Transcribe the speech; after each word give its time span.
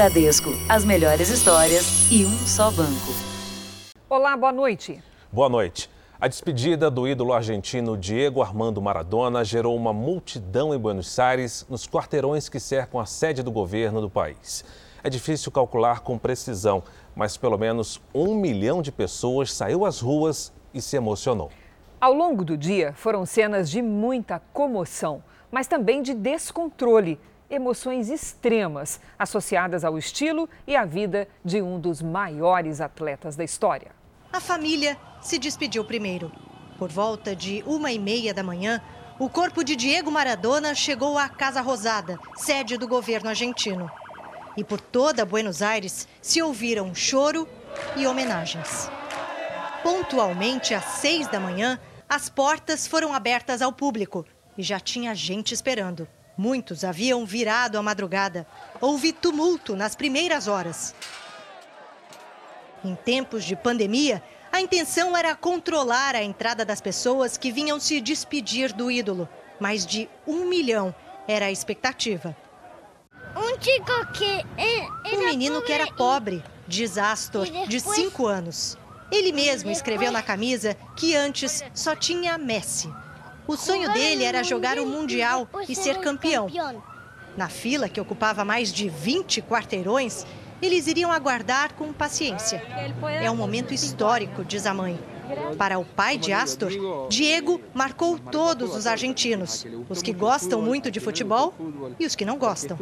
Bradesco, 0.00 0.48
as 0.66 0.82
melhores 0.82 1.28
histórias 1.28 2.10
e 2.10 2.24
um 2.24 2.38
só 2.46 2.70
banco. 2.70 3.12
Olá, 4.08 4.34
boa 4.34 4.50
noite. 4.50 4.98
Boa 5.30 5.46
noite. 5.46 5.90
A 6.18 6.26
despedida 6.26 6.90
do 6.90 7.06
ídolo 7.06 7.34
argentino 7.34 7.98
Diego 7.98 8.40
Armando 8.40 8.80
Maradona 8.80 9.44
gerou 9.44 9.76
uma 9.76 9.92
multidão 9.92 10.74
em 10.74 10.78
Buenos 10.78 11.18
Aires, 11.18 11.66
nos 11.68 11.86
quarteirões 11.86 12.48
que 12.48 12.58
cercam 12.58 12.98
a 12.98 13.04
sede 13.04 13.42
do 13.42 13.52
governo 13.52 14.00
do 14.00 14.08
país. 14.08 14.64
É 15.04 15.10
difícil 15.10 15.52
calcular 15.52 16.00
com 16.00 16.16
precisão, 16.16 16.82
mas 17.14 17.36
pelo 17.36 17.58
menos 17.58 18.00
um 18.14 18.34
milhão 18.34 18.80
de 18.80 18.90
pessoas 18.90 19.52
saiu 19.52 19.84
às 19.84 20.00
ruas 20.00 20.50
e 20.72 20.80
se 20.80 20.96
emocionou. 20.96 21.50
Ao 22.00 22.14
longo 22.14 22.42
do 22.42 22.56
dia, 22.56 22.94
foram 22.94 23.26
cenas 23.26 23.68
de 23.68 23.82
muita 23.82 24.40
comoção, 24.54 25.22
mas 25.52 25.66
também 25.66 26.00
de 26.00 26.14
descontrole, 26.14 27.20
emoções 27.50 28.08
extremas 28.08 29.00
associadas 29.18 29.84
ao 29.84 29.98
estilo 29.98 30.48
e 30.66 30.76
à 30.76 30.84
vida 30.84 31.28
de 31.44 31.60
um 31.60 31.78
dos 31.78 32.00
maiores 32.00 32.80
atletas 32.80 33.34
da 33.34 33.42
história. 33.42 33.90
A 34.32 34.40
família 34.40 34.96
se 35.20 35.38
despediu 35.38 35.84
primeiro. 35.84 36.30
Por 36.78 36.88
volta 36.88 37.34
de 37.34 37.62
uma 37.66 37.90
e 37.92 37.98
meia 37.98 38.32
da 38.32 38.42
manhã, 38.42 38.80
o 39.18 39.28
corpo 39.28 39.62
de 39.62 39.76
Diego 39.76 40.10
Maradona 40.10 40.74
chegou 40.74 41.18
à 41.18 41.28
Casa 41.28 41.60
Rosada, 41.60 42.18
sede 42.36 42.78
do 42.78 42.88
governo 42.88 43.28
argentino. 43.28 43.90
E 44.56 44.64
por 44.64 44.80
toda 44.80 45.26
Buenos 45.26 45.60
Aires 45.60 46.08
se 46.22 46.40
ouviram 46.40 46.94
choro 46.94 47.46
e 47.96 48.06
homenagens. 48.06 48.90
Pontualmente 49.82 50.72
às 50.74 50.84
seis 50.84 51.26
da 51.26 51.40
manhã, 51.40 51.78
as 52.08 52.28
portas 52.28 52.86
foram 52.86 53.12
abertas 53.12 53.60
ao 53.60 53.72
público 53.72 54.24
e 54.56 54.62
já 54.62 54.80
tinha 54.80 55.14
gente 55.14 55.52
esperando. 55.52 56.08
Muitos 56.40 56.84
haviam 56.84 57.26
virado 57.26 57.76
a 57.76 57.82
madrugada. 57.82 58.46
Houve 58.80 59.12
tumulto 59.12 59.76
nas 59.76 59.94
primeiras 59.94 60.48
horas. 60.48 60.94
Em 62.82 62.94
tempos 62.94 63.44
de 63.44 63.54
pandemia, 63.54 64.22
a 64.50 64.58
intenção 64.58 65.14
era 65.14 65.36
controlar 65.36 66.16
a 66.16 66.22
entrada 66.22 66.64
das 66.64 66.80
pessoas 66.80 67.36
que 67.36 67.52
vinham 67.52 67.78
se 67.78 68.00
despedir 68.00 68.72
do 68.72 68.90
ídolo. 68.90 69.28
Mais 69.60 69.84
de 69.84 70.08
um 70.26 70.46
milhão 70.46 70.94
era 71.28 71.44
a 71.44 71.52
expectativa. 71.52 72.34
Um 73.36 73.58
que. 73.58 73.78
Um 75.14 75.26
menino 75.26 75.60
que 75.60 75.74
era 75.74 75.92
pobre, 75.92 76.42
diz 76.66 76.96
Astor, 76.96 77.46
de 77.68 77.80
cinco 77.80 78.26
anos. 78.26 78.78
Ele 79.12 79.30
mesmo 79.30 79.70
escreveu 79.70 80.10
na 80.10 80.22
camisa 80.22 80.74
que 80.96 81.14
antes 81.14 81.62
só 81.74 81.94
tinha 81.94 82.38
Messi. 82.38 82.90
O 83.50 83.56
sonho 83.56 83.92
dele 83.92 84.22
era 84.22 84.44
jogar 84.44 84.78
o 84.78 84.86
Mundial 84.86 85.48
e 85.68 85.74
ser 85.74 85.98
campeão. 85.98 86.46
Na 87.36 87.48
fila, 87.48 87.88
que 87.88 88.00
ocupava 88.00 88.44
mais 88.44 88.72
de 88.72 88.88
20 88.88 89.42
quarteirões, 89.42 90.24
eles 90.62 90.86
iriam 90.86 91.10
aguardar 91.10 91.74
com 91.74 91.92
paciência. 91.92 92.62
É 93.20 93.28
um 93.28 93.34
momento 93.34 93.74
histórico, 93.74 94.44
diz 94.44 94.66
a 94.66 94.72
mãe. 94.72 94.96
Para 95.58 95.80
o 95.80 95.84
pai 95.84 96.16
de 96.16 96.32
Astor, 96.32 96.70
Diego 97.08 97.60
marcou 97.74 98.20
todos 98.20 98.76
os 98.76 98.86
argentinos, 98.86 99.66
os 99.88 100.00
que 100.00 100.12
gostam 100.12 100.62
muito 100.62 100.88
de 100.88 101.00
futebol 101.00 101.52
e 101.98 102.06
os 102.06 102.14
que 102.14 102.24
não 102.24 102.38
gostam. 102.38 102.78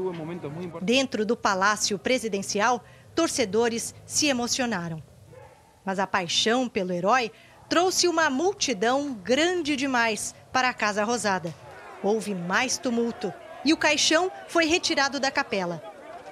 Dentro 0.83 1.25
do 1.25 1.35
palácio 1.35 1.99
presidencial, 1.99 2.85
torcedores 3.15 3.95
se 4.05 4.27
emocionaram. 4.27 5.03
Mas 5.83 5.99
a 5.99 6.07
paixão 6.07 6.69
pelo 6.69 6.93
herói 6.93 7.33
trouxe 7.71 8.07
uma 8.07 8.29
multidão 8.29 9.15
grande 9.15 9.75
demais 9.75 10.35
para 10.53 10.69
a 10.69 10.75
Casa 10.75 11.05
Rosada. 11.05 11.55
Houve 12.03 12.35
mais 12.35 12.79
tumulto 12.79 13.33
e 13.65 13.73
o 13.73 13.77
caixão 13.77 14.31
foi 14.49 14.67
retirado 14.67 15.19
da 15.19 15.31
capela. 15.31 15.83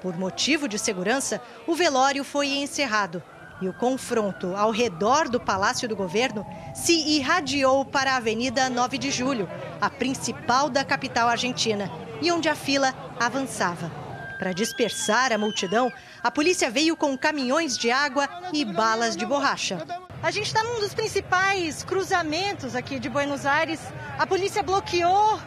Por 0.00 0.16
motivo 0.16 0.68
de 0.68 0.78
segurança, 0.78 1.40
o 1.66 1.74
velório 1.74 2.22
foi 2.22 2.48
encerrado 2.48 3.22
e 3.60 3.68
o 3.68 3.72
confronto 3.72 4.54
ao 4.54 4.70
redor 4.70 5.28
do 5.28 5.40
Palácio 5.40 5.88
do 5.88 5.96
Governo 5.96 6.46
se 6.74 6.92
irradiou 6.92 7.84
para 7.84 8.12
a 8.12 8.16
Avenida 8.16 8.68
9 8.68 8.98
de 8.98 9.10
Julho, 9.10 9.48
a 9.80 9.88
principal 9.88 10.68
da 10.68 10.84
capital 10.84 11.28
argentina, 11.28 11.90
e 12.20 12.30
onde 12.30 12.48
a 12.48 12.54
fila 12.54 12.94
avançava. 13.18 13.90
Para 14.38 14.52
dispersar 14.52 15.32
a 15.32 15.38
multidão, 15.38 15.90
a 16.22 16.30
polícia 16.30 16.70
veio 16.70 16.96
com 16.96 17.16
caminhões 17.16 17.78
de 17.78 17.90
água 17.90 18.28
e 18.52 18.64
balas 18.64 19.16
de 19.16 19.24
borracha. 19.24 19.78
A 20.26 20.32
gente 20.32 20.46
está 20.46 20.60
num 20.64 20.80
dos 20.80 20.92
principais 20.92 21.84
cruzamentos 21.84 22.74
aqui 22.74 22.98
de 22.98 23.08
Buenos 23.08 23.46
Aires. 23.46 23.78
A 24.18 24.26
polícia 24.26 24.60
bloqueou 24.60 25.38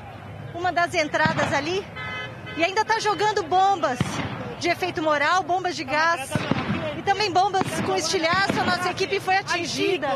uma 0.55 0.71
das 0.71 0.93
entradas 0.93 1.51
ali 1.51 1.85
e 2.55 2.63
ainda 2.63 2.83
está 2.83 2.97
jogando 2.97 3.43
bombas 3.43 3.99
de 4.57 4.69
efeito 4.69 5.01
moral, 5.01 5.43
bombas 5.43 5.75
de 5.75 5.83
gás 5.83 6.31
e 6.97 7.01
também 7.01 7.29
bombas 7.29 7.63
com 7.85 7.93
estilhaço. 7.93 8.57
A 8.57 8.63
nossa 8.63 8.89
equipe 8.91 9.19
foi 9.19 9.35
atingida. 9.35 10.07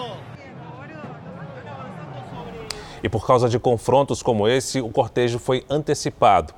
E 3.03 3.09
por 3.09 3.27
causa 3.27 3.49
de 3.49 3.59
confrontos 3.59 4.23
como 4.23 4.47
esse, 4.47 4.79
o 4.79 4.87
cortejo 4.87 5.39
foi 5.39 5.65
antecipado. 5.69 6.53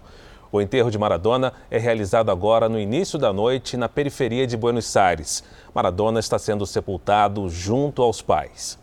O 0.55 0.61
enterro 0.61 0.89
de 0.89 0.97
Maradona 0.97 1.51
é 1.69 1.77
realizado 1.77 2.31
agora 2.31 2.69
no 2.69 2.79
início 2.79 3.19
da 3.19 3.33
noite 3.33 3.75
na 3.75 3.89
periferia 3.89 4.47
de 4.47 4.55
Buenos 4.55 4.95
Aires. 4.95 5.43
Maradona 5.73 6.17
está 6.21 6.39
sendo 6.39 6.66
sepultado 6.66 7.49
junto 7.49 8.01
aos 8.01 8.21
pais. 8.21 8.79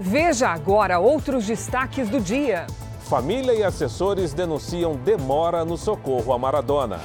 Veja 0.00 0.48
agora 0.48 0.98
outros 0.98 1.46
destaques 1.46 2.10
do 2.10 2.20
dia. 2.20 2.66
Família 3.02 3.54
e 3.54 3.62
assessores 3.62 4.34
denunciam 4.34 4.96
demora 4.96 5.64
no 5.64 5.76
socorro 5.76 6.32
a 6.32 6.38
Maradona. 6.38 6.98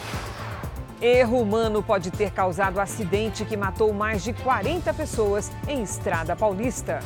Erro 1.00 1.40
humano 1.40 1.84
pode 1.84 2.10
ter 2.10 2.32
causado 2.32 2.80
acidente 2.80 3.46
que 3.46 3.56
matou 3.56 3.94
mais 3.94 4.24
de 4.24 4.34
40 4.34 4.92
pessoas 4.92 5.52
em 5.68 5.84
Estrada 5.84 6.36
Paulista. 6.36 7.00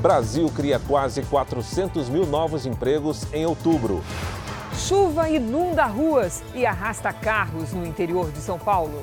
Brasil 0.00 0.50
cria 0.54 0.78
quase 0.78 1.22
400 1.22 2.08
mil 2.08 2.26
novos 2.26 2.66
empregos 2.66 3.26
em 3.32 3.46
outubro. 3.46 4.04
Chuva 4.76 5.28
inunda 5.30 5.86
ruas 5.86 6.42
e 6.54 6.66
arrasta 6.66 7.12
carros 7.12 7.72
no 7.72 7.86
interior 7.86 8.30
de 8.30 8.38
São 8.38 8.58
Paulo. 8.58 9.02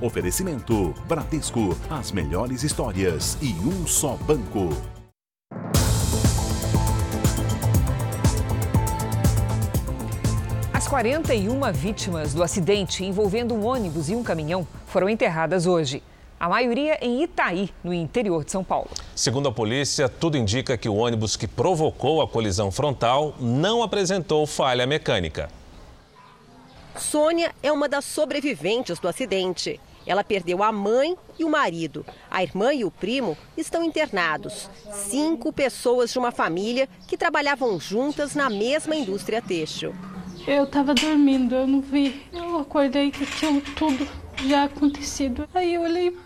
Oferecimento: 0.00 0.94
Bradesco, 1.08 1.74
as 1.88 2.12
melhores 2.12 2.62
histórias 2.62 3.38
e 3.40 3.54
um 3.54 3.86
só 3.86 4.16
banco. 4.16 4.68
41 10.96 11.60
vítimas 11.74 12.32
do 12.32 12.42
acidente 12.42 13.04
envolvendo 13.04 13.52
um 13.52 13.66
ônibus 13.66 14.08
e 14.08 14.16
um 14.16 14.22
caminhão 14.22 14.66
foram 14.86 15.10
enterradas 15.10 15.66
hoje. 15.66 16.02
A 16.40 16.48
maioria 16.48 16.96
em 17.04 17.22
Itaí, 17.22 17.68
no 17.84 17.92
interior 17.92 18.42
de 18.42 18.50
São 18.50 18.64
Paulo. 18.64 18.88
Segundo 19.14 19.46
a 19.46 19.52
polícia, 19.52 20.08
tudo 20.08 20.38
indica 20.38 20.74
que 20.78 20.88
o 20.88 20.94
ônibus 20.94 21.36
que 21.36 21.46
provocou 21.46 22.22
a 22.22 22.26
colisão 22.26 22.70
frontal 22.70 23.34
não 23.38 23.82
apresentou 23.82 24.46
falha 24.46 24.86
mecânica. 24.86 25.50
Sônia 26.96 27.54
é 27.62 27.70
uma 27.70 27.90
das 27.90 28.06
sobreviventes 28.06 28.98
do 28.98 29.06
acidente. 29.06 29.78
Ela 30.06 30.24
perdeu 30.24 30.62
a 30.62 30.72
mãe 30.72 31.14
e 31.38 31.44
o 31.44 31.50
marido. 31.50 32.06
A 32.30 32.42
irmã 32.42 32.72
e 32.72 32.86
o 32.86 32.90
primo 32.90 33.36
estão 33.54 33.84
internados. 33.84 34.70
Cinco 34.90 35.52
pessoas 35.52 36.10
de 36.10 36.18
uma 36.18 36.32
família 36.32 36.88
que 37.06 37.18
trabalhavam 37.18 37.78
juntas 37.78 38.34
na 38.34 38.48
mesma 38.48 38.96
indústria 38.96 39.42
têxtil. 39.42 39.94
Eu 40.46 40.62
estava 40.62 40.94
dormindo, 40.94 41.56
eu 41.56 41.66
não 41.66 41.80
vi. 41.80 42.22
Eu 42.32 42.58
acordei 42.58 43.10
com 43.10 43.24
aquilo 43.24 43.60
tudo 43.74 44.08
já 44.46 44.64
acontecido. 44.64 45.48
Aí 45.52 45.74
eu 45.74 45.82
olhei 45.82 46.16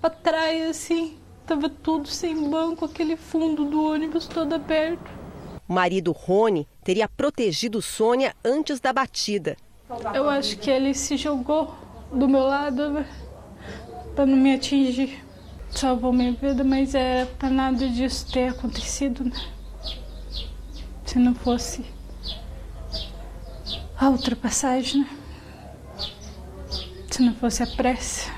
para 0.00 0.10
trás 0.10 0.70
assim, 0.70 1.18
tava 1.44 1.68
tudo 1.68 2.06
sem 2.06 2.48
banco, 2.48 2.84
aquele 2.84 3.16
fundo 3.16 3.64
do 3.64 3.82
ônibus 3.82 4.28
todo 4.28 4.54
aberto. 4.54 5.10
O 5.68 5.72
marido 5.72 6.12
Rony 6.12 6.68
teria 6.84 7.08
protegido 7.08 7.82
Sônia 7.82 8.36
antes 8.44 8.78
da 8.78 8.92
batida. 8.92 9.56
Eu 10.14 10.28
acho 10.28 10.58
que 10.58 10.70
ele 10.70 10.94
se 10.94 11.16
jogou 11.16 11.74
do 12.12 12.28
meu 12.28 12.44
lado 12.44 13.04
para 14.14 14.26
não 14.26 14.36
me 14.36 14.54
atingir. 14.54 15.24
Salvou 15.70 16.12
minha 16.12 16.32
vida, 16.32 16.62
mas 16.62 16.94
é 16.94 17.24
para 17.24 17.50
nada 17.50 17.88
disso 17.88 18.32
ter 18.32 18.50
acontecido, 18.50 19.24
né? 19.24 19.36
Se 21.04 21.18
não 21.18 21.34
fosse 21.34 21.84
a 23.98 24.10
ultrapassagem, 24.10 25.00
né? 25.02 25.08
Se 27.10 27.22
não 27.22 27.34
fosse 27.34 27.62
a 27.62 27.66
pressa. 27.66 28.30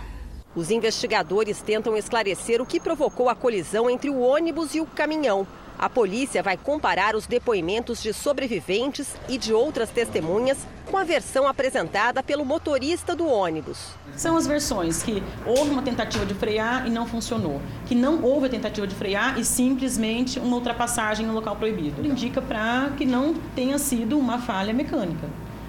Os 0.55 0.71
investigadores 0.71 1.61
tentam 1.61 1.97
esclarecer 1.97 2.63
o 2.63 2.67
que 2.67 2.79
provocou 2.79 3.29
a 3.29 3.35
colisão 3.35 3.91
entre 3.91 4.09
o 4.09 4.21
ônibus 4.21 4.75
e 4.75 4.81
o 4.81 4.87
caminhão. 4.87 5.47
A 5.79 5.89
polícia 5.89 6.43
vai 6.43 6.57
comparar 6.57 7.15
os 7.15 7.27
depoimentos 7.27 8.03
de 8.03 8.13
sobreviventes 8.13 9.15
e 9.29 9.39
de 9.39 9.53
outras 9.53 9.91
testemunhas 9.91 10.59
com 10.91 10.97
a 10.97 11.05
versão 11.05 11.47
apresentada 11.47 12.21
pelo 12.21 12.45
motorista 12.45 13.15
do 13.15 13.29
ônibus. 13.29 13.79
São 14.17 14.37
as 14.37 14.47
versões 14.47 15.03
que 15.05 15.23
houve 15.47 15.71
uma 15.71 15.83
tentativa 15.83 16.27
de 16.27 16.35
frear 16.35 16.87
e 16.87 16.91
não 16.91 17.07
funcionou, 17.07 17.61
que 17.87 17.95
não 17.95 18.23
houve 18.23 18.47
a 18.47 18.51
tentativa 18.51 18.87
de 18.87 18.95
frear 18.95 19.39
e 19.39 19.45
simplesmente 19.45 20.41
uma 20.41 20.57
ultrapassagem 20.57 21.25
no 21.25 21.33
local 21.33 21.55
proibido. 21.55 22.05
Indica 22.05 22.43
para 22.43 22.91
que 22.97 23.05
não 23.05 23.35
tenha 23.55 23.79
sido 23.79 24.19
uma 24.19 24.39
falha 24.39 24.75
mecânica. 24.75 25.29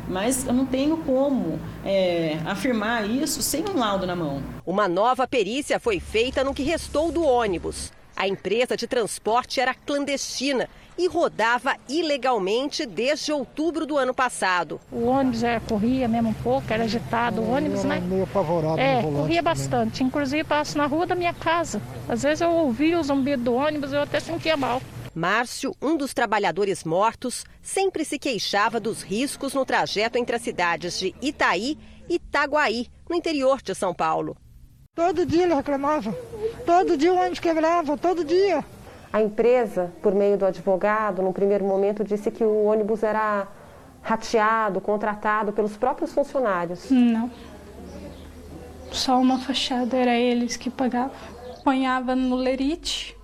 Mas 0.09 0.47
eu 0.47 0.53
não 0.53 0.65
tenho 0.65 0.97
como 0.97 1.59
é, 1.85 2.39
afirmar 2.45 3.07
isso 3.07 3.41
sem 3.43 3.63
um 3.69 3.77
laudo 3.77 4.07
na 4.07 4.15
mão. 4.15 4.41
Uma 4.65 4.87
nova 4.87 5.27
perícia 5.27 5.79
foi 5.79 5.99
feita 5.99 6.43
no 6.43 6.53
que 6.53 6.63
restou 6.63 7.11
do 7.11 7.23
ônibus. 7.23 7.91
A 8.17 8.27
empresa 8.27 8.75
de 8.75 8.85
transporte 8.85 9.61
era 9.61 9.73
clandestina 9.73 10.67
e 10.97 11.07
rodava 11.07 11.77
ilegalmente 11.87 12.85
desde 12.85 13.31
outubro 13.31 13.85
do 13.85 13.97
ano 13.97 14.13
passado. 14.13 14.81
O 14.91 15.05
ônibus 15.05 15.39
já 15.39 15.57
corria 15.61 16.05
mesmo 16.09 16.29
um 16.29 16.33
pouco, 16.33 16.65
era 16.69 16.83
agitado 16.83 17.39
o 17.39 17.51
ônibus, 17.51 17.85
né? 17.85 18.01
Meio 18.05 18.23
apavorado 18.23 18.77
é, 18.77 19.01
corria 19.01 19.41
bastante. 19.41 19.99
Também. 19.99 20.07
Inclusive 20.07 20.43
passo 20.43 20.77
na 20.77 20.85
rua 20.85 21.05
da 21.05 21.15
minha 21.15 21.33
casa. 21.33 21.81
Às 22.09 22.23
vezes 22.23 22.41
eu 22.41 22.51
ouvia 22.51 22.99
o 22.99 23.03
zumbido 23.03 23.43
do 23.43 23.53
ônibus 23.53 23.93
e 23.93 23.95
eu 23.95 24.01
até 24.01 24.19
sentia 24.19 24.57
mal. 24.57 24.81
Márcio, 25.15 25.75
um 25.81 25.97
dos 25.97 26.13
trabalhadores 26.13 26.83
mortos, 26.83 27.45
sempre 27.61 28.03
se 28.05 28.19
queixava 28.19 28.79
dos 28.79 29.01
riscos 29.01 29.53
no 29.53 29.65
trajeto 29.65 30.17
entre 30.17 30.35
as 30.35 30.41
cidades 30.41 30.99
de 30.99 31.15
Itaí 31.21 31.77
e 32.07 32.15
Itaguaí, 32.15 32.87
no 33.09 33.15
interior 33.15 33.61
de 33.61 33.73
São 33.75 33.93
Paulo. 33.93 34.35
Todo 34.95 35.25
dia 35.25 35.43
ele 35.43 35.53
reclamava. 35.53 36.11
Todo 36.65 36.97
dia 36.97 37.13
o 37.13 37.17
ônibus 37.17 37.39
quebrava, 37.39 37.97
todo 37.97 38.23
dia. 38.23 38.63
A 39.11 39.21
empresa, 39.21 39.91
por 40.01 40.13
meio 40.13 40.37
do 40.37 40.45
advogado, 40.45 41.21
no 41.21 41.33
primeiro 41.33 41.65
momento 41.65 42.03
disse 42.03 42.29
que 42.29 42.43
o 42.43 42.65
ônibus 42.65 43.01
era 43.01 43.47
rateado, 44.01 44.79
contratado 44.79 45.51
pelos 45.51 45.75
próprios 45.77 46.13
funcionários. 46.13 46.89
Não. 46.89 47.31
Só 48.91 49.19
uma 49.19 49.39
fachada, 49.39 49.95
era 49.95 50.15
eles 50.15 50.57
que 50.57 50.69
pagavam. 50.69 51.15
Ponhava 51.63 52.15
no 52.15 52.35
lerite, 52.35 53.15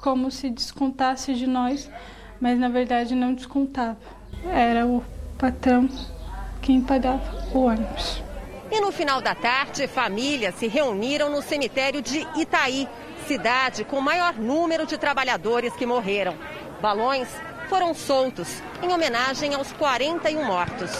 como 0.00 0.30
se 0.30 0.48
descontasse 0.48 1.34
de 1.34 1.46
nós, 1.46 1.90
mas 2.40 2.58
na 2.58 2.68
verdade 2.68 3.14
não 3.14 3.34
descontava. 3.34 3.98
Era 4.50 4.86
o 4.86 5.04
patrão 5.38 5.88
quem 6.62 6.80
pagava 6.80 7.22
o 7.54 7.64
ônibus. 7.64 8.22
E 8.70 8.80
no 8.80 8.92
final 8.92 9.20
da 9.20 9.34
tarde, 9.34 9.86
famílias 9.86 10.54
se 10.54 10.68
reuniram 10.68 11.28
no 11.28 11.42
cemitério 11.42 12.00
de 12.00 12.26
Itaí, 12.36 12.88
cidade 13.26 13.84
com 13.84 13.98
o 13.98 14.02
maior 14.02 14.34
número 14.34 14.86
de 14.86 14.96
trabalhadores 14.96 15.74
que 15.74 15.84
morreram. 15.84 16.36
Balões 16.80 17.28
foram 17.68 17.92
soltos 17.92 18.62
em 18.82 18.92
homenagem 18.92 19.54
aos 19.54 19.72
41 19.72 20.44
mortos. 20.44 20.90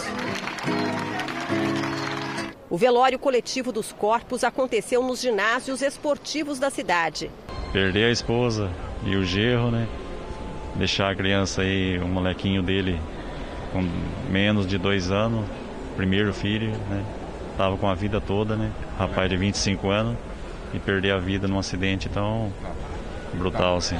O 2.69 2.77
velório 2.77 3.19
coletivo 3.19 3.73
dos 3.73 3.93
corpos 3.93 4.45
aconteceu 4.45 5.03
nos 5.03 5.21
ginásios 5.21 5.83
esportivos 5.83 6.59
da 6.59 6.71
cidade. 6.71 7.31
Perder 7.73 8.07
a 8.07 8.11
esposa 8.11 8.71
e 9.05 9.17
o 9.17 9.25
gerro, 9.25 9.71
né? 9.71 9.87
Deixar 10.75 11.11
a 11.11 11.15
criança 11.15 11.63
aí, 11.63 11.99
o 11.99 12.09
molequinho 12.09 12.63
dele 12.63 13.01
com 13.73 13.83
menos 14.29 14.67
de 14.67 14.77
dois 14.79 15.11
anos, 15.11 15.47
primeiro 15.97 16.33
filho, 16.33 16.73
né? 16.89 17.05
Tava 17.57 17.77
com 17.77 17.89
a 17.89 17.95
vida 17.95 18.21
toda, 18.21 18.57
né? 18.57 18.73
Rapaz 18.99 19.29
de 19.31 19.37
25 19.37 19.89
anos 19.91 20.17
e 20.73 20.79
perder 20.79 21.13
a 21.13 21.19
vida 21.19 21.47
num 21.47 21.59
acidente 21.59 22.09
tão 22.09 22.53
brutal 23.35 23.77
assim. 23.77 23.99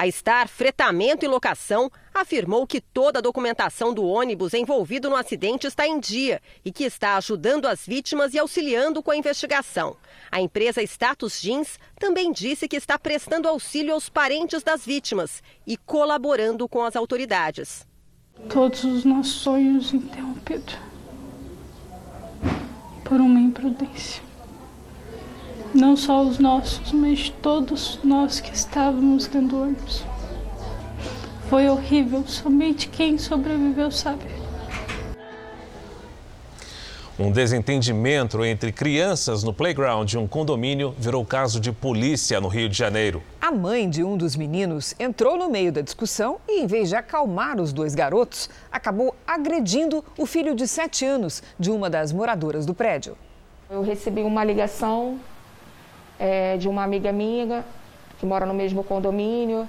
A 0.00 0.10
Star 0.10 0.48
Fretamento 0.48 1.26
e 1.26 1.28
Locação 1.28 1.92
afirmou 2.14 2.66
que 2.66 2.80
toda 2.80 3.18
a 3.18 3.20
documentação 3.20 3.92
do 3.92 4.02
ônibus 4.02 4.54
envolvido 4.54 5.10
no 5.10 5.16
acidente 5.16 5.66
está 5.66 5.86
em 5.86 6.00
dia 6.00 6.40
e 6.64 6.72
que 6.72 6.84
está 6.84 7.18
ajudando 7.18 7.66
as 7.66 7.84
vítimas 7.86 8.32
e 8.32 8.38
auxiliando 8.38 9.02
com 9.02 9.10
a 9.10 9.16
investigação. 9.18 9.94
A 10.32 10.40
empresa 10.40 10.82
Status 10.82 11.38
Jeans 11.42 11.78
também 11.98 12.32
disse 12.32 12.66
que 12.66 12.76
está 12.76 12.98
prestando 12.98 13.46
auxílio 13.46 13.92
aos 13.92 14.08
parentes 14.08 14.62
das 14.62 14.86
vítimas 14.86 15.42
e 15.66 15.76
colaborando 15.76 16.66
com 16.66 16.82
as 16.82 16.96
autoridades. 16.96 17.86
Todos 18.48 18.82
os 18.84 19.04
nossos 19.04 19.34
sonhos 19.34 19.92
interrompidos 19.92 20.78
por 23.04 23.20
uma 23.20 23.38
imprudência. 23.38 24.29
Não 25.72 25.96
só 25.96 26.22
os 26.22 26.38
nossos, 26.38 26.90
mas 26.92 27.28
todos 27.42 28.00
nós 28.02 28.40
que 28.40 28.52
estávamos 28.52 29.26
dentro 29.28 29.48
do 29.48 29.62
ônibus. 29.62 30.04
Foi 31.48 31.68
horrível, 31.68 32.24
somente 32.26 32.88
quem 32.88 33.16
sobreviveu 33.18 33.90
sabe. 33.90 34.24
Um 37.16 37.30
desentendimento 37.30 38.42
entre 38.44 38.72
crianças 38.72 39.44
no 39.44 39.52
playground 39.52 40.08
de 40.08 40.16
um 40.16 40.26
condomínio 40.26 40.94
virou 40.98 41.24
caso 41.24 41.60
de 41.60 41.70
polícia 41.70 42.40
no 42.40 42.48
Rio 42.48 42.68
de 42.68 42.76
Janeiro. 42.76 43.22
A 43.40 43.52
mãe 43.52 43.90
de 43.90 44.02
um 44.02 44.16
dos 44.16 44.34
meninos 44.34 44.94
entrou 44.98 45.36
no 45.36 45.50
meio 45.50 45.70
da 45.70 45.82
discussão 45.82 46.38
e, 46.48 46.62
em 46.62 46.66
vez 46.66 46.88
de 46.88 46.96
acalmar 46.96 47.60
os 47.60 47.72
dois 47.72 47.94
garotos, 47.94 48.48
acabou 48.72 49.14
agredindo 49.26 50.02
o 50.16 50.24
filho 50.24 50.54
de 50.54 50.66
7 50.66 51.04
anos 51.04 51.42
de 51.58 51.70
uma 51.70 51.90
das 51.90 52.10
moradoras 52.10 52.64
do 52.64 52.72
prédio. 52.72 53.16
Eu 53.70 53.82
recebi 53.82 54.22
uma 54.22 54.42
ligação 54.42 55.20
é, 56.20 56.58
de 56.58 56.68
uma 56.68 56.84
amiga 56.84 57.10
minha 57.10 57.64
que 58.18 58.26
mora 58.26 58.44
no 58.44 58.52
mesmo 58.52 58.84
condomínio, 58.84 59.66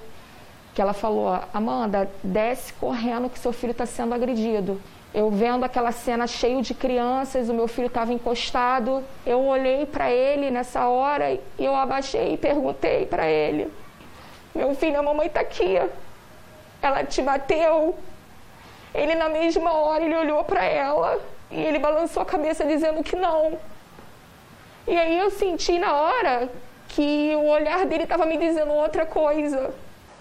que 0.74 0.82
ela 0.82 0.92
falou: 0.92 1.40
Amanda, 1.52 2.08
desce 2.22 2.74
correndo 2.74 3.30
que 3.30 3.38
seu 3.38 3.52
filho 3.52 3.72
está 3.72 3.86
sendo 3.86 4.14
agredido. 4.14 4.78
Eu 5.14 5.30
vendo 5.30 5.64
aquela 5.64 5.92
cena 5.92 6.26
cheio 6.26 6.62
de 6.62 6.72
crianças, 6.74 7.48
o 7.48 7.54
meu 7.54 7.66
filho 7.66 7.86
estava 7.86 8.12
encostado. 8.12 9.02
Eu 9.26 9.44
olhei 9.44 9.84
para 9.86 10.10
ele 10.10 10.50
nessa 10.50 10.86
hora 10.86 11.32
e 11.32 11.40
eu 11.58 11.74
abaixei 11.74 12.34
e 12.34 12.36
perguntei 12.36 13.06
para 13.06 13.26
ele: 13.26 13.72
Meu 14.54 14.74
filho, 14.74 14.98
a 14.98 15.02
mamãe 15.02 15.26
está 15.26 15.40
aqui. 15.40 15.80
Ela 16.80 17.04
te 17.04 17.22
bateu? 17.22 17.94
Ele, 18.94 19.14
na 19.14 19.28
mesma 19.28 19.72
hora, 19.72 20.04
ele 20.04 20.14
olhou 20.14 20.44
para 20.44 20.64
ela 20.64 21.18
e 21.50 21.60
ele 21.60 21.78
balançou 21.78 22.22
a 22.22 22.26
cabeça 22.26 22.64
dizendo 22.64 23.02
que 23.02 23.16
não. 23.16 23.58
E 24.86 24.96
aí 24.96 25.18
eu 25.18 25.30
senti 25.30 25.78
na 25.78 25.92
hora 25.94 26.50
que 26.88 27.34
o 27.36 27.46
olhar 27.46 27.86
dele 27.86 28.02
estava 28.02 28.26
me 28.26 28.36
dizendo 28.36 28.72
outra 28.72 29.06
coisa. 29.06 29.72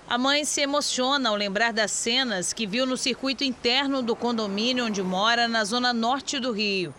A 0.07 0.17
mãe 0.17 0.43
se 0.43 0.61
emociona 0.61 1.29
ao 1.29 1.35
lembrar 1.35 1.71
das 1.73 1.91
cenas 1.91 2.53
que 2.53 2.67
viu 2.67 2.85
no 2.85 2.97
circuito 2.97 3.43
interno 3.43 4.01
do 4.01 4.15
condomínio 4.15 4.85
onde 4.85 5.01
mora, 5.01 5.47
na 5.47 5.63
zona 5.63 5.93
norte 5.93 6.39
do 6.39 6.51
Rio. 6.51 6.93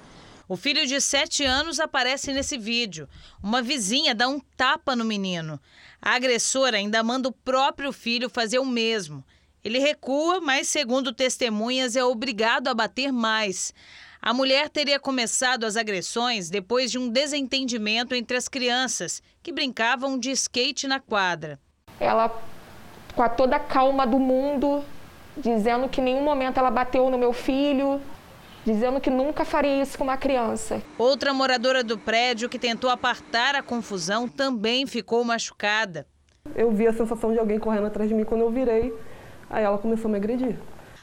O 0.48 0.56
filho 0.56 0.86
de 0.86 1.00
7 1.00 1.44
anos 1.44 1.78
aparece 1.78 2.32
nesse 2.32 2.58
vídeo. 2.58 3.08
Uma 3.42 3.62
vizinha 3.62 4.14
dá 4.14 4.28
um 4.28 4.40
tapa 4.56 4.96
no 4.96 5.04
menino. 5.04 5.60
A 6.00 6.14
agressora 6.14 6.78
ainda 6.78 7.02
manda 7.02 7.28
o 7.28 7.32
próprio 7.32 7.92
filho 7.92 8.28
fazer 8.28 8.58
o 8.58 8.66
mesmo. 8.66 9.24
Ele 9.64 9.78
recua, 9.78 10.40
mas, 10.40 10.68
segundo 10.68 11.12
testemunhas, 11.12 11.94
é 11.94 12.04
obrigado 12.04 12.68
a 12.68 12.74
bater 12.74 13.12
mais. 13.12 13.72
A 14.24 14.32
mulher 14.32 14.70
teria 14.70 15.00
começado 15.00 15.64
as 15.64 15.76
agressões 15.76 16.48
depois 16.48 16.92
de 16.92 16.96
um 16.96 17.08
desentendimento 17.08 18.14
entre 18.14 18.36
as 18.36 18.46
crianças, 18.46 19.20
que 19.42 19.50
brincavam 19.50 20.16
de 20.16 20.30
skate 20.30 20.86
na 20.86 21.00
quadra. 21.00 21.58
Ela 21.98 22.32
com 23.16 23.22
a 23.24 23.28
toda 23.28 23.56
a 23.56 23.58
calma 23.58 24.06
do 24.06 24.20
mundo, 24.20 24.84
dizendo 25.36 25.88
que 25.88 26.00
em 26.00 26.04
nenhum 26.04 26.22
momento 26.22 26.56
ela 26.56 26.70
bateu 26.70 27.10
no 27.10 27.18
meu 27.18 27.32
filho, 27.32 28.00
dizendo 28.64 29.00
que 29.00 29.10
nunca 29.10 29.44
faria 29.44 29.82
isso 29.82 29.98
com 29.98 30.04
uma 30.04 30.16
criança. 30.16 30.80
Outra 30.96 31.34
moradora 31.34 31.82
do 31.82 31.98
prédio 31.98 32.48
que 32.48 32.60
tentou 32.60 32.90
apartar 32.90 33.56
a 33.56 33.62
confusão 33.62 34.28
também 34.28 34.86
ficou 34.86 35.24
machucada. 35.24 36.06
Eu 36.54 36.70
vi 36.70 36.86
a 36.86 36.92
sensação 36.92 37.32
de 37.32 37.40
alguém 37.40 37.58
correndo 37.58 37.88
atrás 37.88 38.08
de 38.08 38.14
mim 38.14 38.24
quando 38.24 38.42
eu 38.42 38.50
virei, 38.52 38.94
aí 39.50 39.64
ela 39.64 39.78
começou 39.78 40.08
a 40.08 40.12
me 40.12 40.18
agredir. 40.18 40.56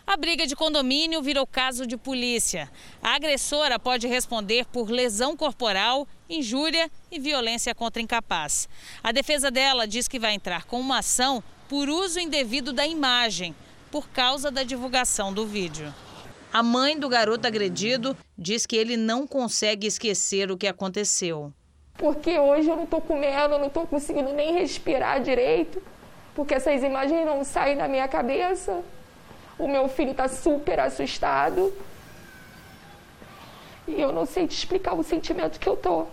A 0.10 0.18
briga 0.18 0.48
de 0.48 0.56
condomínio 0.56 1.22
virou 1.22 1.46
caso 1.46 1.86
de 1.86 1.96
polícia. 1.96 2.68
A 3.00 3.13
agressora 3.13 3.78
pode 3.78 4.08
responder 4.08 4.66
por 4.66 4.89
lesão 4.89 5.38
corporal, 5.38 6.08
injúria 6.28 6.89
e 7.12 7.20
violência 7.20 7.75
contra 7.75 8.01
incapaz. 8.01 8.68
A 9.04 9.12
defesa 9.12 9.51
dela 9.51 9.86
diz 9.88 10.08
que 10.08 10.18
vai 10.18 10.34
entrar 10.34 10.66
com 10.66 10.80
uma 10.80 10.98
ação 10.98 11.44
por 11.68 11.88
uso 11.88 12.20
indevido 12.20 12.74
da 12.74 12.88
imagem, 12.88 13.54
por 13.92 14.10
causa 14.10 14.50
da 14.50 14.63
divulgação 14.63 15.32
do 15.32 15.46
vídeo. 15.46 15.94
A 16.51 16.63
mãe 16.63 16.98
do 16.98 17.08
garoto 17.08 17.46
agredido 17.46 18.18
diz 18.36 18.66
que 18.66 18.75
ele 18.75 18.98
não 18.98 19.28
consegue 19.28 19.86
esquecer 19.86 20.50
o 20.50 20.58
que 20.58 20.66
aconteceu. 20.66 21.54
Porque 21.94 22.39
hoje 22.39 22.68
eu 22.68 22.75
não 22.75 22.86
estou 22.86 23.00
comendo, 23.00 23.54
eu 23.54 23.60
não 23.60 23.68
estou 23.68 23.86
conseguindo 23.86 24.34
nem 24.34 24.54
respirar 24.54 25.22
direito, 25.22 25.80
porque 26.34 26.56
essas 26.56 26.82
imagens 26.82 27.24
não 27.28 27.44
saem 27.44 27.78
da 27.78 27.88
minha 27.88 28.08
cabeça. 28.08 28.84
O 29.60 29.68
meu 29.68 29.89
filho 29.89 30.12
está 30.12 30.30
super 30.30 30.80
assustado. 30.80 31.74
E 33.86 34.00
eu 34.00 34.13
não 34.13 34.25
sei 34.25 34.48
te 34.48 34.58
explicar 34.58 34.94
o 34.94 35.04
sentimento 35.04 35.60
que 35.60 35.68
eu 35.68 35.74
estou. 35.74 36.10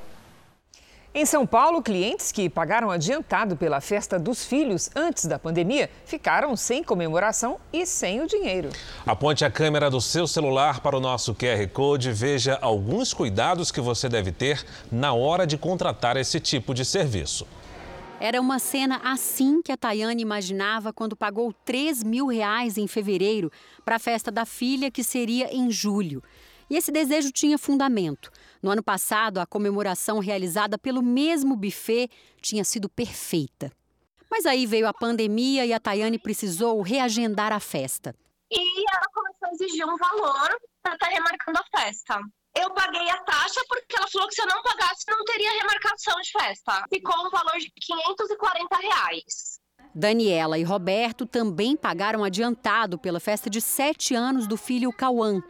Em 1.15 1.25
São 1.25 1.47
Paulo, 1.47 1.81
clientes 1.81 2.31
que 2.31 2.51
pagaram 2.51 2.91
adiantado 2.91 3.57
pela 3.57 3.81
festa 3.81 4.19
dos 4.19 4.45
filhos 4.45 4.91
antes 4.95 5.25
da 5.25 5.39
pandemia 5.39 5.89
ficaram 6.05 6.55
sem 6.57 6.85
comemoração 6.85 7.59
e 7.73 7.87
sem 7.87 8.21
o 8.21 8.27
dinheiro. 8.27 8.69
Aponte 9.07 9.43
a 9.43 9.51
câmera 9.51 9.89
do 9.89 9.99
seu 9.99 10.27
celular 10.27 10.81
para 10.81 10.97
o 10.97 11.01
nosso 11.01 11.35
QR 11.35 11.67
Code 11.73 12.11
e 12.11 12.13
veja 12.13 12.59
alguns 12.61 13.15
cuidados 13.15 13.73
que 13.73 13.81
você 13.81 14.11
deve 14.11 14.31
ter 14.31 14.63
na 14.93 15.15
hora 15.15 15.47
de 15.47 15.57
contratar 15.57 16.19
esse 16.19 16.39
tipo 16.39 16.75
de 16.75 16.85
serviço. 16.85 17.47
Era 18.19 18.41
uma 18.41 18.59
cena 18.59 18.99
assim 19.05 19.61
que 19.61 19.71
a 19.71 19.77
Tayane 19.77 20.23
imaginava 20.23 20.91
quando 20.91 21.15
pagou 21.15 21.53
3 21.53 22.03
mil 22.03 22.29
reais 22.29 22.79
em 22.79 22.87
fevereiro 22.87 23.53
para 23.85 23.97
a 23.97 23.99
festa 23.99 24.31
da 24.31 24.47
filha, 24.47 24.91
que 24.91 25.05
seria 25.05 25.55
em 25.55 25.71
julho. 25.71 26.23
E 26.71 26.77
esse 26.77 26.91
desejo 26.91 27.31
tinha 27.31 27.59
fundamento. 27.59 28.31
No 28.63 28.71
ano 28.71 28.83
passado, 28.83 29.39
a 29.39 29.47
comemoração 29.47 30.19
realizada 30.19 30.79
pelo 30.79 31.03
mesmo 31.03 31.55
buffet 31.55 32.09
tinha 32.41 32.65
sido 32.65 32.89
perfeita. 32.89 33.71
Mas 34.31 34.47
aí 34.47 34.65
veio 34.65 34.89
a 34.89 34.95
pandemia 34.95 35.67
e 35.67 35.73
a 35.75 35.79
Tayane 35.79 36.19
precisou 36.19 36.81
reagendar 36.81 37.53
a 37.53 37.61
festa. 37.61 38.15
E 38.51 38.85
ela 38.91 39.07
começou 39.13 39.49
a 39.49 39.53
exigir 39.53 39.85
um 39.85 39.97
valor 39.97 40.57
para 40.83 40.95
estar 40.95 41.07
tá 41.07 41.09
remarcando 41.09 41.59
a 41.59 41.81
festa. 41.81 42.21
Eu 42.59 42.71
paguei 42.71 43.11
a 43.11 43.19
taxa 43.19 43.61
porque 43.69 43.97
ela 43.97 44.09
falou 44.11 44.29
que 44.29 44.35
se 44.35 44.41
eu 44.41 44.47
não 44.47 44.63
pagasse, 44.63 45.05
não 45.09 45.23
teria 45.25 45.53
remarcação 45.53 46.15
de 46.23 46.31
festa. 46.33 46.87
Ficou 46.89 47.15
um 47.27 47.31
valor 47.31 47.59
de 47.59 47.71
540 47.71 48.77
reais. 48.77 49.61
Daniela 49.95 50.59
e 50.59 50.63
Roberto 50.63 51.27
também 51.27 51.77
pagaram 51.77 52.25
adiantado 52.25 52.99
pela 52.99 53.21
festa 53.21 53.51
de 53.51 53.61
sete 53.61 54.15
anos 54.15 54.47
do 54.47 54.57
filho 54.57 54.93
Cauã. 54.93 55.43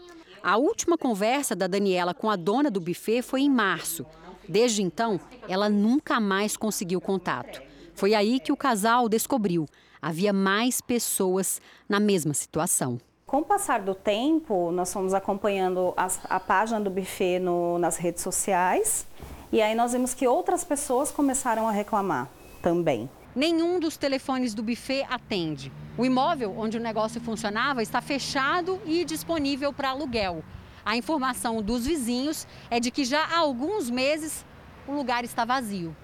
A 0.43 0.57
última 0.57 0.99
conversa 0.99 1.55
da 1.55 1.67
Daniela 1.67 2.15
com 2.15 2.31
a 2.31 2.37
dona 2.37 2.71
do 2.71 2.81
buffet 2.81 3.23
foi 3.23 3.43
em 3.43 3.51
março. 3.51 4.05
Desde 4.49 4.83
então, 4.83 5.21
ela 5.49 5.69
nunca 5.69 6.21
mais 6.21 6.57
conseguiu 6.57 7.01
contato. 7.01 7.61
Foi 7.95 8.15
aí 8.15 8.39
que 8.39 8.53
o 8.53 8.57
casal 8.57 9.09
descobriu: 9.09 9.67
havia 10.01 10.33
mais 10.33 10.81
pessoas 10.81 11.61
na 11.89 11.99
mesma 11.99 12.35
situação. 12.35 13.01
Com 13.29 13.39
o 13.39 13.45
passar 13.45 13.83
do 13.83 13.93
tempo, 13.93 14.71
nós 14.71 14.93
fomos 14.93 15.13
acompanhando 15.13 15.93
as, 15.97 16.21
a 16.31 16.39
página 16.39 16.81
do 16.81 16.89
buffet 16.89 17.41
no, 17.41 17.77
nas 17.77 17.97
redes 17.97 18.23
sociais 18.23 19.05
e 19.51 19.61
aí 19.61 19.75
nós 19.75 19.95
vimos 19.95 20.15
que 20.15 20.29
outras 20.29 20.63
pessoas 20.63 21.11
começaram 21.11 21.67
a 21.67 21.73
reclamar 21.73 22.31
também. 22.63 23.11
Nenhum 23.35 23.81
dos 23.81 23.97
telefones 23.97 24.55
do 24.55 24.63
buffet 24.63 25.05
atende. 25.11 25.73
O 25.99 26.07
imóvel 26.07 26.55
onde 26.57 26.77
o 26.77 26.81
negócio 26.81 27.21
funcionava 27.21 27.83
está 27.83 28.01
fechado 28.01 28.81
e 28.87 29.05
disponível 29.05 29.73
para 29.73 29.91
aluguel. 29.91 30.45
A 30.85 30.97
informação 30.97 31.61
dos 31.61 31.85
vizinhos 31.85 32.47
é 32.71 32.79
de 32.79 32.93
que 32.93 33.05
já 33.05 33.25
há 33.25 33.39
alguns 33.39 33.91
meses 33.91 34.47
o 34.87 34.93
lugar 34.93 35.25
está 35.25 35.45
vazio. 35.45 35.97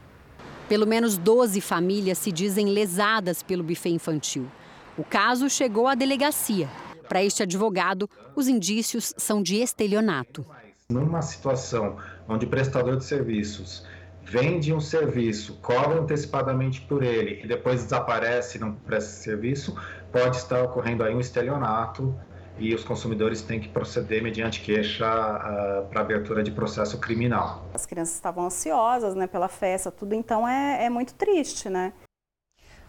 Pelo 0.69 0.89
menos 0.89 1.17
12 1.17 1.61
famílias 1.61 2.19
se 2.19 2.33
dizem 2.33 2.67
lesadas 2.67 3.45
pelo 3.45 3.63
buffet 3.63 3.91
infantil. 3.91 4.51
O 4.99 5.05
caso 5.05 5.49
chegou 5.49 5.87
à 5.87 5.95
delegacia. 5.95 6.69
Para 7.09 7.23
este 7.23 7.43
advogado, 7.43 8.09
os 8.35 8.49
indícios 8.49 9.13
são 9.17 9.43
de 9.43 9.57
estelionato. 9.57 10.45
Numa 10.89 11.23
situação 11.23 11.97
onde 12.29 12.47
o 12.47 12.49
prestador 12.49 12.97
de 12.97 13.05
serviços 13.05 13.87
vende 14.25 14.73
um 14.73 14.81
serviço, 14.81 15.59
cobra 15.61 16.01
antecipadamente 16.01 16.81
por 16.83 17.03
ele 17.03 17.41
e 17.43 17.47
depois 17.47 17.83
desaparece 17.83 18.57
e 18.57 18.61
não 18.61 18.73
presta 18.73 19.11
serviço, 19.11 19.77
pode 20.11 20.37
estar 20.37 20.63
ocorrendo 20.63 21.03
aí 21.03 21.15
um 21.15 21.21
estelionato 21.21 22.15
e 22.59 22.75
os 22.75 22.85
consumidores 22.85 23.43
têm 23.43 23.61
que 23.61 23.69
proceder 23.69 24.23
mediante 24.23 24.61
queixa 24.61 25.07
uh, 25.07 25.89
para 25.89 26.01
abertura 26.01 26.43
de 26.43 26.51
processo 26.51 26.99
criminal. 26.99 27.65
As 27.75 27.87
crianças 27.87 28.15
estavam 28.15 28.47
ansiosas 28.47 29.15
né, 29.15 29.27
pela 29.27 29.49
festa, 29.49 29.91
tudo 29.91 30.15
então 30.15 30.47
é, 30.47 30.85
é 30.85 30.91
muito 30.91 31.15
triste, 31.15 31.69
né? 31.69 31.93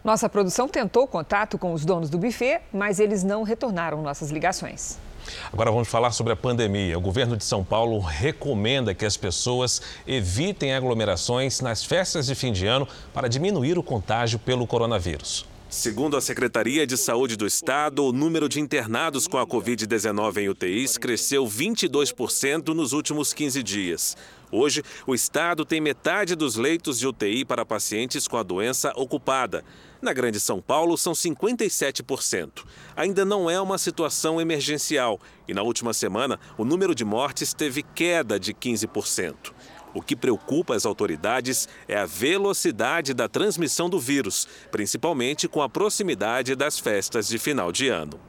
Nossa 0.04 0.28
produção 0.28 0.68
tentou 0.68 1.08
contato 1.08 1.58
com 1.58 1.72
os 1.72 1.86
donos 1.86 2.10
do 2.10 2.18
buffet, 2.18 2.60
mas 2.74 3.00
eles 3.00 3.24
não 3.24 3.44
retornaram 3.44 4.02
nossas 4.02 4.32
ligações. 4.32 4.98
Agora 5.52 5.72
vamos 5.72 5.88
falar 5.88 6.12
sobre 6.12 6.34
a 6.34 6.36
pandemia. 6.36 6.98
O 6.98 7.02
governo 7.02 7.38
de 7.38 7.46
São 7.46 7.64
Paulo 7.64 8.00
recomenda 8.00 8.94
que 8.94 9.06
as 9.06 9.16
pessoas 9.16 9.82
evitem 10.06 10.74
aglomerações 10.74 11.62
nas 11.62 11.86
festas 11.86 12.26
de 12.26 12.36
fim 12.36 12.52
de 12.52 12.68
ano 12.68 12.86
para 13.14 13.30
diminuir 13.30 13.78
o 13.78 13.84
contágio 13.84 14.38
pelo 14.38 14.68
coronavírus. 14.68 15.46
Segundo 15.74 16.16
a 16.16 16.22
Secretaria 16.22 16.86
de 16.86 16.96
Saúde 16.96 17.36
do 17.36 17.48
Estado, 17.48 18.06
o 18.06 18.14
número 18.14 18.48
de 18.48 18.60
internados 18.60 19.28
com 19.28 19.40
a 19.40 19.46
Covid-19 19.46 20.38
em 20.38 20.48
UTIs 20.48 21.00
cresceu 21.00 21.48
22% 21.48 22.76
nos 22.76 22.94
últimos 22.94 23.34
15 23.34 23.64
dias. 23.64 24.16
Hoje, 24.52 24.84
o 25.08 25.16
Estado 25.16 25.66
tem 25.66 25.82
metade 25.82 26.36
dos 26.36 26.58
leitos 26.58 27.00
de 27.00 27.08
UTI 27.08 27.44
para 27.44 27.66
pacientes 27.66 28.28
com 28.28 28.38
a 28.38 28.44
doença 28.44 28.94
ocupada. 28.96 29.66
Na 30.00 30.14
Grande 30.14 30.40
São 30.40 30.62
Paulo, 30.62 30.96
são 30.96 31.14
57%. 31.14 32.64
Ainda 32.96 33.26
não 33.26 33.50
é 33.50 33.60
uma 33.60 33.80
situação 33.80 34.40
emergencial 34.40 35.20
e, 35.48 35.56
na 35.56 35.64
última 35.64 35.92
semana, 35.92 36.40
o 36.56 36.64
número 36.64 36.94
de 36.94 37.04
mortes 37.04 37.52
teve 37.52 37.82
queda 37.82 38.40
de 38.40 38.54
15%. 38.54 39.52
O 39.94 40.02
que 40.02 40.16
preocupa 40.16 40.76
as 40.76 40.86
autoridades 40.86 41.70
é 41.88 41.98
a 41.98 42.06
velocidade 42.06 43.14
da 43.14 43.28
transmissão 43.28 43.90
do 43.90 44.00
vírus, 44.00 44.48
principalmente 44.72 45.48
com 45.48 45.62
a 45.62 45.70
proximidade 45.70 46.56
das 46.56 46.80
festas 46.80 47.28
de 47.28 47.38
final 47.38 47.72
de 47.72 47.90
ano. 47.90 48.20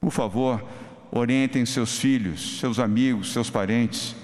Por 0.00 0.12
favor, 0.12 0.62
orientem 1.10 1.64
seus 1.64 1.98
filhos, 1.98 2.60
seus 2.60 2.78
amigos, 2.78 3.32
seus 3.32 3.48
parentes, 3.48 4.14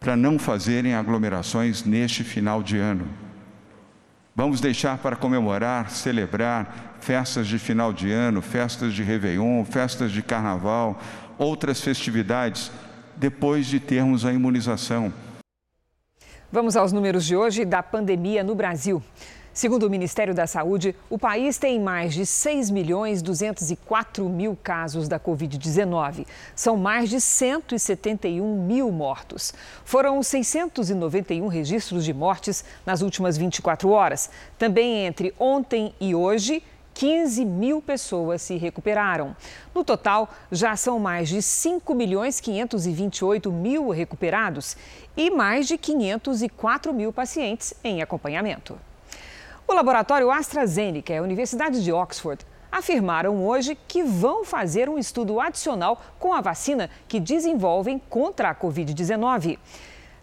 para 0.00 0.16
não 0.16 0.38
fazerem 0.38 0.94
aglomerações 0.94 1.84
neste 1.84 2.24
final 2.24 2.62
de 2.62 2.78
ano. 2.78 3.08
Vamos 4.34 4.60
deixar 4.60 4.98
para 4.98 5.14
comemorar, 5.14 5.90
celebrar 5.90 6.96
festas 7.00 7.46
de 7.46 7.58
final 7.58 7.92
de 7.92 8.10
ano, 8.10 8.42
festas 8.42 8.92
de 8.92 9.02
Réveillon, 9.02 9.64
festas 9.64 10.10
de 10.10 10.22
Carnaval, 10.22 11.00
outras 11.38 11.80
festividades, 11.80 12.72
depois 13.16 13.66
de 13.66 13.78
termos 13.78 14.24
a 14.24 14.32
imunização. 14.32 15.12
Vamos 16.54 16.76
aos 16.76 16.92
números 16.92 17.24
de 17.24 17.34
hoje 17.34 17.64
da 17.64 17.82
pandemia 17.82 18.44
no 18.44 18.54
Brasil. 18.54 19.02
Segundo 19.52 19.88
o 19.88 19.90
Ministério 19.90 20.32
da 20.32 20.46
Saúde, 20.46 20.94
o 21.10 21.18
país 21.18 21.58
tem 21.58 21.80
mais 21.80 22.14
de 22.14 22.24
6 22.24 22.70
milhões 22.70 23.22
204 23.22 24.28
mil 24.28 24.56
casos 24.62 25.08
da 25.08 25.18
Covid-19. 25.18 26.24
São 26.54 26.76
mais 26.76 27.10
de 27.10 27.20
171 27.20 28.66
mil 28.66 28.92
mortos. 28.92 29.52
Foram 29.84 30.22
691 30.22 31.48
registros 31.48 32.04
de 32.04 32.14
mortes 32.14 32.64
nas 32.86 33.02
últimas 33.02 33.36
24 33.36 33.90
horas. 33.90 34.30
Também 34.56 35.06
entre 35.06 35.34
ontem 35.40 35.92
e 36.00 36.14
hoje, 36.14 36.62
15 36.94 37.44
mil 37.44 37.82
pessoas 37.82 38.40
se 38.40 38.56
recuperaram. 38.56 39.36
No 39.74 39.84
total, 39.84 40.32
já 40.50 40.76
são 40.76 40.98
mais 40.98 41.28
de 41.28 41.42
5 41.42 41.94
milhões 41.94 42.40
528 42.40 43.52
mil 43.52 43.90
recuperados 43.90 44.76
e 45.16 45.30
mais 45.30 45.66
de 45.66 45.76
504 45.76 46.94
mil 46.94 47.12
pacientes 47.12 47.74
em 47.82 48.00
acompanhamento. 48.00 48.78
O 49.66 49.72
laboratório 49.72 50.30
AstraZeneca 50.30 51.12
e 51.12 51.16
a 51.16 51.22
Universidade 51.22 51.82
de 51.82 51.92
Oxford 51.92 52.46
afirmaram 52.70 53.46
hoje 53.46 53.78
que 53.88 54.02
vão 54.02 54.44
fazer 54.44 54.88
um 54.88 54.98
estudo 54.98 55.40
adicional 55.40 56.00
com 56.18 56.32
a 56.32 56.40
vacina 56.40 56.90
que 57.06 57.20
desenvolvem 57.20 58.00
contra 58.10 58.50
a 58.50 58.54
Covid-19. 58.54 59.58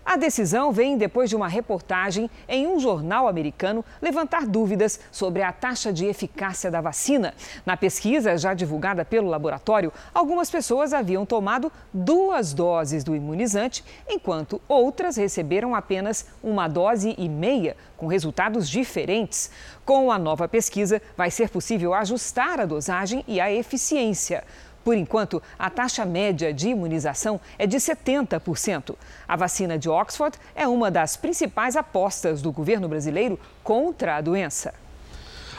A 0.04 0.18
decisão 0.18 0.72
vem 0.72 0.98
depois 0.98 1.30
de 1.30 1.36
uma 1.36 1.48
reportagem 1.48 2.30
em 2.50 2.68
um 2.68 2.80
jornal 2.80 3.28
americano 3.28 3.86
levantar 4.02 4.48
dúvidas 4.48 5.00
sobre 5.12 5.44
a 5.44 5.54
taxa 5.54 5.94
de 5.94 6.06
eficácia 6.06 6.72
da 6.72 6.82
vacina. 6.82 7.34
Na 7.66 7.78
pesquisa 7.78 8.36
já 8.36 8.54
divulgada 8.54 9.06
pelo 9.06 9.30
laboratório, 9.30 9.94
algumas 10.14 10.50
pessoas 10.50 10.92
haviam 10.92 11.26
tomado 11.26 11.72
duas 11.94 12.52
doses 12.52 13.04
do 13.04 13.16
imunizante, 13.16 13.86
enquanto 14.10 14.60
outras 14.68 15.18
receberam 15.18 15.76
apenas 15.76 16.26
uma 16.44 16.68
dose 16.68 17.14
e 17.18 17.30
meia, 17.30 17.78
com 17.96 18.08
resultados 18.08 18.68
diferentes. 18.68 19.52
Com 19.86 20.12
a 20.12 20.18
nova 20.18 20.48
pesquisa, 20.48 21.00
vai 21.16 21.30
ser 21.30 21.50
possível 21.50 21.94
ajustar 21.94 22.60
a 22.60 22.66
dosagem 22.66 23.24
e 23.28 23.40
a 23.40 23.52
eficiência. 23.52 24.44
Por 24.84 24.96
enquanto, 24.96 25.42
a 25.58 25.70
taxa 25.70 26.06
média 26.06 26.54
de 26.54 26.70
imunização 26.70 27.40
é 27.58 27.68
de 27.68 27.78
70%. 27.78 28.96
A 29.28 29.36
vacina 29.36 29.78
de 29.78 29.90
Oxford 29.90 30.38
é 30.56 30.68
uma 30.68 30.90
das 30.90 31.16
principais 31.16 31.76
apostas 31.76 32.42
do 32.42 32.52
governo 32.52 32.88
brasileiro 32.88 33.40
contra 33.64 34.18
a 34.18 34.22
doença. 34.22 34.74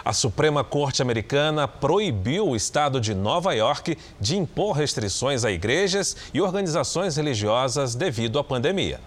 A 0.05 0.13
Suprema 0.13 0.65
Corte 0.65 1.01
Americana 1.01 1.69
proibiu 1.69 2.49
o 2.49 2.57
estado 2.57 3.01
de 3.01 3.15
Nova 3.15 3.53
York 3.53 3.97
de 4.19 4.37
impor 4.37 4.73
restrições 4.77 5.45
a 5.45 5.53
igrejas 5.53 6.17
e 6.35 6.41
organizações 6.41 7.17
religiosas 7.17 7.95
devido 7.95 8.37
à 8.41 8.43
pandemia. 8.43 8.99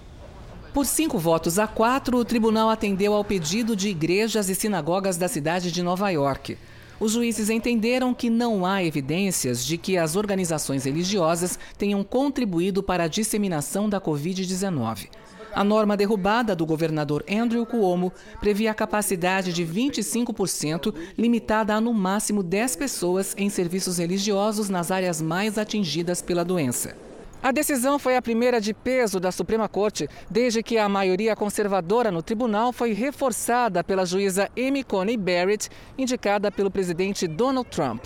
Por 0.74 0.86
cinco 0.86 1.18
votos 1.18 1.60
a 1.60 1.68
quatro, 1.68 2.18
o 2.18 2.26
tribunal 2.26 2.70
atendeu 2.70 3.14
ao 3.14 3.26
pedido 3.26 3.76
de 3.76 3.90
igrejas 3.90 4.48
e 4.48 4.56
sinagogas 4.56 5.18
da 5.18 5.28
cidade 5.28 5.70
de 5.70 5.84
Nova 5.84 6.10
York. 6.10 6.58
Os 7.00 7.12
juízes 7.12 7.50
entenderam 7.50 8.14
que 8.14 8.30
não 8.30 8.66
há 8.66 8.84
evidências 8.84 9.66
de 9.66 9.78
que 9.78 9.98
as 9.98 10.16
organizações 10.16 10.86
religiosas 10.86 11.60
tenham 11.78 12.04
contribuído 12.04 12.82
para 12.82 13.04
a 13.04 13.08
disseminação 13.08 13.90
da 13.90 14.00
Covid-19. 14.00 15.10
A 15.54 15.64
norma 15.64 15.96
derrubada 15.96 16.56
do 16.56 16.66
governador 16.66 17.24
Andrew 17.30 17.66
Cuomo 17.66 18.12
previa 18.40 18.72
a 18.72 18.74
capacidade 18.74 19.54
de 19.54 19.66
25%, 19.66 20.94
limitada 21.18 21.74
a 21.74 21.82
no 21.82 21.94
máximo 21.94 22.44
10 22.44 22.76
pessoas 22.76 23.34
em 23.38 23.50
serviços 23.50 23.98
religiosos 23.98 24.70
nas 24.70 24.92
áreas 24.92 25.22
mais 25.22 25.58
atingidas 25.58 26.22
pela 26.22 26.44
doença. 26.44 27.05
A 27.46 27.52
decisão 27.52 28.00
foi 28.00 28.18
a 28.18 28.22
primeira 28.24 28.60
de 28.60 28.74
peso 28.74 29.20
da 29.20 29.32
Suprema 29.32 29.70
Corte, 29.70 30.10
desde 30.28 30.64
que 30.64 30.80
a 30.80 30.90
maioria 30.90 31.36
conservadora 31.36 32.10
no 32.10 32.24
tribunal 32.24 32.74
foi 32.74 32.92
reforçada 32.92 33.84
pela 33.84 34.04
juíza 34.04 34.50
Amy 34.58 34.84
Coney 34.84 35.16
Barrett, 35.16 35.70
indicada 35.96 36.52
pelo 36.52 36.72
presidente 36.72 37.28
Donald 37.28 37.70
Trump. 37.70 38.04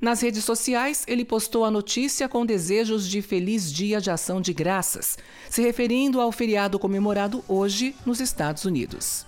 Nas 0.00 0.20
redes 0.20 0.44
sociais, 0.44 1.04
ele 1.08 1.24
postou 1.24 1.64
a 1.64 1.72
notícia 1.72 2.28
com 2.28 2.46
desejos 2.46 3.08
de 3.08 3.20
feliz 3.20 3.72
dia 3.72 4.00
de 4.00 4.12
ação 4.12 4.40
de 4.40 4.52
graças, 4.52 5.18
se 5.50 5.60
referindo 5.60 6.20
ao 6.20 6.30
feriado 6.30 6.78
comemorado 6.78 7.42
hoje 7.48 7.96
nos 8.06 8.20
Estados 8.20 8.64
Unidos. 8.64 9.26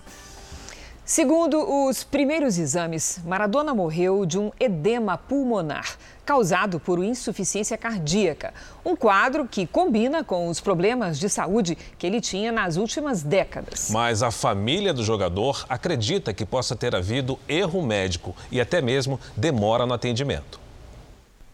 Segundo 1.11 1.89
os 1.89 2.05
primeiros 2.05 2.57
exames, 2.57 3.19
Maradona 3.25 3.75
morreu 3.75 4.25
de 4.25 4.39
um 4.39 4.49
edema 4.57 5.17
pulmonar 5.17 5.97
causado 6.25 6.79
por 6.79 7.03
insuficiência 7.03 7.77
cardíaca, 7.77 8.53
um 8.85 8.95
quadro 8.95 9.45
que 9.45 9.67
combina 9.67 10.23
com 10.23 10.47
os 10.47 10.61
problemas 10.61 11.19
de 11.19 11.27
saúde 11.27 11.77
que 11.97 12.07
ele 12.07 12.21
tinha 12.21 12.49
nas 12.49 12.77
últimas 12.77 13.23
décadas. 13.23 13.89
Mas 13.91 14.23
a 14.23 14.31
família 14.31 14.93
do 14.93 15.03
jogador 15.03 15.65
acredita 15.67 16.33
que 16.33 16.45
possa 16.45 16.77
ter 16.77 16.95
havido 16.95 17.37
erro 17.45 17.85
médico 17.85 18.33
e 18.49 18.61
até 18.61 18.81
mesmo 18.81 19.19
demora 19.35 19.85
no 19.85 19.93
atendimento. 19.93 20.61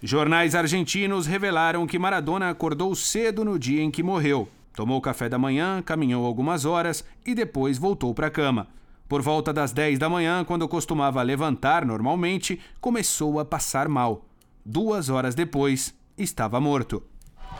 Jornais 0.03 0.53
argentinos 0.53 1.25
revelaram 1.25 1.87
que 1.87 1.97
Maradona 1.97 2.51
acordou 2.51 2.93
cedo 2.93 3.43
no 3.43 3.57
dia 3.57 3.81
em 3.81 3.89
que 3.89 4.03
morreu. 4.03 4.47
Tomou 4.75 5.01
café 5.01 5.27
da 5.27 5.39
manhã, 5.39 5.81
caminhou 5.81 6.27
algumas 6.27 6.63
horas 6.63 7.03
e 7.25 7.33
depois 7.33 7.79
voltou 7.79 8.13
para 8.13 8.27
a 8.27 8.29
cama. 8.29 8.67
Por 9.07 9.21
volta 9.21 9.53
das 9.53 9.71
10 9.71 9.97
da 9.97 10.09
manhã, 10.09 10.43
quando 10.43 10.67
costumava 10.67 11.21
levantar 11.21 11.85
normalmente, 11.85 12.59
começou 12.81 13.39
a 13.39 13.45
passar 13.45 13.87
mal. 13.87 14.25
Duas 14.65 15.09
horas 15.09 15.33
depois, 15.33 15.95
estava 16.17 16.59
morto. 16.59 17.01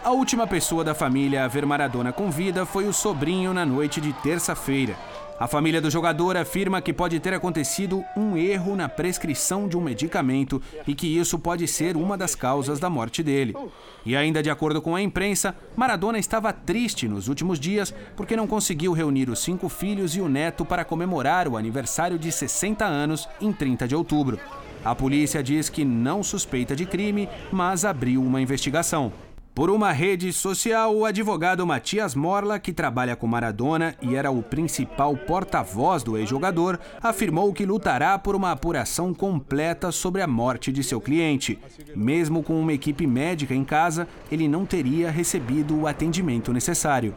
A 0.04 0.12
última 0.12 0.46
pessoa 0.46 0.84
da 0.84 0.94
família 0.94 1.46
a 1.46 1.48
ver 1.48 1.66
Maradona 1.66 2.12
com 2.12 2.30
vida 2.30 2.66
foi 2.66 2.86
o 2.86 2.94
sobrinho 2.94 3.54
na 3.54 3.66
noite 3.66 4.02
de 4.02 4.12
terça-feira. 4.14 4.98
A 5.40 5.48
família 5.48 5.80
do 5.80 5.92
jogador 5.92 6.36
afirma 6.36 6.82
que 6.82 6.92
pode 6.92 7.20
ter 7.20 7.32
acontecido 7.32 8.04
um 8.16 8.36
erro 8.36 8.76
na 8.76 8.90
prescrição 8.90 9.68
de 9.68 9.78
um 9.78 9.82
medicamento 9.82 10.60
e 10.88 10.96
que 10.96 11.06
isso 11.06 11.38
pode 11.38 11.68
ser 11.68 11.96
uma 11.96 12.18
das 12.18 12.34
causas 12.34 12.80
da 12.80 12.90
morte 12.90 13.22
dele. 13.22 13.56
E 14.04 14.16
ainda 14.16 14.42
de 14.42 14.50
acordo 14.50 14.82
com 14.82 14.96
a 14.96 15.02
imprensa, 15.02 15.56
Maradona 15.76 16.18
estava 16.18 16.52
triste 16.52 17.08
nos 17.08 17.28
últimos 17.28 17.60
dias 17.60 17.94
porque 18.16 18.36
não 18.36 18.48
conseguiu 18.48 18.94
reunir 18.94 19.30
os 19.30 19.38
cinco 19.40 19.70
filhos 19.70 20.16
e 20.16 20.22
o 20.22 20.28
neto 20.28 20.66
para 20.66 20.84
comemorar 20.84 21.48
o 21.48 21.56
aniversário 21.56 22.18
de 22.18 22.32
60 22.32 22.84
anos 22.84 23.30
em 23.40 23.54
30 23.54 23.88
de 23.88 23.96
outubro. 23.96 24.40
A 24.84 24.96
polícia 24.96 25.44
diz 25.44 25.70
que 25.70 25.86
não 25.86 26.24
suspeita 26.24 26.76
de 26.76 26.86
crime, 26.86 27.30
mas 27.52 27.86
abriu 27.86 28.24
uma 28.24 28.42
investigação. 28.42 29.12
Por 29.58 29.72
uma 29.72 29.92
rede 29.92 30.32
social, 30.32 30.96
o 30.96 31.04
advogado 31.04 31.66
Matias 31.66 32.14
Morla, 32.14 32.60
que 32.60 32.72
trabalha 32.72 33.16
com 33.16 33.26
Maradona 33.26 33.96
e 34.04 34.16
era 34.16 34.30
o 34.30 34.44
principal 34.44 35.18
porta-voz 35.18 36.04
do 36.04 36.16
ex-jogador, 36.16 36.80
afirmou 37.02 37.52
que 37.52 37.66
lutará 37.66 38.20
por 38.20 38.36
uma 38.36 38.52
apuração 38.52 39.16
completa 39.16 39.92
sobre 39.92 40.22
a 40.22 40.28
morte 40.28 40.72
de 40.72 40.84
seu 40.84 41.02
cliente. 41.02 41.58
Mesmo 41.96 42.44
com 42.44 42.62
uma 42.62 42.72
equipe 42.72 43.08
médica 43.08 43.56
em 43.56 43.64
casa, 43.64 44.08
ele 44.32 44.48
não 44.48 44.64
teria 44.64 45.10
recebido 45.10 45.76
o 45.76 45.88
atendimento 45.88 46.54
necessário. 46.54 47.16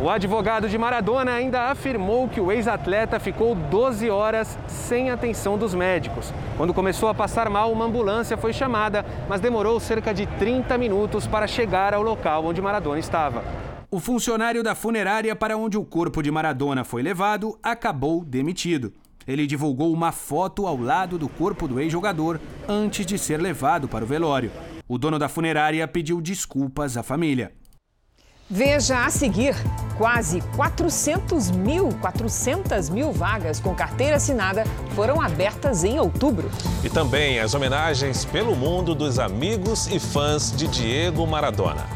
O 0.00 0.08
advogado 0.08 0.68
de 0.68 0.78
Maradona 0.78 1.32
ainda 1.32 1.70
afirmou 1.70 2.26
que 2.26 2.40
o 2.40 2.50
ex-atleta 2.50 3.20
ficou 3.20 3.54
12 3.54 4.10
horas 4.10 4.58
sem 4.66 5.10
atenção 5.10 5.58
dos 5.58 5.74
médicos. 5.74 6.32
Quando 6.56 6.74
começou 6.74 7.08
a 7.08 7.14
passar 7.14 7.48
mal, 7.48 7.70
uma 7.70 7.84
ambulância 7.84 8.36
foi 8.36 8.52
chamada, 8.52 9.04
mas 9.28 9.40
demorou 9.40 9.78
cerca 9.78 10.12
de 10.12 10.26
30 10.26 10.76
minutos 10.76 11.26
para 11.26 11.46
chegar 11.46 11.81
ao 11.92 12.02
local 12.02 12.44
onde 12.44 12.62
Maradona 12.62 12.98
estava. 13.00 13.42
O 13.90 13.98
funcionário 14.00 14.62
da 14.62 14.74
funerária 14.74 15.34
para 15.34 15.56
onde 15.56 15.76
o 15.76 15.84
corpo 15.84 16.22
de 16.22 16.30
Maradona 16.30 16.84
foi 16.84 17.02
levado 17.02 17.58
acabou 17.62 18.24
demitido. 18.24 18.92
Ele 19.26 19.46
divulgou 19.46 19.92
uma 19.92 20.12
foto 20.12 20.66
ao 20.66 20.76
lado 20.76 21.18
do 21.18 21.28
corpo 21.28 21.68
do 21.68 21.78
ex-jogador 21.80 22.40
antes 22.68 23.04
de 23.04 23.18
ser 23.18 23.40
levado 23.40 23.88
para 23.88 24.04
o 24.04 24.06
velório. 24.06 24.50
O 24.88 24.96
dono 24.96 25.18
da 25.18 25.28
funerária 25.28 25.86
pediu 25.86 26.20
desculpas 26.20 26.96
à 26.96 27.02
família. 27.02 27.52
Veja 28.50 29.04
a 29.04 29.10
seguir: 29.10 29.54
quase 29.96 30.40
400 30.56 31.50
mil, 31.50 31.88
400 32.00 32.90
mil 32.90 33.12
vagas 33.12 33.60
com 33.60 33.74
carteira 33.74 34.16
assinada 34.16 34.64
foram 34.94 35.20
abertas 35.20 35.84
em 35.84 35.98
outubro. 35.98 36.50
E 36.82 36.90
também 36.90 37.38
as 37.38 37.54
homenagens 37.54 38.24
pelo 38.24 38.54
mundo 38.54 38.94
dos 38.94 39.18
amigos 39.18 39.86
e 39.86 39.98
fãs 39.98 40.54
de 40.54 40.66
Diego 40.66 41.26
Maradona. 41.26 41.86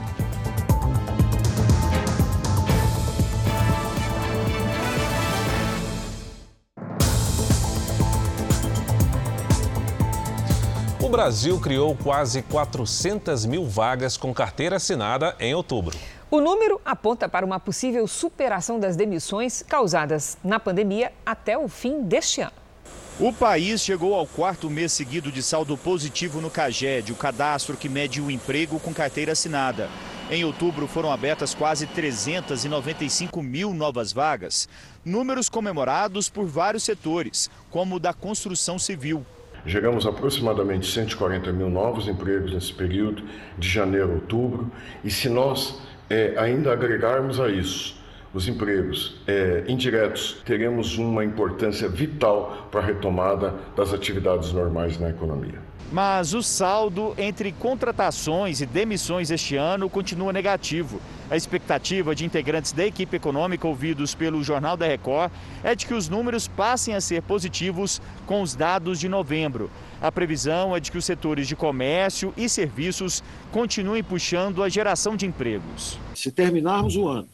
O 11.00 11.08
Brasil 11.08 11.58
criou 11.60 11.94
quase 11.94 12.42
400 12.42 13.46
mil 13.46 13.64
vagas 13.64 14.16
com 14.16 14.34
carteira 14.34 14.76
assinada 14.76 15.36
em 15.38 15.54
outubro. 15.54 15.96
O 16.28 16.40
número 16.40 16.80
aponta 16.84 17.28
para 17.28 17.46
uma 17.46 17.60
possível 17.60 18.04
superação 18.08 18.80
das 18.80 18.96
demissões 18.96 19.62
causadas 19.62 20.36
na 20.42 20.58
pandemia 20.58 21.12
até 21.24 21.56
o 21.56 21.68
fim 21.68 22.02
deste 22.02 22.40
ano. 22.40 22.52
O 23.20 23.32
país 23.32 23.80
chegou 23.80 24.12
ao 24.12 24.26
quarto 24.26 24.68
mês 24.68 24.90
seguido 24.90 25.30
de 25.30 25.40
saldo 25.40 25.76
positivo 25.76 26.40
no 26.40 26.50
CAGED, 26.50 27.12
o 27.12 27.16
cadastro 27.16 27.76
que 27.76 27.88
mede 27.88 28.20
o 28.20 28.28
emprego 28.28 28.80
com 28.80 28.92
carteira 28.92 29.32
assinada. 29.32 29.88
Em 30.28 30.44
outubro 30.44 30.88
foram 30.88 31.12
abertas 31.12 31.54
quase 31.54 31.86
395 31.86 33.40
mil 33.40 33.72
novas 33.72 34.12
vagas, 34.12 34.68
números 35.04 35.48
comemorados 35.48 36.28
por 36.28 36.44
vários 36.44 36.82
setores, 36.82 37.48
como 37.70 37.94
o 37.94 38.00
da 38.00 38.12
construção 38.12 38.80
civil. 38.80 39.24
Chegamos 39.64 40.04
a 40.06 40.10
aproximadamente 40.10 40.90
140 40.90 41.52
mil 41.52 41.70
novos 41.70 42.08
empregos 42.08 42.52
nesse 42.52 42.72
período, 42.72 43.22
de 43.56 43.68
janeiro 43.68 44.10
a 44.10 44.14
outubro, 44.14 44.70
e 45.04 45.10
se 45.10 45.28
nós 45.28 45.80
é, 46.08 46.34
ainda 46.36 46.72
agregarmos 46.72 47.40
a 47.40 47.48
isso 47.48 47.96
os 48.36 48.46
empregos 48.46 49.16
é, 49.26 49.64
indiretos, 49.66 50.42
teremos 50.44 50.98
uma 50.98 51.24
importância 51.24 51.88
vital 51.88 52.68
para 52.70 52.80
a 52.80 52.84
retomada 52.84 53.54
das 53.74 53.94
atividades 53.94 54.52
normais 54.52 54.98
na 54.98 55.08
economia. 55.08 55.58
Mas 55.90 56.34
o 56.34 56.42
saldo 56.42 57.14
entre 57.16 57.50
contratações 57.52 58.60
e 58.60 58.66
demissões 58.66 59.30
este 59.30 59.56
ano 59.56 59.88
continua 59.88 60.34
negativo. 60.34 61.00
A 61.28 61.36
expectativa 61.36 62.14
de 62.14 62.24
integrantes 62.24 62.70
da 62.70 62.86
equipe 62.86 63.16
econômica 63.16 63.66
ouvidos 63.66 64.14
pelo 64.14 64.44
Jornal 64.44 64.76
da 64.76 64.86
Record 64.86 65.32
é 65.64 65.74
de 65.74 65.84
que 65.84 65.92
os 65.92 66.08
números 66.08 66.46
passem 66.46 66.94
a 66.94 67.00
ser 67.00 67.20
positivos 67.22 68.00
com 68.26 68.42
os 68.42 68.54
dados 68.54 69.00
de 69.00 69.08
novembro. 69.08 69.68
A 70.00 70.12
previsão 70.12 70.76
é 70.76 70.78
de 70.78 70.92
que 70.92 70.98
os 70.98 71.04
setores 71.04 71.48
de 71.48 71.56
comércio 71.56 72.32
e 72.36 72.48
serviços 72.48 73.24
continuem 73.50 74.04
puxando 74.04 74.62
a 74.62 74.68
geração 74.68 75.16
de 75.16 75.26
empregos. 75.26 75.98
Se 76.14 76.30
terminarmos 76.30 76.94
o 76.94 77.08
ano 77.08 77.28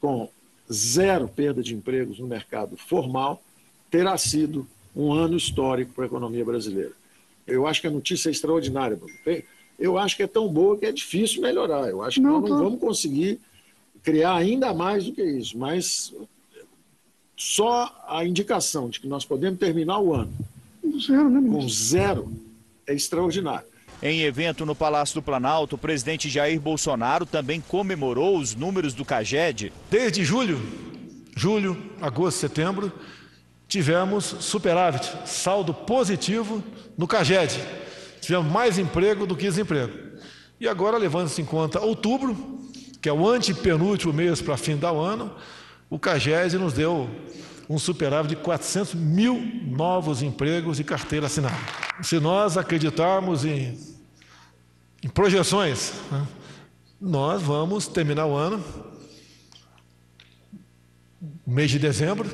com 0.00 0.28
zero 0.72 1.28
perda 1.28 1.62
de 1.62 1.74
empregos 1.74 2.18
no 2.18 2.26
mercado 2.26 2.76
formal, 2.76 3.40
terá 3.88 4.18
sido 4.18 4.66
um 4.96 5.12
ano 5.12 5.36
histórico 5.36 5.92
para 5.92 6.04
a 6.04 6.06
economia 6.06 6.44
brasileira. 6.44 6.92
Eu 7.46 7.68
acho 7.68 7.80
que 7.80 7.86
a 7.86 7.90
notícia 7.90 8.30
é 8.30 8.32
extraordinária. 8.32 8.98
Eu 9.80 9.98
acho 9.98 10.14
que 10.16 10.22
é 10.22 10.26
tão 10.26 10.46
boa 10.46 10.76
que 10.76 10.86
é 10.86 10.92
difícil 10.92 11.40
melhorar. 11.42 11.88
Eu 11.88 12.02
acho 12.02 12.16
que 12.16 12.20
não, 12.20 12.40
nós 12.40 12.50
não 12.50 12.58
vamos 12.58 12.80
conseguir 12.80 13.40
criar 14.02 14.34
ainda 14.34 14.72
mais 14.72 15.06
do 15.06 15.12
que 15.12 15.24
isso. 15.24 15.58
Mas 15.58 16.14
só 17.34 18.04
a 18.06 18.24
indicação 18.24 18.90
de 18.90 19.00
que 19.00 19.08
nós 19.08 19.24
podemos 19.24 19.58
terminar 19.58 19.98
o 19.98 20.14
ano 20.14 20.32
zero, 20.98 21.30
né, 21.30 21.40
com 21.50 21.68
zero 21.68 22.32
é 22.86 22.94
extraordinário. 22.94 23.68
Em 24.02 24.22
evento 24.22 24.64
no 24.64 24.74
Palácio 24.74 25.14
do 25.14 25.22
Planalto, 25.22 25.76
o 25.76 25.78
presidente 25.78 26.28
Jair 26.28 26.58
Bolsonaro 26.58 27.26
também 27.26 27.60
comemorou 27.60 28.38
os 28.38 28.54
números 28.54 28.94
do 28.94 29.04
CAGED. 29.04 29.72
Desde 29.90 30.24
julho, 30.24 30.60
julho, 31.36 31.76
agosto, 32.00 32.38
setembro, 32.38 32.90
tivemos 33.68 34.24
superávit, 34.40 35.28
saldo 35.28 35.74
positivo 35.74 36.62
no 36.96 37.06
CAGED. 37.06 37.60
Tivemos 38.30 38.52
mais 38.52 38.78
emprego 38.78 39.26
do 39.26 39.34
que 39.34 39.42
desemprego. 39.42 39.92
E 40.60 40.68
agora, 40.68 40.96
levando-se 40.96 41.42
em 41.42 41.44
conta 41.44 41.80
outubro, 41.80 42.60
que 43.02 43.08
é 43.08 43.12
o 43.12 43.28
antepenúltimo 43.28 44.12
mês 44.12 44.40
para 44.40 44.56
fim 44.56 44.76
do 44.76 44.86
ano, 44.86 45.34
o 45.90 45.98
CAGED 45.98 46.56
nos 46.56 46.72
deu 46.72 47.10
um 47.68 47.76
superávit 47.76 48.36
de 48.36 48.40
400 48.40 48.94
mil 48.94 49.34
novos 49.66 50.22
empregos 50.22 50.78
e 50.78 50.84
carteira 50.84 51.26
assinada. 51.26 51.56
Se 52.02 52.20
nós 52.20 52.56
acreditarmos 52.56 53.44
em, 53.44 53.76
em 55.02 55.08
projeções, 55.08 55.94
né, 56.08 56.24
nós 57.00 57.42
vamos 57.42 57.88
terminar 57.88 58.26
o 58.26 58.36
ano 58.36 58.62
mês 61.44 61.68
de 61.68 61.80
dezembro, 61.80 62.30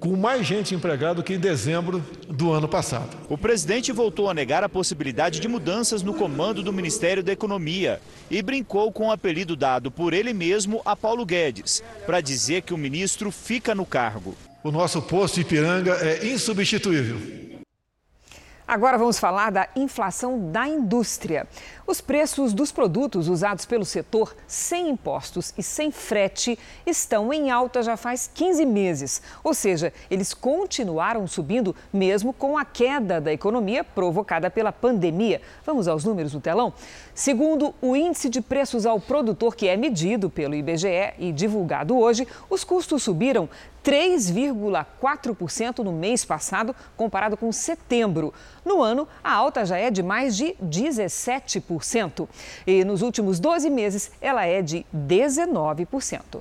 com 0.00 0.16
mais 0.16 0.46
gente 0.46 0.74
empregada 0.74 1.22
que 1.22 1.34
em 1.34 1.38
dezembro 1.38 2.02
do 2.26 2.50
ano 2.50 2.66
passado. 2.66 3.16
O 3.28 3.36
presidente 3.36 3.92
voltou 3.92 4.30
a 4.30 4.34
negar 4.34 4.64
a 4.64 4.68
possibilidade 4.68 5.38
de 5.38 5.46
mudanças 5.46 6.02
no 6.02 6.14
comando 6.14 6.62
do 6.62 6.72
Ministério 6.72 7.22
da 7.22 7.32
Economia 7.32 8.00
e 8.30 8.40
brincou 8.40 8.90
com 8.90 9.08
o 9.08 9.12
apelido 9.12 9.54
dado 9.54 9.90
por 9.90 10.14
ele 10.14 10.32
mesmo 10.32 10.80
a 10.84 10.96
Paulo 10.96 11.26
Guedes, 11.26 11.82
para 12.06 12.22
dizer 12.22 12.62
que 12.62 12.72
o 12.72 12.78
ministro 12.78 13.30
fica 13.30 13.74
no 13.74 13.84
cargo. 13.84 14.34
O 14.64 14.70
nosso 14.70 15.02
posto 15.02 15.40
Ipiranga 15.40 15.92
é 16.00 16.26
insubstituível. 16.26 17.59
Agora 18.70 18.96
vamos 18.96 19.18
falar 19.18 19.50
da 19.50 19.68
inflação 19.74 20.52
da 20.52 20.68
indústria. 20.68 21.44
Os 21.88 22.00
preços 22.00 22.54
dos 22.54 22.70
produtos 22.70 23.26
usados 23.26 23.66
pelo 23.66 23.84
setor 23.84 24.32
sem 24.46 24.90
impostos 24.90 25.52
e 25.58 25.62
sem 25.62 25.90
frete 25.90 26.56
estão 26.86 27.32
em 27.32 27.50
alta 27.50 27.82
já 27.82 27.96
faz 27.96 28.30
15 28.32 28.64
meses. 28.64 29.20
Ou 29.42 29.52
seja, 29.54 29.92
eles 30.08 30.32
continuaram 30.32 31.26
subindo 31.26 31.74
mesmo 31.92 32.32
com 32.32 32.56
a 32.56 32.64
queda 32.64 33.20
da 33.20 33.32
economia 33.32 33.82
provocada 33.82 34.48
pela 34.48 34.70
pandemia. 34.70 35.42
Vamos 35.66 35.88
aos 35.88 36.04
números 36.04 36.32
no 36.32 36.40
telão? 36.40 36.72
Segundo 37.12 37.74
o 37.82 37.96
índice 37.96 38.28
de 38.28 38.40
preços 38.40 38.86
ao 38.86 39.00
produtor, 39.00 39.56
que 39.56 39.66
é 39.66 39.76
medido 39.76 40.30
pelo 40.30 40.54
IBGE 40.54 41.14
e 41.18 41.32
divulgado 41.32 41.98
hoje, 41.98 42.24
os 42.48 42.62
custos 42.62 43.02
subiram 43.02 43.48
3,4% 43.84 45.78
no 45.78 45.92
mês 45.92 46.24
passado, 46.24 46.74
comparado 46.96 47.36
com 47.36 47.50
setembro. 47.52 48.32
No 48.64 48.82
ano, 48.82 49.06
a 49.22 49.32
alta 49.32 49.64
já 49.64 49.76
é 49.76 49.90
de 49.90 50.02
mais 50.02 50.36
de 50.36 50.54
17%. 50.62 52.28
E 52.66 52.84
nos 52.84 53.02
últimos 53.02 53.40
12 53.40 53.70
meses, 53.70 54.10
ela 54.20 54.44
é 54.44 54.62
de 54.62 54.86
19%. 54.94 56.40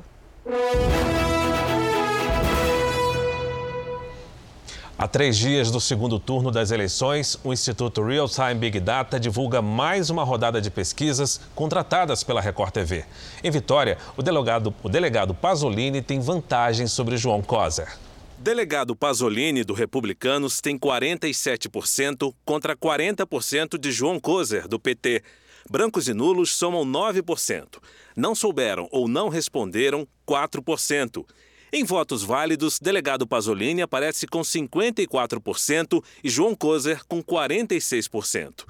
Há 5.01 5.07
três 5.07 5.38
dias 5.38 5.71
do 5.71 5.79
segundo 5.79 6.19
turno 6.19 6.51
das 6.51 6.71
eleições, 6.71 7.39
o 7.41 7.53
Instituto 7.53 8.03
Real 8.03 8.27
Time 8.27 8.55
Big 8.55 8.81
Data 8.81 9.17
divulga 9.17 9.62
mais 9.62 10.09
uma 10.09 10.25
rodada 10.25 10.59
de 10.59 10.69
pesquisas 10.69 11.39
contratadas 11.55 12.21
pela 12.21 12.41
Record 12.41 12.73
TV. 12.73 13.05
Em 13.41 13.49
Vitória, 13.49 13.97
o 14.17 14.21
delegado, 14.21 14.75
o 14.83 14.89
delegado 14.89 15.33
Pasolini 15.33 16.01
tem 16.01 16.19
vantagem 16.19 16.85
sobre 16.85 17.15
João 17.15 17.41
Coser. 17.41 17.97
Delegado 18.39 18.93
Pasolini, 18.93 19.63
do 19.63 19.73
Republicanos, 19.73 20.59
tem 20.59 20.77
47% 20.77 22.33
contra 22.43 22.75
40% 22.75 23.77
de 23.77 23.93
João 23.93 24.19
Coser, 24.19 24.67
do 24.67 24.77
PT. 24.77 25.23
Brancos 25.71 26.09
e 26.09 26.13
nulos 26.13 26.53
somam 26.53 26.83
9%. 26.83 27.77
Não 28.17 28.35
souberam 28.35 28.89
ou 28.91 29.07
não 29.07 29.29
responderam, 29.29 30.05
4%. 30.27 31.23
Em 31.71 31.84
votos 31.84 32.23
válidos, 32.23 32.79
delegado 32.79 33.27
Pasolini 33.27 33.84
aparece 33.84 34.25
com 34.25 34.41
54% 34.41 36.03
e 36.23 36.29
João 36.29 36.55
Coser 36.55 37.05
com 37.08 37.21
46%. 37.21 38.65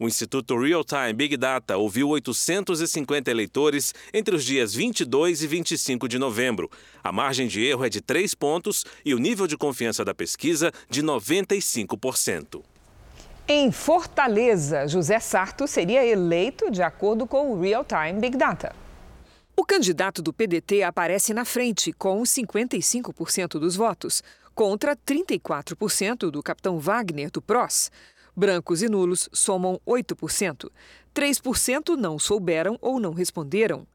O 0.00 0.08
Instituto 0.08 0.58
Real 0.58 0.82
Time 0.82 1.12
Big 1.12 1.36
Data 1.36 1.76
ouviu 1.76 2.08
850 2.08 3.30
eleitores 3.30 3.94
entre 4.12 4.34
os 4.34 4.44
dias 4.44 4.74
22 4.74 5.42
e 5.42 5.46
25 5.46 6.08
de 6.08 6.18
novembro. 6.18 6.68
A 7.04 7.12
margem 7.12 7.46
de 7.46 7.62
erro 7.64 7.84
é 7.84 7.88
de 7.88 8.00
3 8.00 8.34
pontos 8.34 8.84
e 9.04 9.14
o 9.14 9.18
nível 9.18 9.46
de 9.46 9.56
confiança 9.56 10.04
da 10.04 10.14
pesquisa 10.14 10.72
de 10.88 11.02
95%. 11.02 12.62
Em 13.46 13.70
Fortaleza, 13.70 14.88
José 14.88 15.20
Sarto 15.20 15.68
seria 15.68 16.04
eleito 16.04 16.70
de 16.70 16.82
acordo 16.82 17.26
com 17.26 17.52
o 17.52 17.60
Real 17.60 17.84
Time 17.84 18.18
Big 18.20 18.36
Data. 18.36 18.74
O 19.60 19.64
candidato 19.66 20.22
do 20.22 20.32
PDT 20.32 20.82
aparece 20.82 21.34
na 21.34 21.44
frente, 21.44 21.92
com 21.92 22.22
55% 22.22 23.58
dos 23.58 23.76
votos, 23.76 24.22
contra 24.54 24.96
34% 24.96 26.30
do 26.30 26.42
capitão 26.42 26.78
Wagner 26.78 27.30
do 27.30 27.42
PROS. 27.42 27.90
Brancos 28.34 28.80
e 28.80 28.88
nulos 28.88 29.28
somam 29.34 29.78
8%. 29.86 30.70
3% 31.14 31.94
não 31.94 32.18
souberam 32.18 32.78
ou 32.80 32.98
não 32.98 33.12
responderam. 33.12 33.86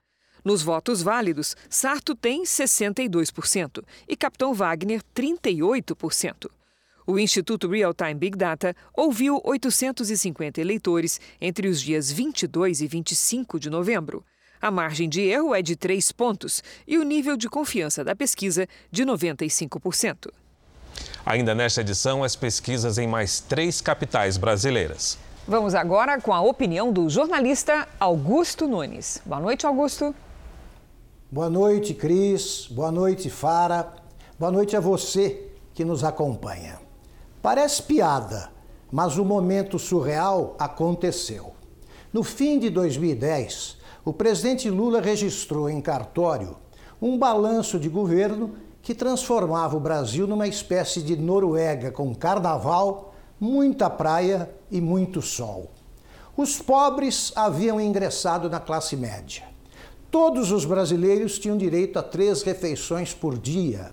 Nos 0.43 0.61
votos 0.61 1.01
válidos, 1.01 1.55
Sarto 1.67 2.13
tem 2.13 2.43
62% 2.43 3.83
e 4.07 4.15
Capitão 4.15 4.53
Wagner 4.53 5.01
38%. 5.15 6.47
O 7.07 7.17
Instituto 7.17 7.67
Real 7.67 7.91
Time 7.91 8.13
Big 8.13 8.37
Data 8.37 8.75
ouviu 8.93 9.41
850 9.43 10.61
eleitores 10.61 11.19
entre 11.41 11.67
os 11.67 11.81
dias 11.81 12.11
22 12.11 12.81
e 12.81 12.87
25 12.87 13.59
de 13.59 13.71
novembro. 13.71 14.23
A 14.61 14.71
margem 14.71 15.07
de 15.07 15.21
erro 15.21 15.53
é 15.53 15.61
de 15.61 15.75
3 15.75 16.11
pontos 16.11 16.63
e 16.87 16.97
o 16.97 17.03
nível 17.03 17.37
de 17.37 17.49
confiança 17.49 18.03
da 18.03 18.15
pesquisa 18.15 18.67
de 18.91 19.05
95%. 19.05 20.31
Ainda 21.25 21.55
nesta 21.55 21.81
edição, 21.81 22.23
as 22.23 22.35
pesquisas 22.35 22.97
em 22.97 23.07
mais 23.07 23.39
três 23.39 23.81
capitais 23.81 24.37
brasileiras. 24.37 25.17
Vamos 25.47 25.75
agora 25.75 26.19
com 26.19 26.33
a 26.33 26.41
opinião 26.41 26.91
do 26.91 27.09
jornalista 27.09 27.87
Augusto 27.99 28.67
Nunes. 28.67 29.21
Boa 29.25 29.39
noite, 29.39 29.65
Augusto. 29.65 30.15
Boa 31.31 31.49
noite, 31.49 31.93
Cris. 31.93 32.67
Boa 32.69 32.91
noite, 32.91 33.29
Fara. 33.29 33.93
Boa 34.39 34.51
noite 34.51 34.75
a 34.75 34.79
você 34.79 35.51
que 35.73 35.85
nos 35.85 36.03
acompanha. 36.03 36.79
Parece 37.41 37.83
piada, 37.83 38.51
mas 38.91 39.17
o 39.17 39.25
momento 39.25 39.77
surreal 39.77 40.55
aconteceu. 40.57 41.53
No 42.11 42.23
fim 42.23 42.57
de 42.57 42.69
2010, 42.69 43.74
o 44.05 44.13
presidente 44.13 44.69
Lula 44.69 45.01
registrou 45.01 45.67
em 45.67 45.81
cartório 45.81 46.55
um 47.01 47.17
balanço 47.17 47.79
de 47.79 47.89
governo 47.89 48.55
que 48.81 48.93
transformava 48.93 49.75
o 49.75 49.79
Brasil 49.79 50.27
numa 50.27 50.47
espécie 50.47 51.01
de 51.01 51.17
Noruega 51.17 51.91
com 51.91 52.13
carnaval, 52.13 53.15
muita 53.39 53.89
praia 53.89 54.53
e 54.69 54.79
muito 54.79 55.23
sol. 55.23 55.71
Os 56.37 56.61
pobres 56.61 57.33
haviam 57.35 57.81
ingressado 57.81 58.47
na 58.47 58.59
classe 58.59 58.95
média. 58.95 59.43
Todos 60.11 60.51
os 60.51 60.65
brasileiros 60.65 61.39
tinham 61.39 61.57
direito 61.57 61.97
a 61.97 62.03
três 62.03 62.43
refeições 62.43 63.11
por 63.11 63.37
dia. 63.37 63.91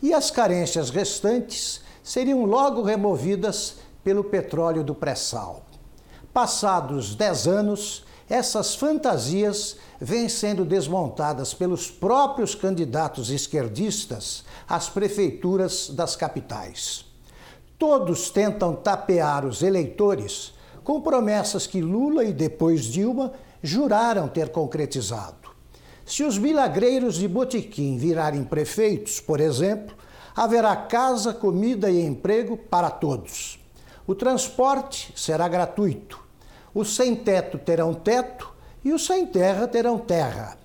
E 0.00 0.14
as 0.14 0.30
carências 0.30 0.88
restantes 0.88 1.82
seriam 2.02 2.44
logo 2.44 2.82
removidas 2.82 3.78
pelo 4.04 4.22
petróleo 4.22 4.84
do 4.84 4.94
pré-sal. 4.94 5.64
Passados 6.32 7.16
dez 7.16 7.48
anos, 7.48 8.04
essas 8.28 8.74
fantasias 8.74 9.76
vêm 9.98 10.28
sendo 10.28 10.64
desmontadas 10.64 11.54
pelos 11.54 11.90
próprios 11.90 12.54
candidatos 12.54 13.30
esquerdistas 13.30 14.44
às 14.68 14.88
prefeituras 14.88 15.88
das 15.88 16.14
capitais. 16.14 17.06
Todos 17.78 18.28
tentam 18.28 18.74
tapear 18.74 19.46
os 19.46 19.62
eleitores 19.62 20.52
com 20.84 21.00
promessas 21.00 21.66
que 21.66 21.80
Lula 21.80 22.24
e 22.24 22.32
depois 22.32 22.84
Dilma 22.84 23.32
juraram 23.62 24.28
ter 24.28 24.50
concretizado. 24.50 25.48
Se 26.04 26.22
os 26.22 26.38
milagreiros 26.38 27.16
de 27.16 27.28
Botiquim 27.28 27.96
virarem 27.96 28.44
prefeitos, 28.44 29.20
por 29.20 29.40
exemplo, 29.40 29.96
haverá 30.34 30.74
casa, 30.76 31.32
comida 31.32 31.90
e 31.90 32.00
emprego 32.00 32.56
para 32.56 32.90
todos. 32.90 33.58
O 34.06 34.14
transporte 34.14 35.12
será 35.14 35.48
gratuito 35.48 36.27
os 36.78 36.94
sem 36.94 37.16
teto 37.16 37.58
terão 37.58 37.92
teto 37.92 38.54
e 38.84 38.92
os 38.92 39.04
sem 39.04 39.26
terra 39.26 39.66
terão 39.66 39.98
terra. 39.98 40.56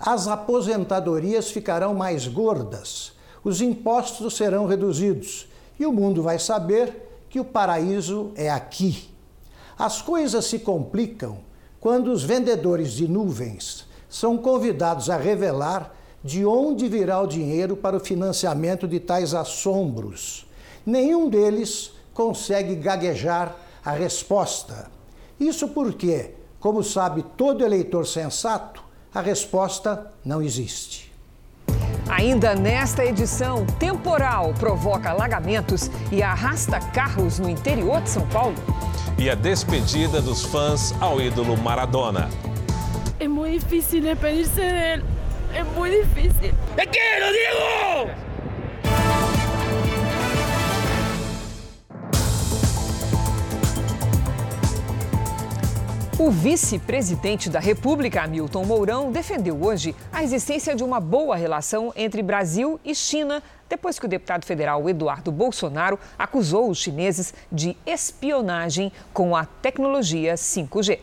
As 0.00 0.26
aposentadorias 0.26 1.50
ficarão 1.50 1.92
mais 1.92 2.26
gordas, 2.26 3.12
os 3.44 3.60
impostos 3.60 4.34
serão 4.34 4.64
reduzidos 4.64 5.46
e 5.78 5.84
o 5.84 5.92
mundo 5.92 6.22
vai 6.22 6.38
saber 6.38 7.26
que 7.28 7.38
o 7.38 7.44
paraíso 7.44 8.32
é 8.34 8.48
aqui. 8.48 9.10
As 9.78 10.00
coisas 10.00 10.46
se 10.46 10.58
complicam 10.58 11.40
quando 11.78 12.10
os 12.10 12.22
vendedores 12.22 12.92
de 12.92 13.06
nuvens 13.06 13.86
são 14.08 14.38
convidados 14.38 15.10
a 15.10 15.18
revelar 15.18 15.94
de 16.24 16.46
onde 16.46 16.88
virá 16.88 17.20
o 17.20 17.26
dinheiro 17.26 17.76
para 17.76 17.94
o 17.94 18.00
financiamento 18.00 18.88
de 18.88 18.98
tais 18.98 19.34
assombros. 19.34 20.46
Nenhum 20.86 21.28
deles 21.28 21.92
consegue 22.14 22.74
gaguejar 22.74 23.54
a 23.84 23.92
resposta. 23.92 24.96
Isso 25.38 25.68
porque, 25.68 26.34
como 26.58 26.82
sabe 26.82 27.22
todo 27.36 27.64
eleitor 27.64 28.06
sensato, 28.06 28.82
a 29.14 29.20
resposta 29.20 30.10
não 30.24 30.42
existe. 30.42 31.12
Ainda 32.08 32.54
nesta 32.54 33.04
edição, 33.04 33.66
temporal 33.78 34.54
provoca 34.58 35.10
alagamentos 35.10 35.90
e 36.10 36.22
arrasta 36.22 36.80
carros 36.80 37.38
no 37.38 37.48
interior 37.48 38.00
de 38.00 38.10
São 38.10 38.26
Paulo. 38.28 38.56
E 39.18 39.28
a 39.28 39.34
despedida 39.34 40.20
dos 40.22 40.44
fãs 40.44 40.94
ao 41.00 41.20
ídolo 41.20 41.56
Maradona. 41.56 42.30
É 43.20 43.28
muito 43.28 43.60
difícil 43.60 44.00
despedir-se 44.00 44.54
dele. 44.54 45.04
É 45.52 45.64
muito 45.64 45.96
difícil. 45.96 46.54
¡Te 46.76 46.86
quiero, 46.86 47.26
Diego! 47.32 48.27
O 56.20 56.32
vice-presidente 56.32 57.48
da 57.48 57.60
República, 57.60 58.24
Hamilton 58.24 58.64
Mourão, 58.64 59.12
defendeu 59.12 59.62
hoje 59.62 59.94
a 60.12 60.24
existência 60.24 60.74
de 60.74 60.82
uma 60.82 60.98
boa 60.98 61.36
relação 61.36 61.92
entre 61.94 62.24
Brasil 62.24 62.80
e 62.84 62.92
China, 62.92 63.40
depois 63.68 64.00
que 64.00 64.04
o 64.04 64.08
deputado 64.08 64.44
federal 64.44 64.88
Eduardo 64.88 65.30
Bolsonaro 65.30 65.96
acusou 66.18 66.68
os 66.68 66.78
chineses 66.78 67.32
de 67.52 67.76
espionagem 67.86 68.90
com 69.12 69.36
a 69.36 69.44
tecnologia 69.44 70.34
5G. 70.34 70.98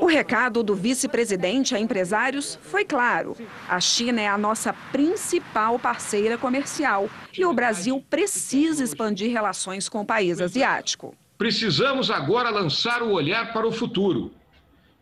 O 0.00 0.06
recado 0.06 0.64
do 0.64 0.74
vice-presidente 0.74 1.72
a 1.72 1.78
empresários 1.78 2.58
foi 2.62 2.84
claro: 2.84 3.36
a 3.68 3.78
China 3.78 4.20
é 4.20 4.26
a 4.26 4.36
nossa 4.36 4.72
principal 4.90 5.78
parceira 5.78 6.36
comercial 6.36 7.08
e 7.32 7.44
o 7.44 7.52
Brasil 7.52 8.04
precisa 8.10 8.82
expandir 8.82 9.30
relações 9.30 9.88
com 9.88 10.00
o 10.00 10.04
país 10.04 10.40
asiático. 10.40 11.14
Precisamos 11.38 12.10
agora 12.10 12.48
lançar 12.48 13.02
o 13.02 13.12
olhar 13.12 13.52
para 13.52 13.66
o 13.66 13.72
futuro, 13.72 14.32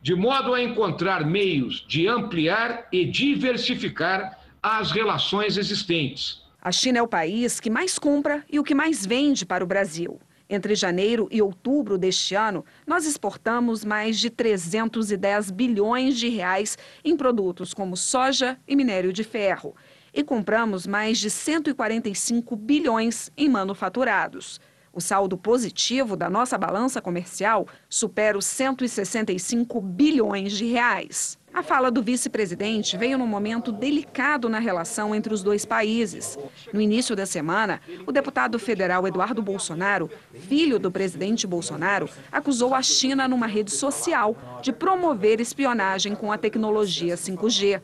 de 0.03 0.17
modo 0.17 0.53
a 0.53 0.61
encontrar 0.61 1.25
meios 1.25 1.85
de 1.87 2.09
ampliar 2.09 2.89
e 2.91 3.05
diversificar 3.05 4.41
as 4.61 4.91
relações 4.91 5.57
existentes. 5.57 6.43
A 6.61 6.73
China 6.73 6.99
é 6.99 7.03
o 7.03 7.07
país 7.07 7.61
que 7.61 7.71
mais 7.71 8.01
compra 8.01 8.45
e 8.51 8.59
o 8.59 8.65
que 8.65 8.75
mais 8.75 9.07
vende 9.07 9.47
para 9.47 9.63
o 9.63 9.67
Brasil. 9.67 10.21
Entre 10.51 10.75
janeiro 10.75 11.29
e 11.31 11.41
outubro 11.41 11.97
deste 11.97 12.35
ano, 12.35 12.65
nós 12.85 13.07
exportamos 13.07 13.85
mais 13.85 14.19
de 14.19 14.29
310 14.29 15.53
bilhões 15.53 16.19
de 16.19 16.29
reais 16.29 16.77
em 17.05 17.17
produtos 17.17 17.73
como 17.73 17.97
soja 17.97 18.59
e 18.67 18.75
minério 18.75 19.13
de 19.13 19.23
ferro 19.23 19.75
e 20.13 20.25
compramos 20.25 20.87
mais 20.87 21.19
de 21.19 21.31
145 21.31 22.57
bilhões 22.57 23.31
em 23.37 23.49
manufaturados. 23.49 24.61
O 24.95 25.01
saldo 25.01 25.37
positivo 25.37 26.17
da 26.17 26.31
nossa 26.31 26.57
balança 26.57 27.01
comercial 27.01 27.67
supera 27.89 28.39
os 28.39 28.47
165 28.47 29.81
bilhões 29.81 30.53
de 30.53 30.67
reais. 30.67 31.37
A 31.53 31.63
fala 31.63 31.91
do 31.91 32.03
vice-presidente 32.03 32.97
veio 32.97 33.19
num 33.19 33.27
momento 33.27 33.73
delicado 33.73 34.49
na 34.49 34.59
relação 34.59 35.13
entre 35.15 35.35
os 35.35 35.43
dois 35.43 35.65
países. 35.65 36.39
No 36.73 36.81
início 36.81 37.15
da 37.15 37.27
semana, 37.27 37.81
o 38.07 38.13
deputado 38.13 38.59
federal 38.59 39.07
Eduardo 39.07 39.41
Bolsonaro, 39.41 40.11
filho 40.33 40.81
do 40.81 40.91
presidente 40.91 41.47
Bolsonaro, 41.47 42.09
acusou 42.31 42.75
a 42.75 42.83
China 42.83 43.29
numa 43.29 43.47
rede 43.47 43.73
social 43.73 44.37
de 44.63 44.73
promover 44.73 45.41
espionagem 45.41 46.17
com 46.17 46.33
a 46.33 46.39
tecnologia 46.39 47.15
5G. 47.15 47.81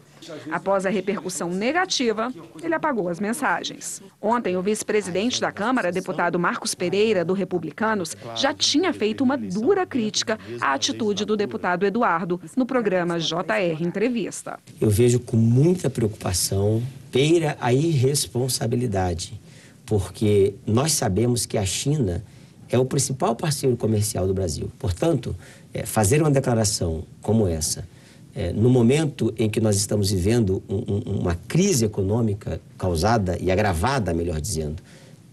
Após 0.51 0.87
a 0.87 0.91
repercussão 0.91 1.51
negativa, 1.51 2.33
ele 2.63 2.75
apagou 2.75 3.09
as 3.09 3.21
mensagens. 3.21 4.03
Ontem, 4.21 4.57
o 4.57 4.63
vice-presidente 4.63 5.41
da 5.41 5.53
Câmara, 5.53 5.93
deputado 5.93 6.39
Marcos 6.39 6.75
Pereira, 6.75 7.25
do 7.25 7.33
Republicanos, 7.33 8.17
já 8.37 8.53
tinha 8.53 8.93
feito 8.93 9.23
uma 9.23 9.37
dura 9.37 9.87
crítica 9.87 10.39
à 10.61 10.75
atitude 10.75 11.25
do 11.25 11.37
deputado 11.37 11.85
Eduardo 11.85 12.41
no 12.57 12.67
programa 12.67 13.19
JR 13.19 13.81
Entrevista. 13.81 14.59
Eu 14.81 14.91
vejo 14.91 15.21
com 15.21 15.37
muita 15.37 15.89
preocupação, 15.89 16.83
beira 17.13 17.57
a 17.61 17.73
irresponsabilidade, 17.73 19.41
porque 19.87 20.55
nós 20.67 20.93
sabemos 20.93 21.47
que 21.47 21.59
a 21.59 21.65
China 21.65 22.23
é 22.69 22.79
o 22.79 22.85
principal 22.85 23.35
parceiro 23.35 23.77
comercial 23.77 24.27
do 24.27 24.33
Brasil. 24.33 24.71
Portanto, 24.79 25.35
é, 25.75 25.85
fazer 25.85 26.21
uma 26.21 26.31
declaração 26.31 27.05
como 27.21 27.47
essa 27.47 27.85
é, 28.35 28.53
no 28.53 28.71
momento 28.71 29.33
em 29.37 29.49
que 29.49 29.61
nós 29.61 29.77
estamos 29.77 30.11
vivendo 30.11 30.63
um, 30.69 30.77
um, 30.77 31.21
uma 31.21 31.35
crise 31.35 31.85
econômica 31.85 32.61
causada 32.79 33.37
e 33.41 33.51
agravada, 33.51 34.15
melhor 34.15 34.41
dizendo, 34.41 34.83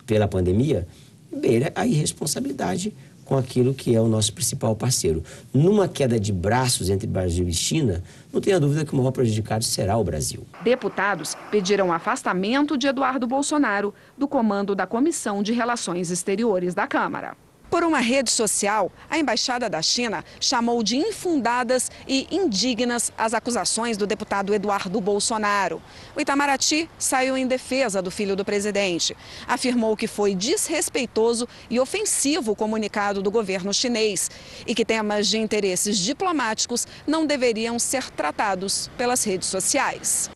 pela 0.06 0.28
pandemia, 0.28 0.88
beira 1.32 1.72
a 1.76 1.86
irresponsabilidade 1.86 2.94
com 3.28 3.38
aquilo 3.38 3.74
que 3.74 3.94
é 3.94 4.02
o 4.02 4.08
nosso 4.08 4.34
principal 4.34 4.76
parceiro. 4.76 5.22
Numa 5.54 5.88
queda 5.88 6.20
de 6.20 6.32
braços 6.32 6.90
entre 6.90 7.06
Brasil 7.06 7.48
e 7.48 7.54
China, 7.54 8.02
não 8.32 8.40
tenha 8.40 8.60
dúvida 8.60 8.86
que 8.86 8.94
o 8.94 8.98
maior 8.98 9.12
prejudicado 9.12 9.66
será 9.66 9.98
o 9.98 10.04
Brasil. 10.04 10.48
Deputados 10.64 11.36
pediram 11.52 11.92
afastamento 11.92 12.78
de 12.78 12.88
Eduardo 12.88 13.28
Bolsonaro 13.28 13.94
do 14.18 14.28
comando 14.28 14.74
da 14.74 14.88
Comissão 14.88 15.44
de 15.44 15.52
Relações 15.52 16.10
Exteriores 16.10 16.74
da 16.74 16.88
Câmara. 16.88 17.36
Por 17.70 17.84
uma 17.84 18.00
rede 18.00 18.32
social, 18.32 18.90
a 19.10 19.18
Embaixada 19.18 19.70
da 19.70 19.82
China 19.82 20.24
chamou 20.40 20.82
de 20.82 20.96
infundadas 20.96 21.92
e 22.08 22.26
indignas 22.32 23.12
as 23.18 23.34
acusações 23.34 23.98
do 23.98 24.08
deputado 24.08 24.54
Eduardo 24.54 25.02
Bolsonaro. 25.02 25.82
O 26.16 26.22
Itamaraty 26.22 26.90
saiu 26.98 27.38
em 27.38 27.46
defesa 27.46 28.02
do 28.02 28.10
filho 28.10 28.38
do 28.38 28.46
presidente. 28.46 29.16
Afirmou 29.46 29.98
que 29.98 30.08
foi 30.08 30.34
desrespeitoso 30.34 31.48
e 31.70 31.78
ofensivo 31.78 32.54
o 32.54 32.56
comunicado 32.56 33.22
do 33.22 33.30
governo 33.30 33.74
chinês 33.74 34.32
e 34.66 34.74
que 34.74 34.86
temas 34.86 35.28
de 35.28 35.38
interesses 35.38 35.98
diplomáticos 35.98 36.88
não 37.06 37.26
deveriam 37.26 37.78
ser 37.78 38.10
tratados 38.12 38.90
pelas 38.98 39.26
redes 39.26 39.50
sociais. 39.50 40.30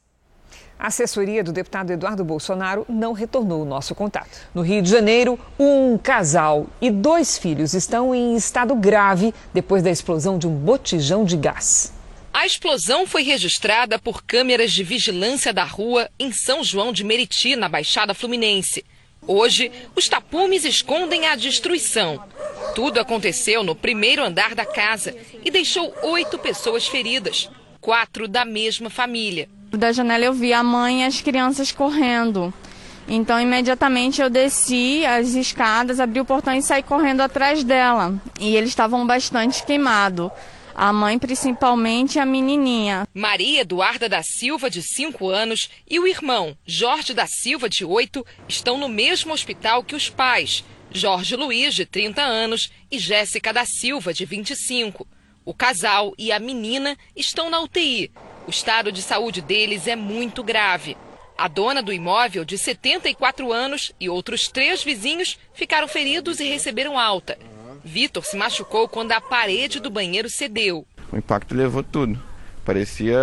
A 0.81 0.87
assessoria 0.87 1.43
do 1.43 1.51
deputado 1.51 1.91
Eduardo 1.91 2.25
Bolsonaro 2.25 2.87
não 2.89 3.13
retornou 3.13 3.61
o 3.61 3.65
nosso 3.65 3.93
contato. 3.93 4.35
No 4.51 4.63
Rio 4.63 4.81
de 4.81 4.89
Janeiro, 4.89 5.39
um 5.59 5.95
casal 5.95 6.65
e 6.81 6.89
dois 6.89 7.37
filhos 7.37 7.75
estão 7.75 8.15
em 8.15 8.35
estado 8.35 8.73
grave 8.73 9.31
depois 9.53 9.83
da 9.83 9.91
explosão 9.91 10.39
de 10.39 10.47
um 10.47 10.55
botijão 10.55 11.23
de 11.23 11.37
gás. 11.37 11.93
A 12.33 12.47
explosão 12.47 13.05
foi 13.05 13.21
registrada 13.21 13.99
por 13.99 14.23
câmeras 14.23 14.71
de 14.71 14.83
vigilância 14.83 15.53
da 15.53 15.63
rua 15.63 16.09
em 16.17 16.31
São 16.31 16.63
João 16.63 16.91
de 16.91 17.03
Meriti, 17.03 17.55
na 17.55 17.69
Baixada 17.69 18.15
Fluminense. 18.15 18.83
Hoje, 19.27 19.71
os 19.95 20.09
tapumes 20.09 20.65
escondem 20.65 21.27
a 21.27 21.35
destruição. 21.35 22.23
Tudo 22.73 22.99
aconteceu 22.99 23.63
no 23.63 23.75
primeiro 23.75 24.23
andar 24.23 24.55
da 24.55 24.65
casa 24.65 25.15
e 25.45 25.51
deixou 25.51 25.93
oito 26.01 26.39
pessoas 26.39 26.87
feridas, 26.87 27.51
quatro 27.79 28.27
da 28.27 28.43
mesma 28.43 28.89
família. 28.89 29.47
Da 29.71 29.91
janela 29.93 30.25
eu 30.25 30.34
vi 30.34 30.51
a 30.51 30.62
mãe 30.62 31.01
e 31.01 31.05
as 31.05 31.21
crianças 31.21 31.71
correndo. 31.71 32.53
Então, 33.07 33.39
imediatamente 33.39 34.21
eu 34.21 34.29
desci 34.29 35.05
as 35.05 35.29
escadas, 35.29 35.99
abri 35.99 36.19
o 36.19 36.25
portão 36.25 36.53
e 36.53 36.62
saí 36.62 36.84
correndo 36.84 37.21
atrás 37.21 37.63
dela. 37.63 38.21
E 38.39 38.55
eles 38.55 38.69
estavam 38.69 39.07
bastante 39.07 39.63
queimados. 39.63 40.29
A 40.75 40.93
mãe, 40.93 41.17
principalmente, 41.17 42.19
a 42.19 42.25
menininha. 42.25 43.07
Maria 43.13 43.62
Eduarda 43.62 44.07
da 44.07 44.21
Silva, 44.21 44.69
de 44.69 44.81
5 44.81 45.29
anos, 45.29 45.69
e 45.89 45.99
o 45.99 46.07
irmão, 46.07 46.55
Jorge 46.65 47.13
da 47.13 47.27
Silva, 47.27 47.69
de 47.69 47.84
8, 47.84 48.25
estão 48.47 48.77
no 48.77 48.88
mesmo 48.88 49.34
hospital 49.34 49.84
que 49.84 49.95
os 49.95 50.10
pais, 50.10 50.63
Jorge 50.91 51.36
Luiz, 51.36 51.73
de 51.73 51.86
30 51.86 52.21
anos, 52.21 52.71
e 52.89 52.99
Jéssica 52.99 53.51
da 53.51 53.65
Silva, 53.65 54.13
de 54.13 54.25
25. 54.25 55.07
O 55.43 55.53
casal 55.53 56.13
e 56.17 56.31
a 56.31 56.39
menina 56.39 56.97
estão 57.15 57.49
na 57.49 57.60
UTI. 57.60 58.12
O 58.47 58.49
estado 58.49 58.91
de 58.91 59.01
saúde 59.01 59.41
deles 59.41 59.88
é 59.88 59.95
muito 59.95 60.43
grave. 60.43 60.97
A 61.38 61.47
dona 61.47 61.82
do 61.82 61.93
imóvel, 61.93 62.43
de 62.43 62.58
74 62.58 63.51
anos, 63.51 63.91
e 63.99 64.10
outros 64.10 64.47
três 64.47 64.84
vizinhos 64.84 65.39
ficaram 65.54 65.88
feridos 65.88 66.39
e 66.39 66.45
receberam 66.45 66.99
alta. 66.99 67.38
Vitor 67.84 68.23
se 68.23 68.38
machucou 68.38 68.88
quando 68.88 69.12
a 69.12 69.21
parede 69.21 69.80
do 69.80 69.89
banheiro 69.89 70.30
cedeu. 70.30 70.86
O 71.12 71.17
impacto 71.17 71.56
levou 71.56 71.84
tudo. 71.84 72.21
Parecia 72.63 73.17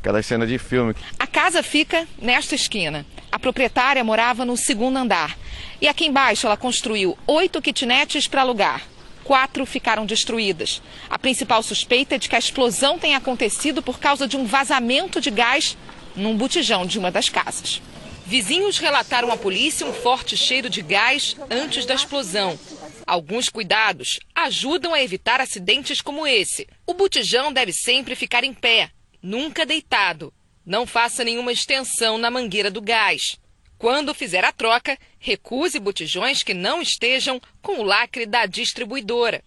aquela 0.00 0.22
cena 0.22 0.46
de 0.46 0.58
filme. 0.58 0.94
A 1.18 1.26
casa 1.26 1.62
fica 1.62 2.06
nesta 2.20 2.54
esquina. 2.54 3.06
A 3.30 3.38
proprietária 3.38 4.02
morava 4.02 4.44
no 4.44 4.56
segundo 4.56 4.96
andar. 4.96 5.36
E 5.80 5.86
aqui 5.86 6.06
embaixo 6.06 6.46
ela 6.46 6.56
construiu 6.56 7.16
oito 7.26 7.62
kitnets 7.62 8.26
para 8.26 8.42
alugar 8.42 8.82
quatro 9.28 9.66
ficaram 9.66 10.06
destruídas. 10.06 10.80
A 11.10 11.18
principal 11.18 11.62
suspeita 11.62 12.14
é 12.14 12.18
de 12.18 12.30
que 12.30 12.34
a 12.34 12.38
explosão 12.38 12.98
tenha 12.98 13.18
acontecido 13.18 13.82
por 13.82 13.98
causa 13.98 14.26
de 14.26 14.38
um 14.38 14.46
vazamento 14.46 15.20
de 15.20 15.30
gás 15.30 15.76
num 16.16 16.34
botijão 16.34 16.86
de 16.86 16.98
uma 16.98 17.10
das 17.10 17.28
casas. 17.28 17.82
Vizinhos 18.24 18.78
relataram 18.78 19.30
à 19.30 19.36
polícia 19.36 19.86
um 19.86 19.92
forte 19.92 20.34
cheiro 20.34 20.70
de 20.70 20.80
gás 20.80 21.36
antes 21.50 21.84
da 21.84 21.92
explosão. 21.92 22.58
Alguns 23.06 23.50
cuidados 23.50 24.18
ajudam 24.34 24.94
a 24.94 25.02
evitar 25.02 25.42
acidentes 25.42 26.00
como 26.00 26.26
esse. 26.26 26.66
O 26.86 26.94
botijão 26.94 27.52
deve 27.52 27.74
sempre 27.74 28.16
ficar 28.16 28.44
em 28.44 28.54
pé, 28.54 28.90
nunca 29.22 29.66
deitado. 29.66 30.32
Não 30.64 30.86
faça 30.86 31.22
nenhuma 31.22 31.52
extensão 31.52 32.16
na 32.16 32.30
mangueira 32.30 32.70
do 32.70 32.80
gás. 32.80 33.38
Quando 33.78 34.12
fizer 34.12 34.44
a 34.44 34.50
troca, 34.50 34.98
recuse 35.20 35.78
botijões 35.78 36.42
que 36.42 36.52
não 36.52 36.82
estejam 36.82 37.40
com 37.62 37.80
o 37.80 37.84
lacre 37.84 38.26
da 38.26 38.44
distribuidora. 38.44 39.40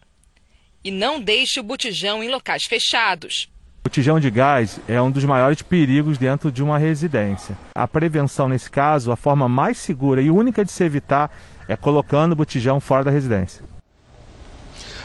E 0.81 0.89
não 0.89 1.19
deixe 1.19 1.59
o 1.59 1.63
botijão 1.63 2.23
em 2.23 2.29
locais 2.29 2.63
fechados. 2.63 3.51
O 3.81 3.89
botijão 3.89 4.21
de 4.21 4.31
gás 4.31 4.79
é 4.87 5.01
um 5.01 5.11
dos 5.11 5.25
maiores 5.25 5.61
perigos 5.61 6.17
dentro 6.17 6.49
de 6.49 6.63
uma 6.63 6.77
residência. 6.77 7.57
A 7.75 7.85
prevenção, 7.85 8.47
nesse 8.47 8.71
caso, 8.71 9.11
a 9.11 9.17
forma 9.17 9.49
mais 9.49 9.77
segura 9.77 10.21
e 10.21 10.31
única 10.31 10.63
de 10.63 10.71
se 10.71 10.83
evitar 10.85 11.29
é 11.67 11.75
colocando 11.75 12.31
o 12.31 12.35
botijão 12.35 12.79
fora 12.79 13.03
da 13.03 13.11
residência. 13.11 13.70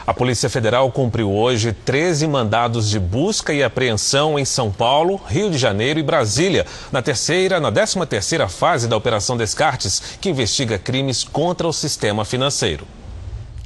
A 0.07 0.13
Polícia 0.13 0.49
Federal 0.49 0.89
cumpriu 0.89 1.29
hoje 1.29 1.73
13 1.73 2.27
mandados 2.27 2.89
de 2.89 2.97
busca 2.97 3.53
e 3.53 3.61
apreensão 3.61 4.39
em 4.39 4.45
São 4.45 4.71
Paulo, 4.71 5.19
Rio 5.27 5.51
de 5.51 5.57
Janeiro 5.57 5.99
e 5.99 6.03
Brasília, 6.03 6.65
na 6.93 7.01
terceira, 7.01 7.59
na 7.59 7.69
13 7.69 8.05
terceira 8.05 8.47
fase 8.47 8.87
da 8.87 8.95
Operação 8.95 9.35
Descartes, 9.35 10.01
que 10.21 10.29
investiga 10.29 10.79
crimes 10.79 11.25
contra 11.25 11.67
o 11.67 11.73
sistema 11.73 12.23
financeiro. 12.23 12.87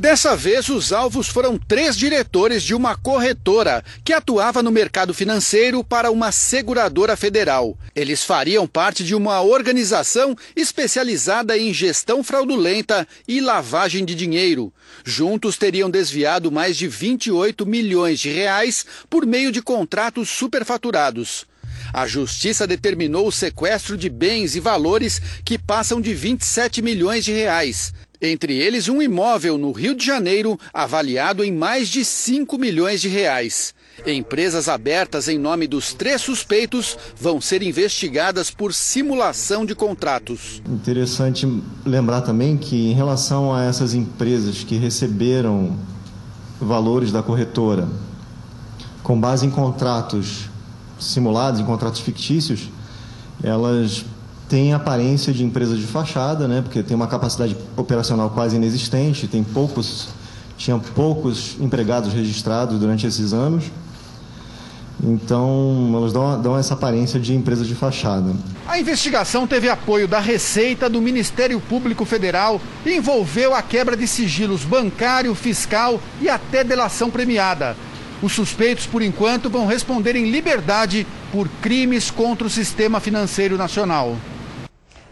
Dessa 0.01 0.35
vez, 0.35 0.67
os 0.67 0.91
alvos 0.91 1.27
foram 1.27 1.59
três 1.59 1.95
diretores 1.95 2.63
de 2.63 2.73
uma 2.73 2.97
corretora 2.97 3.83
que 4.03 4.11
atuava 4.11 4.63
no 4.63 4.71
mercado 4.71 5.13
financeiro 5.13 5.83
para 5.83 6.09
uma 6.09 6.31
seguradora 6.31 7.15
federal. 7.15 7.77
Eles 7.95 8.23
fariam 8.23 8.65
parte 8.65 9.03
de 9.03 9.13
uma 9.13 9.43
organização 9.43 10.35
especializada 10.55 11.55
em 11.55 11.71
gestão 11.71 12.23
fraudulenta 12.23 13.07
e 13.27 13.39
lavagem 13.39 14.03
de 14.03 14.15
dinheiro. 14.15 14.73
Juntos 15.05 15.55
teriam 15.55 15.87
desviado 15.87 16.51
mais 16.51 16.75
de 16.75 16.87
28 16.87 17.63
milhões 17.67 18.19
de 18.19 18.31
reais 18.31 18.83
por 19.07 19.23
meio 19.23 19.51
de 19.51 19.61
contratos 19.61 20.31
superfaturados. 20.31 21.45
A 21.93 22.07
justiça 22.07 22.65
determinou 22.65 23.27
o 23.27 23.31
sequestro 23.31 23.95
de 23.95 24.09
bens 24.09 24.55
e 24.55 24.59
valores 24.59 25.21
que 25.45 25.59
passam 25.59 26.01
de 26.01 26.11
27 26.11 26.81
milhões 26.81 27.23
de 27.23 27.33
reais. 27.33 27.93
Entre 28.21 28.55
eles, 28.55 28.87
um 28.87 29.01
imóvel 29.01 29.57
no 29.57 29.71
Rio 29.71 29.95
de 29.95 30.05
Janeiro 30.05 30.59
avaliado 30.71 31.43
em 31.43 31.51
mais 31.51 31.89
de 31.89 32.05
5 32.05 32.55
milhões 32.55 33.01
de 33.01 33.07
reais. 33.07 33.73
Empresas 34.05 34.69
abertas 34.69 35.27
em 35.27 35.39
nome 35.39 35.65
dos 35.65 35.93
três 35.93 36.21
suspeitos 36.21 36.95
vão 37.19 37.41
ser 37.41 37.63
investigadas 37.63 38.51
por 38.51 38.75
simulação 38.75 39.65
de 39.65 39.73
contratos. 39.73 40.61
Interessante 40.69 41.47
lembrar 41.83 42.21
também 42.21 42.57
que, 42.57 42.91
em 42.91 42.93
relação 42.93 43.55
a 43.55 43.63
essas 43.63 43.95
empresas 43.95 44.63
que 44.63 44.77
receberam 44.77 45.75
valores 46.59 47.11
da 47.11 47.23
corretora 47.23 47.89
com 49.01 49.19
base 49.19 49.47
em 49.47 49.49
contratos 49.49 50.47
simulados, 50.99 51.59
em 51.59 51.65
contratos 51.65 52.01
fictícios, 52.01 52.69
elas 53.43 54.05
tem 54.51 54.73
aparência 54.73 55.31
de 55.31 55.45
empresa 55.45 55.77
de 55.77 55.87
fachada, 55.87 56.45
né? 56.45 56.61
Porque 56.61 56.83
tem 56.83 56.93
uma 56.93 57.07
capacidade 57.07 57.55
operacional 57.77 58.29
quase 58.31 58.57
inexistente, 58.57 59.25
tem 59.25 59.45
poucos, 59.45 60.09
tinha 60.57 60.77
poucos 60.77 61.55
empregados 61.61 62.11
registrados 62.11 62.77
durante 62.77 63.07
esses 63.07 63.31
anos. 63.31 63.63
Então, 65.01 65.93
elas 65.95 66.11
dão, 66.11 66.41
dão, 66.41 66.57
essa 66.57 66.73
aparência 66.73 67.17
de 67.17 67.33
empresa 67.33 67.63
de 67.63 67.73
fachada. 67.73 68.35
A 68.67 68.77
investigação 68.77 69.47
teve 69.47 69.69
apoio 69.69 70.05
da 70.05 70.19
Receita, 70.19 70.89
do 70.89 71.01
Ministério 71.01 71.61
Público 71.61 72.03
Federal 72.03 72.59
e 72.85 72.97
envolveu 72.97 73.55
a 73.55 73.61
quebra 73.61 73.95
de 73.95 74.05
sigilos 74.05 74.65
bancário, 74.65 75.33
fiscal 75.33 75.97
e 76.19 76.27
até 76.27 76.61
delação 76.61 77.09
premiada. 77.09 77.77
Os 78.21 78.33
suspeitos, 78.33 78.85
por 78.85 79.01
enquanto, 79.01 79.49
vão 79.49 79.65
responder 79.65 80.17
em 80.17 80.29
liberdade 80.29 81.07
por 81.31 81.47
crimes 81.61 82.11
contra 82.11 82.45
o 82.45 82.49
sistema 82.49 82.99
financeiro 82.99 83.57
nacional. 83.57 84.17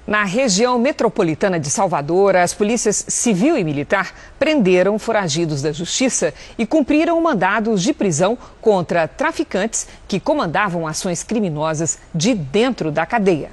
Na 0.09 0.23
região 0.23 0.79
metropolitana 0.79 1.59
de 1.59 1.69
Salvador, 1.69 2.35
as 2.35 2.51
polícias 2.51 3.05
civil 3.09 3.55
e 3.55 3.63
militar 3.63 4.11
prenderam 4.39 4.97
foragidos 4.97 5.61
da 5.61 5.71
justiça 5.71 6.33
e 6.57 6.65
cumpriram 6.65 7.21
mandados 7.21 7.83
de 7.83 7.93
prisão 7.93 8.35
contra 8.59 9.07
traficantes 9.07 9.87
que 10.07 10.19
comandavam 10.19 10.87
ações 10.87 11.21
criminosas 11.21 11.99
de 12.11 12.33
dentro 12.33 12.91
da 12.91 13.05
cadeia. 13.05 13.51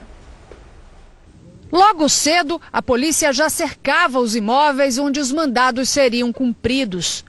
Logo 1.71 2.09
cedo, 2.09 2.59
a 2.73 2.81
polícia 2.81 3.35
já 3.35 3.51
cercava 3.51 4.19
os 4.19 4.35
imóveis 4.35 4.97
onde 4.97 5.21
os 5.21 5.31
mandados 5.31 5.91
seriam 5.91 6.33
cumpridos. 6.33 7.23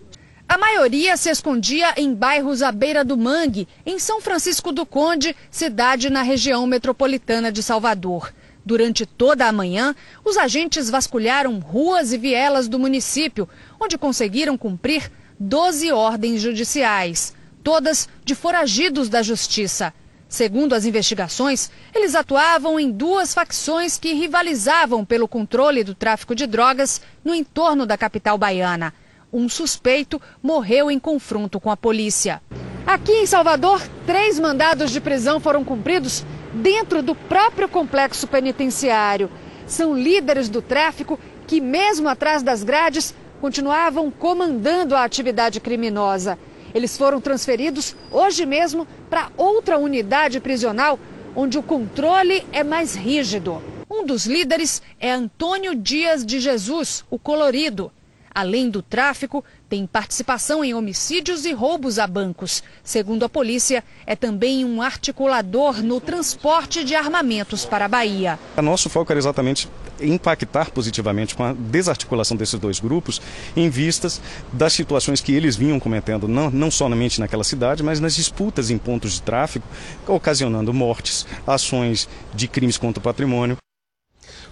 A 0.48 0.58
maioria 0.58 1.18
se 1.18 1.30
escondia 1.30 1.94
em 1.98 2.14
bairros 2.14 2.62
à 2.62 2.72
beira 2.72 3.04
do 3.04 3.18
Mangue, 3.18 3.68
em 3.86 4.00
São 4.00 4.22
Francisco 4.22 4.72
do 4.72 4.86
Conde, 4.86 5.36
cidade 5.52 6.10
na 6.10 6.22
região 6.22 6.66
metropolitana 6.66 7.52
de 7.52 7.62
Salvador. 7.62 8.32
Durante 8.68 9.06
toda 9.06 9.48
a 9.48 9.52
manhã, 9.54 9.96
os 10.26 10.36
agentes 10.36 10.90
vasculharam 10.90 11.58
ruas 11.58 12.12
e 12.12 12.18
vielas 12.18 12.68
do 12.68 12.78
município, 12.78 13.48
onde 13.80 13.98
conseguiram 13.98 14.58
cumprir 14.58 15.10
12 15.40 15.90
ordens 15.94 16.42
judiciais, 16.42 17.34
todas 17.64 18.10
de 18.26 18.36
foragidos 18.36 19.08
da 19.08 19.24
justiça. 19.24 19.94
Segundo 20.28 20.76
as 20.76 20.84
investigações, 20.84 21.72
eles 21.96 22.14
atuavam 22.14 22.78
em 22.78 22.92
duas 22.92 23.34
facções 23.34 23.98
que 23.98 24.12
rivalizavam 24.12 25.06
pelo 25.06 25.30
controle 25.30 25.82
do 25.82 25.96
tráfico 25.96 26.36
de 26.36 26.46
drogas 26.46 27.02
no 27.24 27.34
entorno 27.34 27.86
da 27.86 27.98
capital 27.98 28.38
baiana. 28.38 28.94
Um 29.32 29.48
suspeito 29.48 30.22
morreu 30.44 30.92
em 30.92 31.00
confronto 31.00 31.58
com 31.58 31.72
a 31.72 31.78
polícia. 31.78 32.42
Aqui 32.86 33.14
em 33.14 33.26
Salvador, 33.26 33.82
três 34.06 34.38
mandados 34.38 34.92
de 34.92 35.00
prisão 35.00 35.40
foram 35.40 35.64
cumpridos 35.64 36.26
dentro 36.54 37.02
do 37.02 37.16
próprio 37.16 37.68
complexo 37.68 38.28
penitenciário. 38.28 39.30
São 39.66 39.98
líderes 39.98 40.50
do 40.50 40.62
tráfico 40.62 41.20
que, 41.46 41.60
mesmo 41.60 42.08
atrás 42.08 42.44
das 42.44 42.64
grades, 42.64 43.14
continuavam 43.40 44.10
comandando 44.10 44.96
a 44.96 45.04
atividade 45.04 45.60
criminosa. 45.60 46.38
Eles 46.74 46.98
foram 46.98 47.22
transferidos 47.22 47.96
hoje 48.12 48.46
mesmo 48.46 48.88
para 49.10 49.32
outra 49.38 49.78
unidade 49.78 50.40
prisional, 50.40 51.00
onde 51.36 51.58
o 51.58 51.64
controle 51.64 52.46
é 52.52 52.64
mais 52.64 52.96
rígido. 52.96 53.62
Um 53.90 54.06
dos 54.06 54.26
líderes 54.26 54.82
é 55.00 55.12
Antônio 55.12 55.74
Dias 55.74 56.26
de 56.26 56.40
Jesus, 56.40 57.06
o 57.10 57.18
colorido. 57.18 57.92
Além 58.38 58.70
do 58.70 58.84
tráfico, 58.84 59.44
tem 59.68 59.88
participação 59.88 60.64
em 60.64 60.72
homicídios 60.72 61.44
e 61.44 61.54
roubos 61.54 61.98
a 61.98 62.06
bancos. 62.06 62.62
Segundo 62.84 63.26
a 63.26 63.30
polícia, 63.30 63.84
é 64.06 64.16
também 64.16 64.64
um 64.64 64.80
articulador 64.80 65.82
no 65.82 66.00
transporte 66.00 66.84
de 66.84 66.94
armamentos 66.94 67.66
para 67.66 67.86
a 67.86 67.88
Bahia. 67.88 68.38
O 68.56 68.62
nosso 68.62 68.92
foco 68.92 69.12
era 69.12 69.18
exatamente 69.18 69.68
impactar 70.00 70.70
positivamente 70.70 71.34
com 71.34 71.44
a 71.44 71.52
desarticulação 71.52 72.38
desses 72.38 72.60
dois 72.60 72.80
grupos 72.80 73.20
em 73.56 73.72
vistas 73.72 74.22
das 74.54 74.72
situações 74.72 75.20
que 75.20 75.34
eles 75.34 75.56
vinham 75.56 75.80
cometendo, 75.80 76.28
não, 76.28 76.52
não 76.52 76.70
somente 76.70 77.20
naquela 77.20 77.44
cidade, 77.44 77.82
mas 77.82 78.00
nas 78.00 78.16
disputas 78.16 78.70
em 78.70 78.78
pontos 78.78 79.14
de 79.14 79.24
tráfico, 79.24 79.68
ocasionando 80.06 80.72
mortes, 80.72 81.26
ações 81.48 82.08
de 82.36 82.48
crimes 82.48 82.78
contra 82.78 83.00
o 83.00 83.04
patrimônio. 83.04 83.58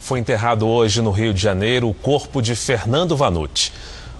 Foi 0.06 0.20
enterrado 0.20 0.68
hoje 0.68 1.02
no 1.02 1.10
Rio 1.10 1.34
de 1.34 1.42
Janeiro 1.42 1.90
o 1.90 1.94
corpo 1.94 2.40
de 2.40 2.56
Fernando 2.56 3.18
Vanucci. 3.18 3.72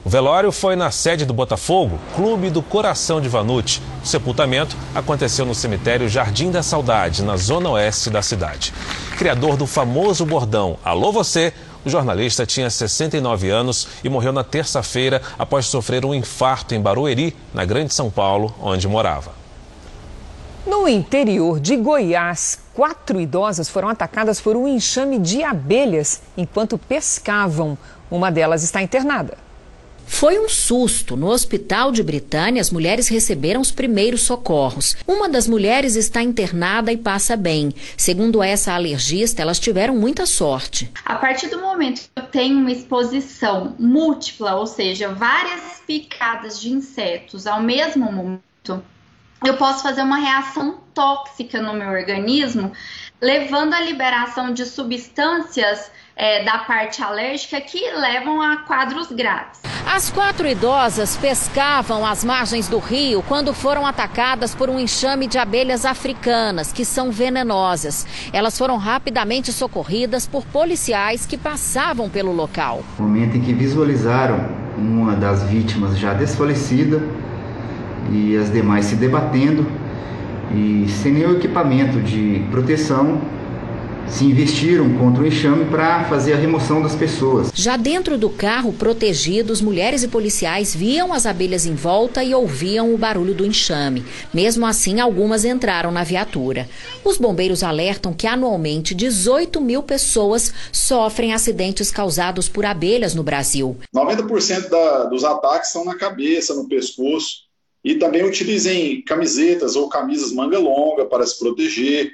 O 0.04 0.10
velório 0.10 0.52
foi 0.52 0.76
na 0.76 0.90
sede 0.90 1.26
do 1.26 1.32
Botafogo, 1.34 2.00
Clube 2.16 2.50
do 2.50 2.64
Coração 2.64 3.22
de 3.22 3.30
Vanucci. 3.30 3.84
O 4.04 4.08
sepultamento 4.08 4.76
aconteceu 4.96 5.46
no 5.46 5.54
cemitério 5.54 6.10
Jardim 6.10 6.50
da 6.50 6.64
Saudade, 6.64 7.22
na 7.22 7.38
zona 7.38 7.70
oeste 7.70 8.10
da 8.10 8.24
cidade. 8.24 8.74
Criador 9.16 9.56
do 9.56 9.68
famoso 9.68 10.26
bordão 10.26 10.80
Alô 10.84 11.12
Você, 11.12 11.54
o 11.86 11.90
jornalista 11.92 12.48
tinha 12.48 12.68
69 12.68 13.52
anos 13.52 13.88
e 14.04 14.10
morreu 14.10 14.34
na 14.34 14.44
terça-feira 14.44 15.22
após 15.38 15.68
sofrer 15.68 16.04
um 16.04 16.16
infarto 16.16 16.74
em 16.74 16.82
Barueri, 16.82 17.38
na 17.54 17.64
Grande 17.64 17.94
São 17.94 18.10
Paulo, 18.10 18.56
onde 18.60 18.88
morava. 18.88 19.45
No 20.66 20.88
interior 20.88 21.60
de 21.60 21.78
Goiás, 21.78 22.60
quatro 22.74 23.22
idosas 23.22 23.70
foram 23.70 23.88
atacadas 23.88 24.42
por 24.42 24.58
um 24.58 24.68
enxame 24.68 25.20
de 25.20 25.44
abelhas 25.44 26.24
enquanto 26.36 26.76
pescavam. 26.76 27.78
Uma 28.10 28.32
delas 28.32 28.64
está 28.64 28.82
internada. 28.82 29.38
Foi 30.08 30.40
um 30.40 30.50
susto. 30.50 31.16
No 31.16 31.28
hospital 31.28 31.92
de 31.92 32.02
Britânia, 32.02 32.62
as 32.62 32.72
mulheres 32.72 33.08
receberam 33.08 33.62
os 33.62 33.72
primeiros 33.72 34.22
socorros. 34.22 34.98
Uma 35.08 35.30
das 35.30 35.48
mulheres 35.48 35.96
está 35.96 36.24
internada 36.24 36.92
e 36.92 36.98
passa 36.98 37.38
bem. 37.38 37.72
Segundo 37.96 38.42
essa 38.42 38.74
alergista, 38.74 39.44
elas 39.44 39.60
tiveram 39.60 39.96
muita 39.96 40.26
sorte. 40.26 40.92
A 41.06 41.16
partir 41.16 41.48
do 41.48 41.62
momento 41.62 42.02
que 42.02 42.10
eu 42.16 42.24
tenho 42.24 42.58
uma 42.58 42.72
exposição 42.72 43.76
múltipla, 43.78 44.56
ou 44.56 44.66
seja, 44.66 45.10
várias 45.10 45.82
picadas 45.86 46.60
de 46.60 46.72
insetos 46.72 47.46
ao 47.46 47.62
mesmo 47.62 48.12
momento, 48.12 48.84
eu 49.44 49.58
posso 49.58 49.84
fazer 49.84 50.02
uma 50.02 50.18
reação 50.18 50.80
tóxica 50.94 51.62
no 51.62 51.74
meu 51.74 51.90
organismo, 51.90 52.72
levando 53.22 53.74
à 53.74 53.82
liberação 53.82 54.54
de 54.54 54.66
substâncias 54.66 55.92
é, 56.16 56.44
da 56.46 56.60
parte 56.60 57.04
alérgica 57.04 57.60
que 57.60 57.80
levam 57.92 58.42
a 58.42 58.58
quadros 58.58 59.12
graves. 59.12 59.60
As 59.86 60.10
quatro 60.10 60.48
idosas 60.48 61.16
pescavam 61.18 62.06
às 62.06 62.24
margens 62.24 62.68
do 62.68 62.80
rio 62.80 63.24
quando 63.28 63.54
foram 63.54 63.86
atacadas 63.86 64.56
por 64.56 64.70
um 64.70 64.80
enxame 64.80 65.28
de 65.28 65.38
abelhas 65.38 65.86
africanas, 65.86 66.72
que 66.72 66.84
são 66.84 67.12
venenosas. 67.12 68.08
Elas 68.34 68.58
foram 68.58 68.78
rapidamente 68.78 69.52
socorridas 69.52 70.26
por 70.26 70.46
policiais 70.46 71.26
que 71.26 71.38
passavam 71.38 72.10
pelo 72.10 72.32
local. 72.32 72.84
No 72.98 73.06
momento 73.06 73.38
em 73.38 73.42
que 73.42 73.54
visualizaram 73.54 74.50
uma 74.78 75.16
das 75.16 75.44
vítimas 75.44 75.98
já 75.98 76.14
desfalecida 76.14 77.02
e 78.12 78.38
as 78.38 78.52
demais 78.52 78.86
se 78.86 78.96
debatendo 78.96 79.66
e 80.54 80.88
sem 81.02 81.12
nenhum 81.12 81.34
equipamento 81.34 82.00
de 82.00 82.46
proteção, 82.52 83.20
se 84.08 84.24
investiram 84.24 84.94
contra 84.98 85.24
o 85.24 85.28
enxame 85.28 85.66
para 85.66 86.04
fazer 86.06 86.34
a 86.34 86.38
remoção 86.38 86.82
das 86.82 86.96
pessoas. 86.96 87.52
Já 87.54 87.76
dentro 87.76 88.18
do 88.18 88.30
carro, 88.30 88.72
protegidos, 88.72 89.62
mulheres 89.62 90.04
e 90.04 90.08
policiais 90.08 90.76
viam 90.76 91.12
as 91.12 91.26
abelhas 91.26 91.66
em 91.66 91.74
volta 91.74 92.24
e 92.24 92.34
ouviam 92.34 92.94
o 92.94 92.98
barulho 92.98 93.34
do 93.34 93.46
enxame. 93.46 94.06
Mesmo 94.34 94.66
assim, 94.66 95.00
algumas 95.00 95.44
entraram 95.44 95.92
na 95.92 96.04
viatura. 96.04 96.70
Os 97.04 97.18
bombeiros 97.18 97.64
alertam 97.64 98.14
que 98.14 98.28
anualmente 98.28 98.94
18 98.94 99.60
mil 99.60 99.82
pessoas 99.82 100.54
sofrem 100.72 101.34
acidentes 101.34 101.90
causados 101.90 102.48
por 102.48 102.66
abelhas 102.66 103.16
no 103.16 103.24
Brasil. 103.24 103.76
90% 103.94 104.70
da, 104.70 105.06
dos 105.06 105.24
ataques 105.24 105.72
são 105.72 105.84
na 105.84 105.96
cabeça, 105.96 106.54
no 106.54 106.68
pescoço. 106.68 107.45
E 107.86 107.96
também 107.96 108.26
utilizem 108.26 109.02
camisetas 109.04 109.78
ou 109.78 109.88
camisas 109.88 110.34
manga 110.34 110.60
longa 110.60 111.06
para 111.06 111.26
se 111.26 111.40
proteger 111.40 112.12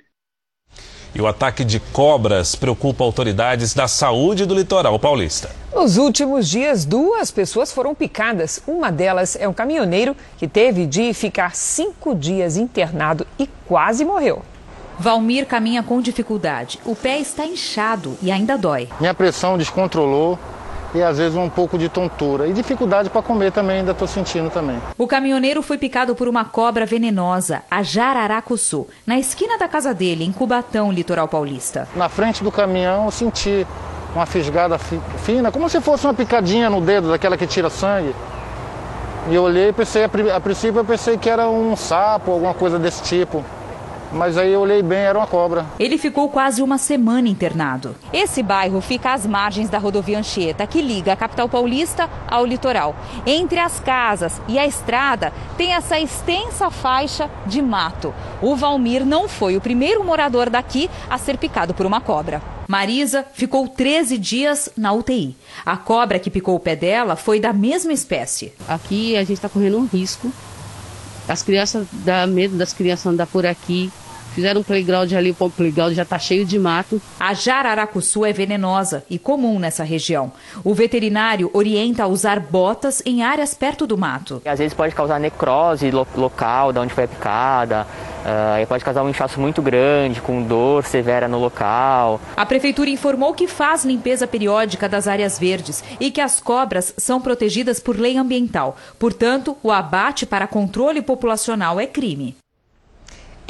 e 1.13 1.22
o 1.22 1.28
ataque 1.28 1.63
de 1.63 1.80
cobras 1.80 2.55
preocupa 2.55 3.03
autoridades 3.03 3.74
da 3.74 3.88
saúde 3.88 4.45
do 4.45 4.55
litoral 4.55 4.97
paulista. 4.97 5.49
Nos 5.74 5.97
últimos 5.97 6.49
dias, 6.49 6.86
duas 6.86 7.32
pessoas 7.32 7.72
foram 7.72 7.93
picadas. 7.93 8.61
Uma 8.65 8.91
delas 8.91 9.36
é 9.36 9.47
um 9.47 9.53
caminhoneiro 9.53 10.15
que 10.38 10.47
teve 10.47 10.86
de 10.86 11.13
ficar 11.13 11.55
cinco 11.55 12.15
dias 12.15 12.57
internado 12.57 13.28
e 13.38 13.47
quase 13.67 14.05
morreu. 14.05 14.41
Valmir 14.99 15.45
caminha 15.45 15.82
com 15.82 16.01
dificuldade. 16.01 16.80
O 16.86 16.95
pé 16.95 17.19
está 17.19 17.45
inchado 17.45 18.17
e 18.22 18.32
ainda 18.32 18.57
dói. 18.57 18.88
Minha 18.99 19.13
pressão 19.13 19.57
descontrolou 19.57 20.38
e 20.93 21.01
às 21.01 21.17
vezes 21.17 21.37
um 21.37 21.49
pouco 21.49 21.77
de 21.77 21.89
tontura. 21.89 22.47
E 22.47 22.53
dificuldade 22.53 23.09
para 23.09 23.21
comer 23.21 23.51
também, 23.51 23.79
ainda 23.79 23.91
estou 23.91 24.07
sentindo 24.07 24.49
também. 24.49 24.79
O 24.97 25.07
caminhoneiro 25.07 25.61
foi 25.61 25.77
picado 25.77 26.15
por 26.15 26.27
uma 26.27 26.45
cobra 26.45 26.85
venenosa, 26.85 27.63
a 27.69 27.83
jararacuçu, 27.83 28.87
na 29.05 29.17
esquina 29.19 29.57
da 29.57 29.67
casa 29.67 29.93
dele, 29.93 30.23
em 30.23 30.31
Cubatão, 30.31 30.91
litoral 30.91 31.27
paulista. 31.27 31.87
Na 31.95 32.09
frente 32.09 32.43
do 32.43 32.51
caminhão 32.51 33.05
eu 33.05 33.11
senti 33.11 33.65
uma 34.15 34.25
fisgada 34.25 34.77
fina, 34.77 35.51
como 35.51 35.69
se 35.69 35.79
fosse 35.79 36.05
uma 36.05 36.13
picadinha 36.13 36.69
no 36.69 36.81
dedo, 36.81 37.09
daquela 37.09 37.37
que 37.37 37.47
tira 37.47 37.69
sangue. 37.69 38.13
E 39.29 39.35
eu 39.35 39.43
olhei 39.43 39.69
e 39.69 39.73
pensei, 39.73 40.03
a 40.03 40.39
princípio 40.39 40.79
eu 40.79 40.85
pensei 40.85 41.17
que 41.17 41.29
era 41.29 41.49
um 41.49 41.75
sapo, 41.75 42.31
alguma 42.31 42.53
coisa 42.53 42.77
desse 42.79 43.03
tipo 43.03 43.45
mas 44.12 44.38
aí 44.38 44.51
eu 44.51 44.62
olhei 44.62 44.82
bem, 44.82 44.99
era 44.99 45.18
uma 45.18 45.28
cobra. 45.28 45.66
Ele 45.80 45.97
ficou 45.97 46.30
quase 46.30 46.62
uma 46.62 46.78
semana 46.78 47.28
internado. 47.30 47.95
Esse 48.12 48.43
bairro 48.43 48.82
fica 48.82 49.14
às 49.14 49.26
margens 49.26 49.70
da 49.70 49.78
rodovia 49.78 50.20
Anchieta, 50.20 50.68
que 50.68 50.82
liga 50.82 51.14
a 51.14 51.16
capital 51.16 51.47
paulista 51.47 52.09
ao 52.28 52.45
litoral. 52.45 52.95
Entre 53.26 53.59
as 53.59 53.80
casas 53.80 54.41
e 54.47 54.59
a 54.59 54.68
estrada 54.68 55.32
tem 55.57 55.74
essa 55.74 55.99
extensa 55.99 56.70
faixa 56.70 57.30
de 57.45 57.62
mato. 57.62 58.14
O 58.41 58.55
Valmir 58.55 59.05
não 59.05 59.28
foi 59.28 59.55
o 59.55 59.62
primeiro 59.62 60.03
morador 60.03 60.49
daqui 60.49 60.89
a 61.09 61.18
ser 61.18 61.38
picado 61.38 61.74
por 61.74 61.86
uma 61.86 62.01
cobra. 62.01 62.41
Marisa 62.68 63.26
ficou 63.34 63.68
13 63.68 64.18
dias 64.18 64.70
na 64.78 64.93
UTI. 64.93 65.36
A 65.66 65.76
cobra 65.76 66.20
que 66.20 66.30
picou 66.30 66.55
o 66.55 66.59
pé 66.59 66.76
dela 66.76 67.16
foi 67.16 67.39
da 67.39 67.51
mesma 67.51 67.91
espécie. 67.91 68.53
Aqui 68.68 69.16
a 69.16 69.20
gente 69.20 69.34
está 69.34 69.49
correndo 69.49 69.78
um 69.78 69.86
risco. 69.86 70.32
As 71.28 71.43
crianças 71.43 71.86
dá 71.91 72.26
medo 72.26 72.57
das 72.57 72.74
crianças 72.74 73.05
andar 73.05 73.28
por 73.28 73.45
aqui, 73.45 73.91
Fizeram 74.34 74.61
um 74.61 74.63
playground 74.63 75.11
ali, 75.13 75.36
o 75.38 75.49
playground 75.49 75.93
já 75.93 76.03
está 76.03 76.17
cheio 76.17 76.45
de 76.45 76.57
mato. 76.57 77.01
A 77.19 77.34
jararacuçu 77.34 78.25
é 78.25 78.32
venenosa 78.32 79.03
e 79.09 79.19
comum 79.19 79.59
nessa 79.59 79.84
região. 79.84 80.32
O 80.63 80.73
veterinário 80.73 81.49
orienta 81.53 82.03
a 82.03 82.07
usar 82.07 82.39
botas 82.39 83.01
em 83.05 83.23
áreas 83.23 83.53
perto 83.53 83.86
do 83.86 83.97
mato. 83.97 84.41
Às 84.45 84.59
vezes 84.59 84.73
pode 84.73 84.95
causar 84.95 85.19
necrose 85.19 85.91
lo 85.91 86.07
local, 86.15 86.71
de 86.71 86.79
onde 86.79 86.93
foi 86.93 87.03
a 87.03 87.07
picada. 87.07 87.88
Uh, 88.21 88.67
pode 88.67 88.86
causar 88.86 89.03
um 89.03 89.09
inchaço 89.09 89.39
muito 89.39 89.61
grande, 89.61 90.21
com 90.21 90.43
dor 90.43 90.86
severa 90.86 91.27
no 91.27 91.39
local. 91.39 92.21
A 92.38 92.45
prefeitura 92.45 92.89
informou 92.89 93.34
que 93.34 93.47
faz 93.47 93.84
limpeza 93.84 94.27
periódica 94.27 94.88
das 94.88 95.07
áreas 95.07 95.39
verdes 95.39 95.84
e 95.99 96.11
que 96.11 96.21
as 96.21 96.39
cobras 96.39 96.93
são 96.97 97.19
protegidas 97.19 97.79
por 97.79 97.99
lei 97.99 98.17
ambiental. 98.17 98.77
Portanto, 98.97 99.57
o 99.63 99.71
abate 99.71 100.25
para 100.25 100.47
controle 100.47 101.01
populacional 101.01 101.79
é 101.79 101.88
crime. 101.88 102.36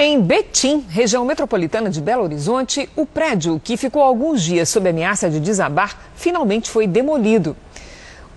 Em 0.04 0.20
Betim, 0.20 0.84
região 0.88 1.24
metropolitana 1.24 1.88
de 1.88 2.00
Belo 2.00 2.24
Horizonte, 2.24 2.90
o 2.96 3.06
prédio 3.06 3.60
que 3.62 3.76
ficou 3.76 4.02
alguns 4.02 4.42
dias 4.42 4.68
sob 4.68 4.88
ameaça 4.88 5.30
de 5.30 5.38
desabar 5.38 5.96
finalmente 6.16 6.68
foi 6.68 6.88
demolido. 6.88 7.56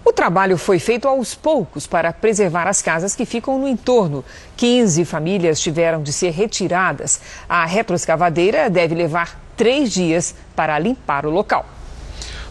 O 0.05 0.13
trabalho 0.13 0.59
foi 0.59 0.77
feito 0.77 1.07
aos 1.07 1.33
poucos 1.33 1.87
para 1.87 2.13
preservar 2.13 2.67
as 2.67 2.83
casas 2.83 3.15
que 3.15 3.25
ficam 3.25 3.57
no 3.57 3.67
entorno. 3.67 4.23
15 4.55 5.05
famílias 5.05 5.59
tiveram 5.59 6.03
de 6.03 6.13
ser 6.13 6.29
retiradas. 6.29 7.19
A 7.49 7.65
retroescavadeira 7.65 8.69
deve 8.69 8.93
levar 8.93 9.41
três 9.57 9.91
dias 9.91 10.35
para 10.55 10.77
limpar 10.77 11.25
o 11.25 11.31
local. 11.31 11.65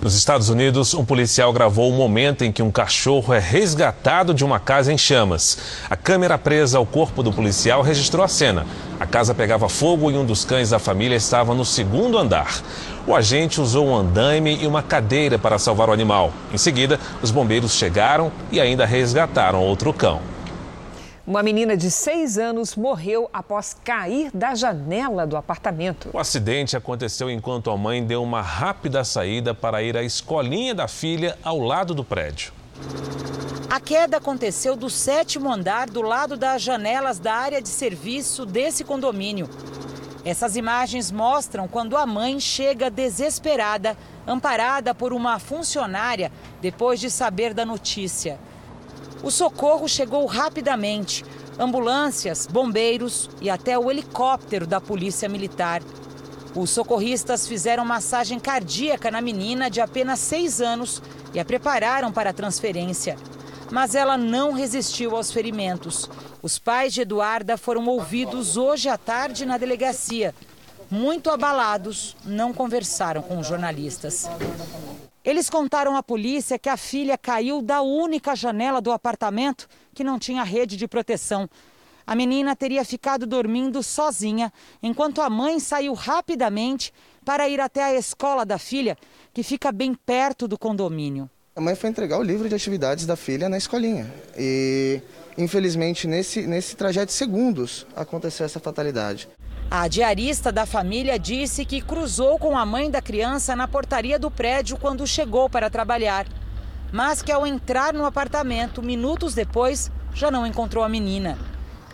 Nos 0.05 0.15
Estados 0.15 0.51
Unidos, 0.51 0.93
um 0.93 1.03
policial 1.03 1.51
gravou 1.51 1.91
o 1.91 1.97
momento 1.97 2.45
em 2.45 2.53
que 2.53 2.63
um 2.63 2.71
cachorro 2.71 3.33
é 3.33 3.39
resgatado 3.39 4.35
de 4.35 4.45
uma 4.45 4.61
casa 4.61 4.93
em 4.93 4.99
chamas. 4.99 5.57
A 5.89 5.97
câmera 5.97 6.37
presa 6.37 6.77
ao 6.77 6.85
corpo 6.85 7.23
do 7.23 7.33
policial 7.33 7.81
registrou 7.81 8.23
a 8.23 8.29
cena. 8.29 8.67
A 9.01 9.07
casa 9.07 9.35
pegava 9.35 9.67
fogo 9.67 10.11
e 10.11 10.15
um 10.19 10.27
dos 10.27 10.45
cães 10.45 10.69
da 10.69 10.79
família 10.79 11.17
estava 11.17 11.55
no 11.55 11.65
segundo 11.65 12.19
andar. 12.19 12.61
O 13.07 13.17
agente 13.17 13.63
usou 13.63 13.87
um 13.87 13.97
andaime 13.97 14.59
e 14.63 14.67
uma 14.67 14.83
cadeira 14.83 15.39
para 15.39 15.59
salvar 15.59 15.89
o 15.89 15.93
animal. 15.95 16.35
Em 16.53 16.59
seguida, 16.59 17.01
os 17.23 17.31
bombeiros 17.31 17.73
chegaram 17.73 18.31
e 18.53 18.61
ainda 18.61 18.85
resgataram 18.85 19.63
outro 19.63 19.91
cão. 19.91 20.34
Uma 21.27 21.43
menina 21.43 21.75
de 21.75 21.91
seis 21.91 22.37
anos 22.37 22.77
morreu 22.77 23.31
após 23.33 23.75
cair 23.83 24.31
da 24.35 24.55
janela 24.55 25.27
do 25.27 25.39
apartamento. 25.39 26.11
O 26.13 26.19
acidente 26.19 26.77
aconteceu 26.77 27.31
enquanto 27.31 27.71
a 27.71 27.79
mãe 27.79 28.05
deu 28.05 28.23
uma 28.23 28.43
rápida 28.43 29.03
saída 29.05 29.55
para 29.55 29.83
ir 29.83 29.97
à 29.97 30.03
escolinha 30.03 30.75
da 30.75 30.87
filha 30.87 31.39
ao 31.43 31.59
lado 31.61 31.95
do 31.95 32.05
prédio. 32.05 32.53
A 33.71 33.81
queda 33.81 34.19
aconteceu 34.19 34.77
do 34.77 34.91
sétimo 34.91 35.51
andar, 35.51 35.89
do 35.89 36.03
lado 36.03 36.37
das 36.37 36.61
janelas 36.61 37.19
da 37.19 37.33
área 37.33 37.63
de 37.63 37.71
serviço 37.71 38.45
desse 38.45 38.85
condomínio. 38.85 39.49
Essas 40.27 40.57
imagens 40.57 41.11
mostram 41.11 41.67
quando 41.67 41.97
a 41.97 42.05
mãe 42.05 42.39
chega 42.39 42.91
desesperada, 42.91 43.97
amparada 44.27 44.95
por 44.95 45.15
uma 45.15 45.39
funcionária, 45.39 46.31
depois 46.61 47.01
de 47.01 47.11
saber 47.11 47.55
da 47.55 47.65
notícia. 47.65 48.39
O 49.23 49.31
socorro 49.31 49.89
chegou 49.89 50.27
rapidamente. 50.27 51.25
Ambulâncias, 51.59 52.47
bombeiros 52.47 53.31
e 53.41 53.49
até 53.49 53.79
o 53.79 53.91
helicóptero 53.91 54.67
da 54.67 54.81
Polícia 54.81 55.29
Militar. 55.29 55.83
Os 56.55 56.71
socorristas 56.71 57.49
fizeram 57.49 57.85
massagem 57.85 58.39
cardíaca 58.39 59.11
na 59.11 59.21
menina 59.21 59.69
de 59.69 59.81
apenas 59.81 60.21
seis 60.21 60.61
anos 60.61 61.03
e 61.33 61.41
a 61.41 61.45
prepararam 61.45 62.13
para 62.13 62.31
a 62.31 62.35
transferência. 62.35 63.17
Mas 63.71 63.95
ela 63.95 64.17
não 64.17 64.53
resistiu 64.53 65.17
aos 65.17 65.33
ferimentos. 65.33 66.09
Os 66.43 66.59
pais 66.59 66.93
de 66.93 67.01
Eduarda 67.01 67.57
foram 67.57 67.87
ouvidos 67.87 68.57
hoje 68.57 68.89
à 68.89 68.97
tarde 68.97 69.47
na 69.47 69.59
delegacia. 69.59 70.35
Muito 70.91 71.31
abalados, 71.31 72.15
não 72.25 72.53
conversaram 72.53 73.23
com 73.23 73.39
os 73.39 73.47
jornalistas. 73.47 74.29
Eles 75.25 75.49
contaram 75.49 75.97
à 75.97 76.03
polícia 76.03 76.59
que 76.59 76.69
a 76.69 76.77
filha 76.77 77.17
caiu 77.17 77.63
da 77.63 77.81
única 77.81 78.37
janela 78.37 78.79
do 78.79 78.93
apartamento 78.93 79.67
que 79.95 80.05
não 80.05 80.19
tinha 80.19 80.43
rede 80.43 80.77
de 80.77 80.87
proteção. 80.87 81.49
A 82.07 82.15
menina 82.15 82.55
teria 82.55 82.85
ficado 82.85 83.27
dormindo 83.27 83.83
sozinha, 83.83 84.53
enquanto 84.83 85.23
a 85.23 85.31
mãe 85.31 85.59
saiu 85.59 85.95
rapidamente 85.95 86.93
para 87.25 87.49
ir 87.49 87.59
até 87.59 87.83
a 87.83 87.95
escola 87.95 88.45
da 88.45 88.59
filha, 88.59 88.99
que 89.33 89.43
fica 89.43 89.73
bem 89.73 89.95
perto 89.95 90.47
do 90.47 90.59
condomínio. 90.59 91.31
A 91.57 91.61
mãe 91.61 91.75
foi 91.75 91.89
entregar 91.89 92.19
o 92.19 92.23
livro 92.23 92.47
de 92.47 92.55
atividades 92.55 93.07
da 93.07 93.17
filha 93.17 93.49
na 93.49 93.57
escolinha. 93.57 94.13
E, 94.37 95.01
infelizmente, 95.39 96.07
nesse, 96.07 96.47
nesse 96.47 96.77
trajeto 96.77 97.07
de 97.07 97.13
segundos, 97.15 97.87
aconteceu 97.97 98.45
essa 98.45 98.61
fatalidade. 98.61 99.27
A 99.71 99.89
diarista 99.89 100.53
da 100.53 100.67
família 100.67 101.19
disse 101.19 101.65
que 101.65 101.81
cruzou 101.81 102.39
com 102.39 102.57
a 102.57 102.65
mãe 102.65 102.91
da 102.91 103.03
criança 103.03 103.57
na 103.57 103.67
portaria 103.67 104.19
do 104.19 104.31
prédio 104.31 104.77
quando 104.77 105.07
chegou 105.07 105.49
para 105.49 105.71
trabalhar, 105.71 106.27
mas 106.93 107.23
que 107.23 107.33
ao 107.33 107.47
entrar 107.47 107.93
no 107.93 108.05
apartamento, 108.05 108.83
minutos 108.83 109.35
depois, 109.35 109.91
já 110.15 110.31
não 110.31 110.47
encontrou 110.47 110.85
a 110.85 110.89
menina. 110.89 111.37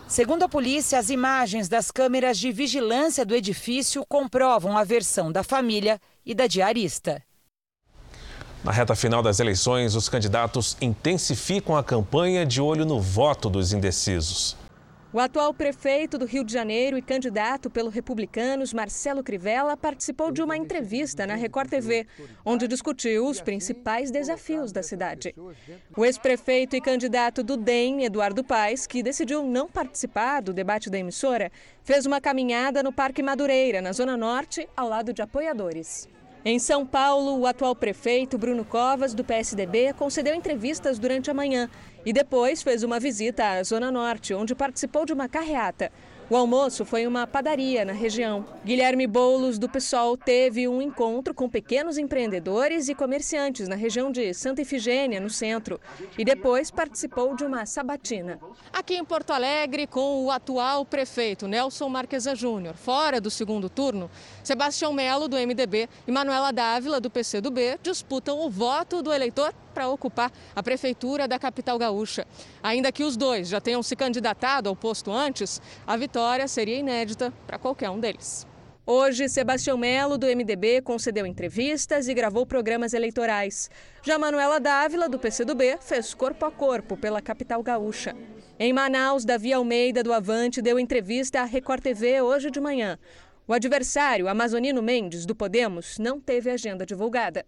Segundo 0.07 0.43
a 0.43 0.49
polícia, 0.49 0.99
as 0.99 1.09
imagens 1.09 1.69
das 1.69 1.91
câmeras 1.91 2.37
de 2.37 2.51
vigilância 2.51 3.25
do 3.25 3.35
edifício 3.35 4.05
comprovam 4.09 4.77
a 4.77 4.85
versão 4.85 5.31
da 5.31 5.43
família 5.43 6.01
e 6.27 6.35
da 6.35 6.47
diarista. 6.47 7.23
Na 8.63 8.73
reta 8.73 8.95
final 8.95 9.23
das 9.23 9.41
eleições, 9.41 9.95
os 9.95 10.09
candidatos 10.09 10.77
intensificam 10.83 11.77
a 11.77 11.83
campanha 11.83 12.45
de 12.45 12.61
olho 12.61 12.85
no 12.85 13.01
voto 13.01 13.49
dos 13.49 13.73
indecisos. 13.73 14.60
O 15.13 15.19
atual 15.19 15.53
prefeito 15.53 16.17
do 16.17 16.25
Rio 16.25 16.45
de 16.45 16.53
Janeiro 16.53 16.97
e 16.97 17.03
candidato 17.03 17.69
pelo 17.69 17.91
Republicanos, 17.91 18.73
Marcelo 18.73 19.25
Crivella, 19.25 19.77
participou 19.77 20.31
de 20.31 20.41
uma 20.41 20.57
entrevista 20.57 21.27
na 21.27 21.35
Record 21.35 21.69
TV, 21.69 22.07
onde 22.45 22.69
discutiu 22.69 23.27
os 23.27 23.41
principais 23.41 24.13
desafios 24.13 24.71
da 24.71 24.85
cidade. 24.85 25.35
O 25.97 26.05
ex-prefeito 26.05 26.77
e 26.77 26.81
candidato 26.81 27.43
do 27.43 27.57
DEM, 27.57 28.05
Eduardo 28.05 28.45
Paes, 28.45 28.87
que 28.87 29.03
decidiu 29.03 29.43
não 29.43 29.69
participar 29.69 30.43
do 30.43 30.53
debate 30.53 30.89
da 30.89 30.99
emissora, 30.99 31.51
fez 31.83 32.07
uma 32.07 32.21
caminhada 32.21 32.81
no 32.81 32.93
Parque 32.93 33.21
Madureira, 33.21 33.83
na 33.83 33.93
Zona 33.93 34.17
Norte, 34.17 34.69
ao 34.77 34.89
lado 34.89 35.13
de 35.13 35.21
apoiadores. 35.21 36.09
Em 36.43 36.59
São 36.59 36.87
Paulo, 36.87 37.39
o 37.39 37.47
atual 37.47 37.77
prefeito 37.77 38.39
Bruno 38.39 38.65
Covas, 38.65 39.13
do 39.13 39.23
PSDB, 39.23 39.93
concedeu 39.93 40.35
entrevistas 40.35 40.99
durante 40.99 41.31
a 41.31 41.35
manhã 41.35 41.69
e 42.05 42.15
depois 42.15 42.63
fez 42.63 42.83
uma 42.83 42.99
visita 42.99 43.47
à 43.47 43.63
Zona 43.63 43.91
Norte, 43.91 44.33
onde 44.33 44.55
participou 44.55 45.05
de 45.05 45.13
uma 45.13 45.29
carreata. 45.29 45.93
O 46.31 46.37
almoço 46.37 46.85
foi 46.85 47.03
em 47.03 47.07
uma 47.09 47.27
padaria 47.27 47.85
na 47.85 47.93
região. 47.93 48.47
Guilherme 48.65 49.05
Boulos, 49.05 49.59
do 49.59 49.69
PSOL, 49.69 50.17
teve 50.17 50.69
um 50.69 50.81
encontro 50.81 51.35
com 51.35 51.49
pequenos 51.49 51.99
empreendedores 51.99 52.89
e 52.89 52.95
comerciantes 52.95 53.67
na 53.67 53.75
região 53.75 54.13
de 54.13 54.33
Santa 54.33 54.63
Ifigênia, 54.63 55.19
no 55.19 55.29
centro, 55.29 55.81
e 56.17 56.25
depois 56.25 56.71
participou 56.71 57.35
de 57.35 57.43
uma 57.43 57.67
sabatina. 57.67 58.39
Aqui 58.73 58.95
em 58.95 59.05
Porto 59.05 59.33
Alegre, 59.33 59.89
com 59.89 60.25
o 60.25 60.31
atual 60.31 60.85
prefeito 60.85 61.49
Nelson 61.49 61.89
Marquesa 61.89 62.37
Júnior, 62.37 62.77
fora 62.77 63.21
do 63.21 63.29
segundo 63.29 63.69
turno, 63.69 64.09
Sebastião 64.45 64.93
Melo, 64.93 65.27
do 65.27 65.37
MDB, 65.37 65.89
e 66.07 66.13
Manuela 66.13 66.53
Dávila, 66.53 67.01
do 67.01 67.11
PCdoB, 67.11 67.81
disputam 67.83 68.39
o 68.47 68.49
voto 68.49 69.03
do 69.03 69.13
eleitor 69.13 69.53
para 69.71 69.89
ocupar 69.89 70.31
a 70.55 70.63
prefeitura 70.63 71.27
da 71.27 71.39
capital 71.39 71.79
gaúcha. 71.79 72.27
Ainda 72.63 72.93
que 72.93 73.05
os 73.05 73.17
dois 73.17 73.49
já 73.49 73.61
tenham 73.61 73.83
se 73.83 73.97
candidatado 73.97 74.69
ao 74.69 74.77
posto 74.77 75.11
antes, 75.11 75.61
a 75.87 75.97
vitória 75.97 76.47
seria 76.47 76.79
inédita 76.79 77.33
para 77.47 77.59
qualquer 77.59 77.91
um 77.91 77.99
deles. 77.99 78.47
Hoje, 78.87 79.29
Sebastião 79.29 79.77
Melo, 79.77 80.19
do 80.19 80.27
MDB, 80.27 80.81
concedeu 80.81 81.25
entrevistas 81.25 82.09
e 82.09 82.15
gravou 82.15 82.45
programas 82.45 82.93
eleitorais. 82.93 83.71
Já 84.03 84.19
Manuela 84.19 84.59
Dávila, 84.59 85.09
do 85.09 85.19
PCdoB, 85.19 85.79
fez 85.81 86.13
corpo 86.13 86.45
a 86.45 86.51
corpo 86.51 86.97
pela 86.97 87.23
capital 87.23 87.63
gaúcha. 87.63 88.17
Em 88.59 88.73
Manaus, 88.73 89.25
Davi 89.25 89.53
Almeida, 89.53 90.03
do 90.03 90.13
Avante, 90.13 90.61
deu 90.61 90.79
entrevista 90.79 91.41
à 91.41 91.45
Record 91.45 91.83
TV 91.83 92.21
hoje 92.21 92.51
de 92.51 92.59
manhã. 92.59 92.99
O 93.47 93.53
adversário, 93.53 94.29
Amazonino 94.29 94.83
Mendes, 94.83 95.25
do 95.25 95.35
Podemos, 95.35 95.99
não 95.99 96.21
teve 96.21 96.51
agenda 96.51 96.85
divulgada. 96.85 97.45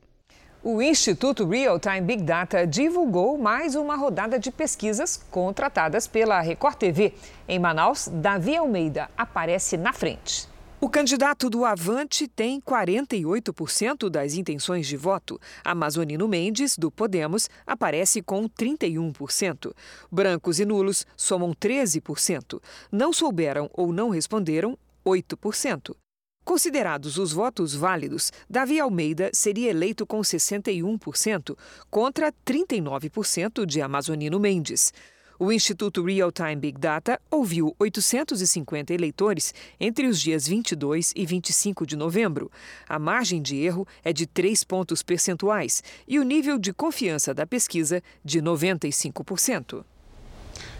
O 0.64 0.80
Instituto 0.80 1.44
Real 1.44 1.76
Time 1.80 2.02
Big 2.02 2.22
Data 2.22 2.64
divulgou 2.64 3.36
mais 3.36 3.74
uma 3.74 3.96
rodada 3.96 4.38
de 4.38 4.52
pesquisas 4.52 5.16
contratadas 5.28 6.06
pela 6.06 6.40
Record 6.40 6.76
TV. 6.76 7.14
Em 7.48 7.58
Manaus, 7.58 8.06
Davi 8.06 8.56
Almeida 8.56 9.10
aparece 9.16 9.76
na 9.76 9.92
frente. 9.92 10.48
O 10.80 10.88
candidato 10.88 11.50
do 11.50 11.64
Avante 11.64 12.28
tem 12.28 12.60
48% 12.60 14.08
das 14.08 14.34
intenções 14.34 14.86
de 14.86 14.96
voto. 14.96 15.40
Amazonino 15.64 16.28
Mendes, 16.28 16.78
do 16.78 16.92
Podemos, 16.92 17.50
aparece 17.66 18.22
com 18.22 18.48
31%. 18.48 19.72
Brancos 20.12 20.60
e 20.60 20.64
nulos 20.64 21.04
somam 21.16 21.52
13%. 21.52 22.62
Não 22.92 23.12
souberam 23.12 23.68
ou 23.72 23.92
não 23.92 24.10
responderam, 24.10 24.78
8%. 25.04 25.96
Considerados 26.44 27.18
os 27.18 27.32
votos 27.32 27.74
válidos, 27.74 28.32
Davi 28.50 28.80
Almeida 28.80 29.30
seria 29.32 29.70
eleito 29.70 30.04
com 30.04 30.20
61%, 30.20 31.56
contra 31.88 32.32
39% 32.44 33.64
de 33.64 33.80
Amazonino 33.80 34.40
Mendes. 34.40 34.92
O 35.38 35.50
Instituto 35.50 36.04
Real 36.04 36.30
Time 36.30 36.56
Big 36.56 36.78
Data 36.78 37.20
ouviu 37.30 37.74
850 37.78 38.92
eleitores 38.92 39.54
entre 39.80 40.06
os 40.06 40.20
dias 40.20 40.46
22 40.46 41.12
e 41.16 41.26
25 41.26 41.86
de 41.86 41.96
novembro. 41.96 42.50
A 42.88 42.98
margem 42.98 43.40
de 43.40 43.56
erro 43.56 43.86
é 44.04 44.12
de 44.12 44.26
3 44.26 44.62
pontos 44.64 45.02
percentuais 45.02 45.82
e 46.06 46.18
o 46.18 46.22
nível 46.22 46.58
de 46.58 46.72
confiança 46.72 47.32
da 47.32 47.46
pesquisa 47.46 48.02
de 48.24 48.40
95%. 48.40 49.84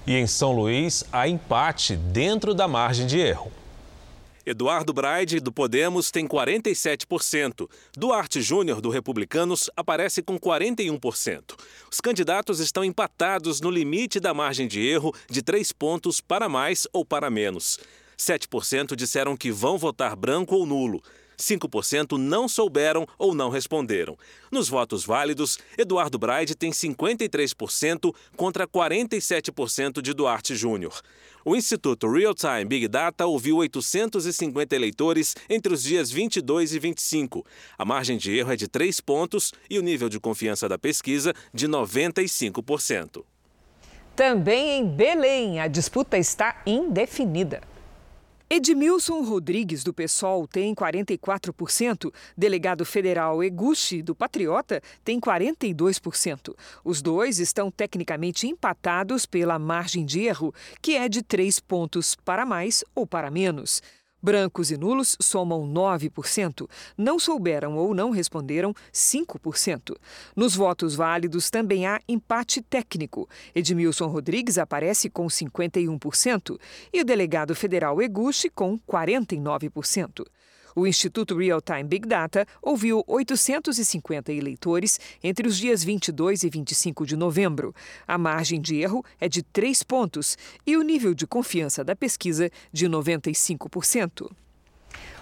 E 0.06 0.14
em 0.14 0.26
São 0.26 0.52
Luís, 0.52 1.04
há 1.12 1.28
empate 1.28 1.96
dentro 1.96 2.54
da 2.54 2.68
margem 2.68 3.06
de 3.06 3.18
erro. 3.18 3.61
Eduardo 4.45 4.93
Braide, 4.93 5.38
do 5.38 5.53
Podemos, 5.53 6.11
tem 6.11 6.26
47%. 6.26 7.68
Duarte 7.97 8.43
Júnior, 8.43 8.80
do 8.80 8.90
Republicanos, 8.90 9.70
aparece 9.76 10.22
com 10.22 10.38
41%. 10.38 11.55
Os 11.90 12.01
candidatos 12.01 12.59
estão 12.59 12.84
empatados 12.84 13.61
no 13.61 13.70
limite 13.70 14.18
da 14.18 14.34
margem 14.34 14.66
de 14.66 14.80
erro 14.80 15.14
de 15.30 15.43
três 15.43 15.72
pontos 15.72 16.20
para 16.20 16.49
mais 16.49 16.86
ou 16.93 17.05
para 17.05 17.30
menos. 17.30 17.78
7% 18.18 18.95
disseram 18.95 19.36
que 19.36 19.51
vão 19.51 19.78
votar 19.78 20.16
branco 20.16 20.55
ou 20.55 20.66
nulo. 20.66 21.03
5% 21.38 22.16
não 22.18 22.48
souberam 22.48 23.06
ou 23.18 23.34
não 23.34 23.50
responderam. 23.50 24.16
Nos 24.50 24.68
votos 24.68 25.04
válidos, 25.04 25.58
Eduardo 25.76 26.18
Braide 26.18 26.54
tem 26.54 26.70
53% 26.70 28.14
contra 28.36 28.66
47% 28.66 30.00
de 30.00 30.12
Duarte 30.12 30.54
Júnior. 30.54 31.00
O 31.44 31.56
Instituto 31.56 32.08
Real 32.08 32.34
Time 32.34 32.64
Big 32.64 32.86
Data 32.86 33.26
ouviu 33.26 33.56
850 33.56 34.76
eleitores 34.76 35.34
entre 35.50 35.74
os 35.74 35.82
dias 35.82 36.10
22 36.10 36.74
e 36.74 36.78
25. 36.78 37.44
A 37.76 37.84
margem 37.84 38.16
de 38.16 38.36
erro 38.36 38.52
é 38.52 38.56
de 38.56 38.68
3 38.68 39.00
pontos 39.00 39.52
e 39.68 39.78
o 39.78 39.82
nível 39.82 40.08
de 40.08 40.20
confiança 40.20 40.68
da 40.68 40.78
pesquisa 40.78 41.34
de 41.52 41.66
95%. 41.66 43.24
Também 44.14 44.78
em 44.78 44.86
Belém, 44.86 45.58
a 45.58 45.66
disputa 45.66 46.18
está 46.18 46.62
indefinida. 46.66 47.71
Edmilson 48.55 49.22
Rodrigues, 49.22 49.82
do 49.82 49.94
PSOL, 49.94 50.46
tem 50.46 50.74
44%. 50.74 52.12
Delegado 52.36 52.84
federal 52.84 53.42
Eguchi, 53.42 54.03
do 54.03 54.14
Patriota, 54.14 54.82
tem 55.03 55.18
42%. 55.18 56.55
Os 56.84 57.00
dois 57.00 57.38
estão 57.38 57.70
tecnicamente 57.70 58.46
empatados 58.46 59.24
pela 59.24 59.59
margem 59.59 60.05
de 60.05 60.20
erro, 60.20 60.55
que 60.82 60.96
é 60.96 61.09
de 61.09 61.22
três 61.22 61.59
pontos 61.59 62.14
para 62.14 62.44
mais 62.44 62.84
ou 62.94 63.07
para 63.07 63.30
menos. 63.30 63.80
Brancos 64.22 64.70
e 64.70 64.76
nulos 64.76 65.16
somam 65.20 65.66
9%, 65.66 66.68
não 66.96 67.18
souberam 67.18 67.76
ou 67.76 67.92
não 67.92 68.10
responderam 68.10 68.72
5%. 68.92 69.96
Nos 70.36 70.54
votos 70.54 70.94
válidos 70.94 71.50
também 71.50 71.86
há 71.86 72.00
empate 72.08 72.62
técnico. 72.62 73.28
Edmilson 73.54 74.06
Rodrigues 74.06 74.58
aparece 74.58 75.10
com 75.10 75.26
51% 75.26 76.58
e 76.92 77.00
o 77.00 77.04
delegado 77.04 77.54
federal 77.54 78.00
Eguchi 78.00 78.48
com 78.48 78.78
49%. 78.78 80.24
O 80.74 80.86
Instituto 80.86 81.36
Real 81.36 81.60
Time 81.60 81.84
Big 81.84 82.06
Data 82.06 82.46
ouviu 82.62 83.04
850 83.06 84.32
eleitores 84.32 84.98
entre 85.22 85.46
os 85.46 85.58
dias 85.58 85.84
22 85.84 86.42
e 86.44 86.50
25 86.50 87.06
de 87.06 87.16
novembro. 87.16 87.74
A 88.06 88.16
margem 88.16 88.60
de 88.60 88.76
erro 88.76 89.04
é 89.20 89.28
de 89.28 89.42
3 89.42 89.82
pontos 89.82 90.36
e 90.66 90.76
o 90.76 90.82
nível 90.82 91.14
de 91.14 91.26
confiança 91.26 91.84
da 91.84 91.94
pesquisa 91.94 92.50
de 92.72 92.88
95%. 92.88 94.30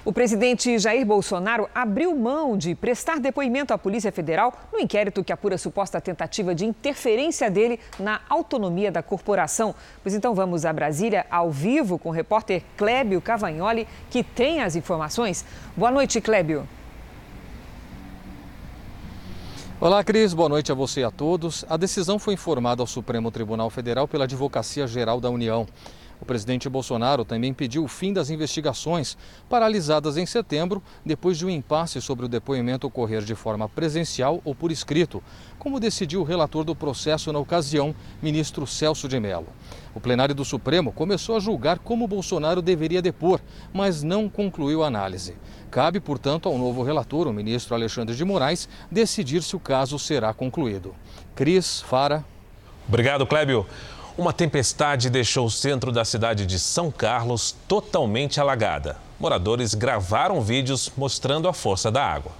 O 0.03 0.15
presidente 0.15 0.79
Jair 0.79 1.05
Bolsonaro 1.05 1.69
abriu 1.75 2.17
mão 2.17 2.57
de 2.57 2.75
prestar 2.75 3.21
depoimento 3.21 3.75
à 3.75 3.79
Polícia 3.79 4.11
Federal 4.11 4.59
no 4.73 4.81
inquérito 4.81 5.23
que 5.23 5.31
apura 5.31 5.59
suposta 5.59 6.01
tentativa 6.01 6.55
de 6.55 6.65
interferência 6.65 7.51
dele 7.51 7.79
na 7.99 8.23
autonomia 8.27 8.91
da 8.91 9.03
corporação. 9.03 9.75
Pois 10.03 10.15
então 10.15 10.35
vamos 10.35 10.65
a 10.65 10.73
Brasília 10.73 11.27
ao 11.31 11.51
vivo 11.51 11.99
com 11.99 12.09
o 12.09 12.13
repórter 12.13 12.63
Clébio 12.79 13.21
Cavagnoli, 13.21 13.87
que 14.09 14.25
tem 14.25 14.63
as 14.63 14.75
informações. 14.75 15.45
Boa 15.77 15.91
noite, 15.91 16.19
Clébio. 16.19 16.67
Olá, 19.79 20.03
Cris. 20.03 20.33
Boa 20.33 20.49
noite 20.49 20.73
a 20.73 20.75
você 20.75 21.01
e 21.01 21.05
a 21.05 21.11
todos. 21.11 21.63
A 21.69 21.77
decisão 21.77 22.19
foi 22.19 22.33
informada 22.33 22.83
ao 22.83 22.87
Supremo 22.87 23.31
Tribunal 23.31 23.69
Federal 23.69 24.09
pela 24.09 24.25
Advocacia 24.25 24.87
Geral 24.87 25.21
da 25.21 25.29
União. 25.29 25.67
O 26.21 26.25
presidente 26.25 26.69
Bolsonaro 26.69 27.25
também 27.25 27.55
pediu 27.55 27.83
o 27.83 27.89
fim 27.89 28.13
das 28.13 28.29
investigações, 28.29 29.17
paralisadas 29.49 30.17
em 30.17 30.27
setembro, 30.27 30.83
depois 31.05 31.39
de 31.39 31.47
um 31.47 31.51
impasse 31.51 32.01
sobre 32.01 32.27
o 32.27 32.29
depoimento 32.29 32.87
ocorrer 32.87 33.23
de 33.23 33.35
forma 33.35 33.69
presencial 33.69 34.41
ou 34.45 34.55
por 34.55 34.71
escrito, 34.71 35.23
como 35.59 35.81
decidiu 35.81 36.21
o 36.21 36.25
relator 36.25 36.63
do 36.63 36.75
processo 36.75 37.33
na 37.33 37.39
ocasião, 37.39 37.95
ministro 38.23 38.67
Celso 38.67 39.09
de 39.09 39.19
Mello. 39.19 39.49
O 39.95 40.01
plenário 40.01 40.35
do 40.35 40.45
Supremo 40.45 40.93
começou 40.93 41.37
a 41.37 41.41
julgar 41.41 41.79
como 41.79 42.07
Bolsonaro 42.07 42.61
deveria 42.61 43.01
depor, 43.01 43.41
mas 43.73 44.03
não 44.03 44.29
concluiu 44.29 44.85
a 44.85 44.87
análise. 44.87 45.35
Cabe, 45.71 46.01
portanto, 46.01 46.49
ao 46.49 46.59
novo 46.59 46.83
relator, 46.83 47.27
o 47.27 47.33
ministro 47.33 47.75
Alexandre 47.75 48.15
de 48.15 48.25
Moraes, 48.25 48.69
decidir 48.91 49.43
se 49.43 49.57
o 49.57 49.61
caso 49.61 49.99
será 49.99 50.35
concluído. 50.35 50.95
Cris, 51.35 51.81
Fara. 51.81 52.25
Obrigado, 52.87 53.27
Clébio. 53.27 53.67
Uma 54.19 54.33
tempestade 54.33 55.09
deixou 55.09 55.47
o 55.47 55.51
centro 55.51 55.93
da 55.93 56.05
cidade 56.05 56.45
de 56.45 56.59
São 56.59 56.91
Carlos 56.91 57.55
totalmente 57.67 58.41
alagada. 58.41 58.97
Moradores 59.19 59.75
gravaram 59.75 60.41
vídeos 60.41 60.91
mostrando 60.97 61.49
a 61.49 61.53
força 61.53 61.91
da 61.91 62.05
água. 62.05 62.33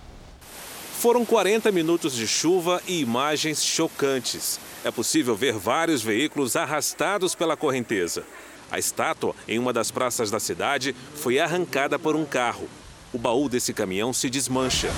Foram 0.99 1.25
40 1.25 1.73
minutos 1.73 2.15
de 2.15 2.27
chuva 2.27 2.83
e 2.87 3.01
imagens 3.01 3.65
chocantes. 3.65 4.61
É 4.85 4.91
possível 4.91 5.35
ver 5.35 5.55
vários 5.55 6.03
veículos 6.03 6.57
arrastados 6.57 7.35
pela 7.35 7.57
correnteza. 7.57 8.25
A 8.71 8.79
estátua, 8.79 9.35
em 9.49 9.59
uma 9.59 9.73
das 9.73 9.91
praças 9.91 10.31
da 10.31 10.39
cidade, 10.39 10.95
foi 11.15 11.39
arrancada 11.39 11.99
por 11.99 12.15
um 12.15 12.25
carro. 12.25 12.69
O 13.13 13.19
baú 13.19 13.49
desse 13.49 13.73
caminhão 13.73 14.13
se 14.13 14.29
desmancha. 14.29 14.91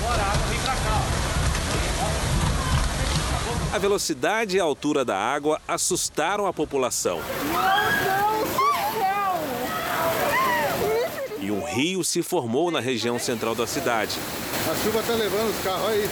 A 3.72 3.78
velocidade 3.78 4.58
e 4.58 4.60
a 4.60 4.64
altura 4.64 5.02
da 5.02 5.16
água 5.16 5.58
assustaram 5.66 6.46
a 6.46 6.52
população. 6.52 7.20
E 11.40 11.50
um 11.50 11.64
rio 11.64 12.04
se 12.04 12.22
formou 12.22 12.70
na 12.70 12.80
região 12.80 13.18
central 13.18 13.54
da 13.54 13.66
cidade. 13.66 14.18
A 14.70 14.74
chuva 14.84 15.00
está 15.00 15.14
levando 15.14 15.48
os 15.48 15.64
carros 15.64 15.88
aí. 15.88 16.10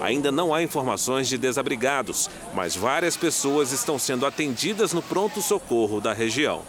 Ainda 0.00 0.30
não 0.30 0.54
há 0.54 0.62
informações 0.62 1.26
de 1.26 1.36
desabrigados, 1.36 2.30
mas 2.54 2.76
várias 2.76 3.16
pessoas 3.16 3.72
estão 3.72 3.98
sendo 3.98 4.24
atendidas 4.24 4.92
no 4.92 5.02
pronto-socorro 5.02 6.00
da 6.00 6.12
região. 6.12 6.62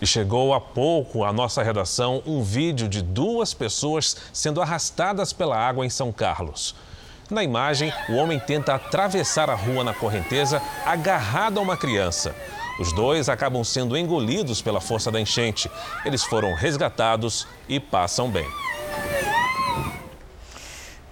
E 0.00 0.06
chegou 0.06 0.54
há 0.54 0.60
pouco 0.60 1.24
à 1.24 1.32
nossa 1.32 1.64
redação 1.64 2.22
um 2.24 2.44
vídeo 2.44 2.88
de 2.88 3.02
duas 3.02 3.52
pessoas 3.52 4.16
sendo 4.32 4.62
arrastadas 4.62 5.32
pela 5.32 5.58
água 5.58 5.84
em 5.84 5.90
São 5.90 6.12
Carlos. 6.12 6.76
Na 7.30 7.44
imagem, 7.44 7.92
o 8.08 8.14
homem 8.14 8.40
tenta 8.40 8.74
atravessar 8.74 9.48
a 9.48 9.54
rua 9.54 9.84
na 9.84 9.94
correnteza 9.94 10.60
agarrado 10.84 11.58
a 11.58 11.62
uma 11.62 11.76
criança. 11.76 12.34
Os 12.80 12.92
dois 12.92 13.28
acabam 13.28 13.62
sendo 13.62 13.96
engolidos 13.96 14.60
pela 14.60 14.80
força 14.80 15.10
da 15.10 15.20
enchente. 15.20 15.70
Eles 16.04 16.24
foram 16.24 16.54
resgatados 16.54 17.46
e 17.68 17.78
passam 17.78 18.28
bem. 18.28 18.46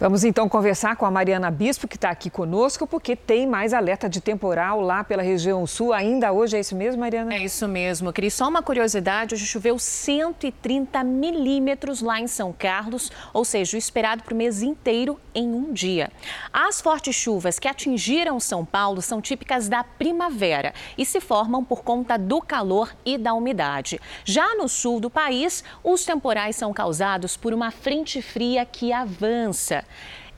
Vamos 0.00 0.22
então 0.22 0.48
conversar 0.48 0.94
com 0.94 1.04
a 1.04 1.10
Mariana 1.10 1.50
Bispo, 1.50 1.88
que 1.88 1.96
está 1.96 2.08
aqui 2.10 2.30
conosco, 2.30 2.86
porque 2.86 3.16
tem 3.16 3.48
mais 3.48 3.74
alerta 3.74 4.08
de 4.08 4.20
temporal 4.20 4.80
lá 4.80 5.02
pela 5.02 5.24
região 5.24 5.66
sul. 5.66 5.92
Ainda 5.92 6.30
hoje 6.30 6.56
é 6.56 6.60
isso 6.60 6.76
mesmo, 6.76 7.00
Mariana? 7.00 7.34
É 7.34 7.42
isso 7.42 7.66
mesmo, 7.66 8.12
Cris. 8.12 8.32
Só 8.32 8.46
uma 8.46 8.62
curiosidade: 8.62 9.34
hoje 9.34 9.44
choveu 9.44 9.76
130 9.76 11.02
milímetros 11.02 12.00
lá 12.00 12.20
em 12.20 12.28
São 12.28 12.52
Carlos, 12.56 13.10
ou 13.32 13.44
seja, 13.44 13.76
o 13.76 13.78
esperado 13.78 14.22
para 14.22 14.32
o 14.32 14.36
mês 14.36 14.62
inteiro 14.62 15.18
em 15.34 15.48
um 15.48 15.72
dia. 15.72 16.12
As 16.52 16.80
fortes 16.80 17.16
chuvas 17.16 17.58
que 17.58 17.66
atingiram 17.66 18.38
São 18.38 18.64
Paulo 18.64 19.02
são 19.02 19.20
típicas 19.20 19.68
da 19.68 19.82
primavera 19.82 20.74
e 20.96 21.04
se 21.04 21.20
formam 21.20 21.64
por 21.64 21.82
conta 21.82 22.16
do 22.16 22.40
calor 22.40 22.94
e 23.04 23.18
da 23.18 23.34
umidade. 23.34 24.00
Já 24.24 24.54
no 24.54 24.68
sul 24.68 25.00
do 25.00 25.10
país, 25.10 25.64
os 25.82 26.04
temporais 26.04 26.54
são 26.54 26.72
causados 26.72 27.36
por 27.36 27.52
uma 27.52 27.72
frente 27.72 28.22
fria 28.22 28.64
que 28.64 28.92
avança. 28.92 29.87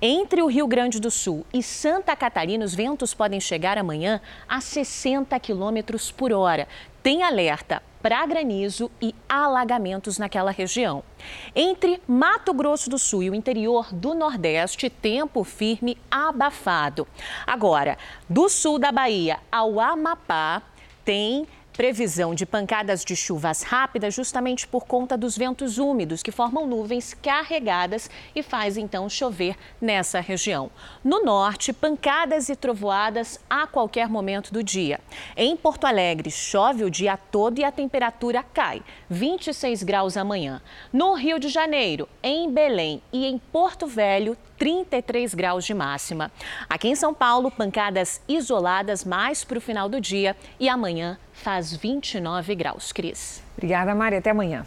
Entre 0.02 0.40
o 0.40 0.46
Rio 0.46 0.66
Grande 0.66 0.98
do 0.98 1.10
Sul 1.10 1.44
e 1.52 1.62
Santa 1.62 2.16
Catarina, 2.16 2.64
os 2.64 2.74
ventos 2.74 3.12
podem 3.12 3.38
chegar 3.38 3.76
amanhã 3.76 4.20
a 4.48 4.58
60 4.58 5.38
quilômetros 5.38 6.10
por 6.10 6.32
hora. 6.32 6.66
Tem 7.02 7.22
alerta 7.22 7.82
para 8.02 8.24
granizo 8.24 8.90
e 9.00 9.14
alagamentos 9.28 10.16
naquela 10.16 10.50
região. 10.50 11.02
Entre 11.54 12.00
Mato 12.08 12.54
Grosso 12.54 12.88
do 12.88 12.98
Sul 12.98 13.22
e 13.24 13.30
o 13.30 13.34
interior 13.34 13.92
do 13.92 14.14
Nordeste, 14.14 14.88
tempo 14.88 15.44
firme 15.44 15.98
abafado. 16.10 17.06
Agora, 17.46 17.98
do 18.26 18.48
sul 18.48 18.78
da 18.78 18.90
Bahia 18.90 19.38
ao 19.52 19.78
Amapá, 19.78 20.62
tem 21.04 21.46
previsão 21.72 22.34
de 22.34 22.44
pancadas 22.44 23.04
de 23.04 23.16
chuvas 23.16 23.62
rápidas 23.62 24.14
justamente 24.14 24.66
por 24.66 24.84
conta 24.84 25.16
dos 25.16 25.36
ventos 25.36 25.78
úmidos 25.78 26.22
que 26.22 26.30
formam 26.30 26.66
nuvens 26.66 27.14
carregadas 27.14 28.10
e 28.34 28.42
faz 28.42 28.76
então 28.76 29.08
chover 29.08 29.56
nessa 29.80 30.20
região. 30.20 30.70
No 31.02 31.24
norte, 31.24 31.72
pancadas 31.72 32.48
e 32.48 32.56
trovoadas 32.56 33.40
a 33.48 33.66
qualquer 33.66 34.08
momento 34.08 34.52
do 34.52 34.62
dia. 34.62 35.00
Em 35.36 35.56
Porto 35.56 35.86
Alegre, 35.86 36.30
chove 36.30 36.84
o 36.84 36.90
dia 36.90 37.16
todo 37.16 37.58
e 37.58 37.64
a 37.64 37.72
temperatura 37.72 38.42
cai, 38.42 38.82
26 39.08 39.82
graus 39.82 40.16
amanhã. 40.16 40.60
No 40.92 41.14
Rio 41.14 41.38
de 41.38 41.48
Janeiro, 41.48 42.08
em 42.22 42.50
Belém 42.50 43.02
e 43.12 43.26
em 43.26 43.38
Porto 43.38 43.86
Velho, 43.86 44.36
33 44.60 45.34
graus 45.34 45.64
de 45.64 45.72
máxima. 45.72 46.30
Aqui 46.68 46.88
em 46.88 46.94
São 46.94 47.14
Paulo, 47.14 47.50
pancadas 47.50 48.20
isoladas 48.28 49.06
mais 49.06 49.42
para 49.42 49.56
o 49.56 49.60
final 49.60 49.88
do 49.88 49.98
dia 49.98 50.36
e 50.60 50.68
amanhã 50.68 51.18
faz 51.32 51.74
29 51.74 52.54
graus. 52.54 52.92
Cris. 52.92 53.42
Obrigada, 53.56 53.94
Maria. 53.94 54.18
Até 54.18 54.30
amanhã. 54.30 54.66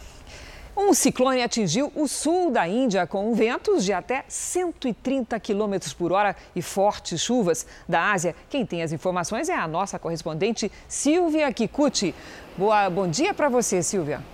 Um 0.76 0.92
ciclone 0.92 1.40
atingiu 1.40 1.92
o 1.94 2.08
sul 2.08 2.50
da 2.50 2.66
Índia 2.66 3.06
com 3.06 3.32
ventos 3.34 3.84
de 3.84 3.92
até 3.92 4.24
130 4.26 5.38
km 5.38 5.76
por 5.96 6.10
hora 6.10 6.34
e 6.56 6.60
fortes 6.60 7.20
chuvas. 7.20 7.64
Da 7.88 8.10
Ásia, 8.10 8.34
quem 8.50 8.66
tem 8.66 8.82
as 8.82 8.90
informações 8.90 9.48
é 9.48 9.54
a 9.54 9.68
nossa 9.68 9.96
correspondente 9.96 10.72
Silvia 10.88 11.52
Kikuchi. 11.52 12.12
Boa, 12.58 12.90
bom 12.90 13.06
dia 13.06 13.32
para 13.32 13.48
você, 13.48 13.80
Silvia. 13.80 14.33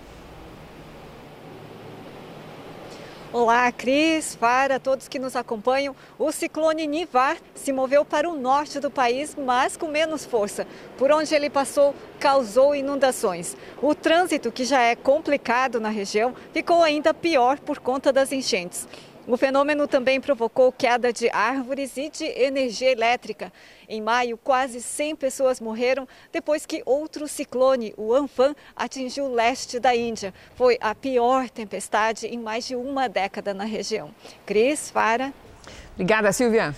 Olá, 3.32 3.70
Cris, 3.70 4.34
para 4.34 4.80
todos 4.80 5.06
que 5.06 5.16
nos 5.16 5.36
acompanham. 5.36 5.94
O 6.18 6.32
ciclone 6.32 6.84
Nivar 6.88 7.36
se 7.54 7.72
moveu 7.72 8.04
para 8.04 8.28
o 8.28 8.36
norte 8.36 8.80
do 8.80 8.90
país, 8.90 9.36
mas 9.38 9.76
com 9.76 9.86
menos 9.86 10.24
força. 10.24 10.66
Por 10.98 11.12
onde 11.12 11.32
ele 11.32 11.48
passou, 11.48 11.94
causou 12.18 12.74
inundações. 12.74 13.56
O 13.80 13.94
trânsito, 13.94 14.50
que 14.50 14.64
já 14.64 14.82
é 14.82 14.96
complicado 14.96 15.78
na 15.78 15.90
região, 15.90 16.34
ficou 16.52 16.82
ainda 16.82 17.14
pior 17.14 17.60
por 17.60 17.78
conta 17.78 18.12
das 18.12 18.32
enchentes. 18.32 18.88
O 19.30 19.36
fenômeno 19.36 19.86
também 19.86 20.20
provocou 20.20 20.72
queda 20.72 21.12
de 21.12 21.30
árvores 21.30 21.96
e 21.96 22.10
de 22.10 22.24
energia 22.24 22.90
elétrica. 22.90 23.52
Em 23.88 24.02
maio, 24.02 24.36
quase 24.36 24.82
100 24.82 25.14
pessoas 25.14 25.60
morreram 25.60 26.08
depois 26.32 26.66
que 26.66 26.82
outro 26.84 27.28
ciclone, 27.28 27.94
o 27.96 28.12
Amphan, 28.12 28.56
atingiu 28.74 29.26
o 29.26 29.32
leste 29.32 29.78
da 29.78 29.94
Índia. 29.94 30.34
Foi 30.56 30.76
a 30.80 30.96
pior 30.96 31.48
tempestade 31.48 32.26
em 32.26 32.40
mais 32.40 32.66
de 32.66 32.74
uma 32.74 33.08
década 33.08 33.54
na 33.54 33.62
região. 33.62 34.10
Cris, 34.44 34.90
para. 34.90 35.32
Obrigada, 35.94 36.32
Silvia. 36.32 36.74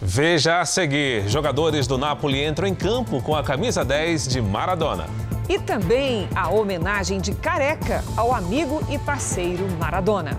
Veja 0.00 0.60
a 0.60 0.64
seguir: 0.64 1.28
jogadores 1.28 1.88
do 1.88 1.98
Napoli 1.98 2.44
entram 2.44 2.68
em 2.68 2.74
campo 2.74 3.20
com 3.20 3.34
a 3.34 3.42
camisa 3.42 3.84
10 3.84 4.28
de 4.28 4.40
Maradona. 4.40 5.06
E 5.48 5.58
também 5.58 6.28
a 6.36 6.48
homenagem 6.50 7.20
de 7.20 7.34
careca 7.34 8.04
ao 8.16 8.32
amigo 8.32 8.80
e 8.88 8.96
parceiro 8.96 9.68
Maradona. 9.76 10.38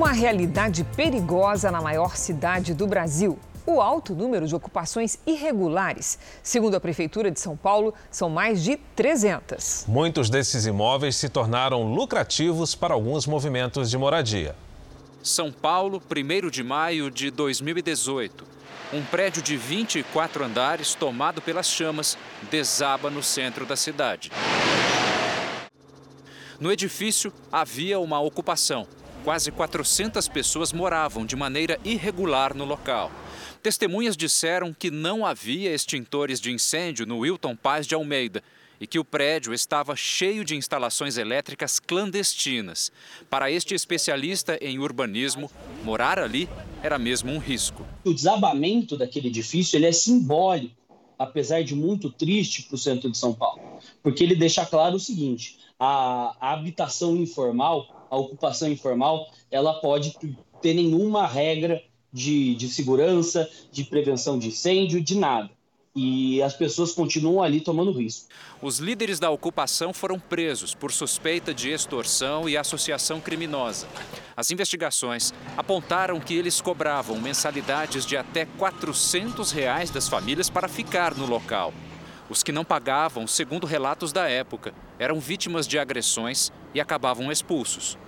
Uma 0.00 0.12
realidade 0.12 0.82
perigosa 0.96 1.70
na 1.70 1.78
maior 1.78 2.16
cidade 2.16 2.72
do 2.72 2.86
Brasil. 2.86 3.38
O 3.66 3.82
alto 3.82 4.14
número 4.14 4.46
de 4.46 4.54
ocupações 4.54 5.18
irregulares. 5.26 6.18
Segundo 6.42 6.74
a 6.74 6.80
Prefeitura 6.80 7.30
de 7.30 7.38
São 7.38 7.54
Paulo, 7.54 7.92
são 8.10 8.30
mais 8.30 8.64
de 8.64 8.78
300. 8.96 9.84
Muitos 9.86 10.30
desses 10.30 10.64
imóveis 10.64 11.16
se 11.16 11.28
tornaram 11.28 11.92
lucrativos 11.92 12.74
para 12.74 12.94
alguns 12.94 13.26
movimentos 13.26 13.90
de 13.90 13.98
moradia. 13.98 14.56
São 15.22 15.52
Paulo, 15.52 16.00
1 16.10 16.48
de 16.48 16.64
maio 16.64 17.10
de 17.10 17.30
2018. 17.30 18.46
Um 18.94 19.02
prédio 19.02 19.42
de 19.42 19.54
24 19.54 20.42
andares, 20.42 20.94
tomado 20.94 21.42
pelas 21.42 21.66
chamas, 21.66 22.16
desaba 22.50 23.10
no 23.10 23.22
centro 23.22 23.66
da 23.66 23.76
cidade. 23.76 24.32
No 26.58 26.72
edifício 26.72 27.30
havia 27.52 28.00
uma 28.00 28.18
ocupação. 28.18 28.86
Quase 29.22 29.50
400 29.52 30.28
pessoas 30.28 30.72
moravam 30.72 31.26
de 31.26 31.36
maneira 31.36 31.78
irregular 31.84 32.56
no 32.56 32.64
local. 32.64 33.10
Testemunhas 33.62 34.16
disseram 34.16 34.72
que 34.72 34.90
não 34.90 35.26
havia 35.26 35.74
extintores 35.74 36.40
de 36.40 36.50
incêndio 36.50 37.04
no 37.04 37.18
Wilton 37.18 37.54
Paz 37.54 37.86
de 37.86 37.94
Almeida 37.94 38.42
e 38.80 38.86
que 38.86 38.98
o 38.98 39.04
prédio 39.04 39.52
estava 39.52 39.94
cheio 39.94 40.42
de 40.42 40.56
instalações 40.56 41.18
elétricas 41.18 41.78
clandestinas. 41.78 42.90
Para 43.28 43.50
este 43.50 43.74
especialista 43.74 44.58
em 44.62 44.78
urbanismo, 44.78 45.50
morar 45.84 46.18
ali 46.18 46.48
era 46.82 46.98
mesmo 46.98 47.30
um 47.30 47.38
risco. 47.38 47.86
O 48.02 48.14
desabamento 48.14 48.96
daquele 48.96 49.28
edifício 49.28 49.76
ele 49.76 49.84
é 49.84 49.92
simbólico, 49.92 50.74
apesar 51.18 51.62
de 51.62 51.74
muito 51.74 52.10
triste 52.10 52.62
para 52.62 52.74
o 52.74 52.78
centro 52.78 53.10
de 53.10 53.18
São 53.18 53.34
Paulo, 53.34 53.60
porque 54.02 54.24
ele 54.24 54.34
deixa 54.34 54.64
claro 54.64 54.96
o 54.96 55.00
seguinte: 55.00 55.58
a, 55.78 56.34
a 56.40 56.52
habitação 56.54 57.14
informal, 57.18 57.99
a 58.10 58.16
ocupação 58.16 58.68
informal, 58.68 59.30
ela 59.50 59.74
pode 59.80 60.16
ter 60.60 60.74
nenhuma 60.74 61.26
regra 61.26 61.82
de, 62.12 62.54
de 62.56 62.68
segurança, 62.68 63.48
de 63.70 63.84
prevenção 63.84 64.38
de 64.38 64.48
incêndio, 64.48 65.00
de 65.00 65.16
nada 65.16 65.50
e 65.94 66.40
as 66.42 66.54
pessoas 66.54 66.92
continuam 66.92 67.42
ali 67.42 67.60
tomando 67.60 67.92
risco. 67.92 68.28
Os 68.62 68.78
líderes 68.78 69.18
da 69.18 69.30
ocupação 69.30 69.92
foram 69.92 70.20
presos 70.20 70.74
por 70.74 70.92
suspeita 70.92 71.52
de 71.52 71.70
extorsão 71.70 72.48
e 72.48 72.56
associação 72.56 73.20
criminosa. 73.20 73.88
As 74.36 74.50
investigações 74.50 75.34
apontaram 75.56 76.20
que 76.20 76.34
eles 76.34 76.60
cobravam 76.60 77.20
mensalidades 77.20 78.06
de 78.06 78.16
até 78.16 78.44
400 78.44 79.50
reais 79.50 79.90
das 79.90 80.08
famílias 80.08 80.48
para 80.48 80.68
ficar 80.68 81.14
no 81.14 81.26
local. 81.26 81.74
Os 82.28 82.44
que 82.44 82.52
não 82.52 82.64
pagavam, 82.64 83.26
segundo 83.26 83.66
relatos 83.66 84.12
da 84.12 84.28
época, 84.28 84.72
eram 84.98 85.18
vítimas 85.18 85.66
de 85.66 85.78
agressões 85.78 86.52
e 86.74 86.80
acabavam 86.80 87.30
expulsos. 87.30 87.98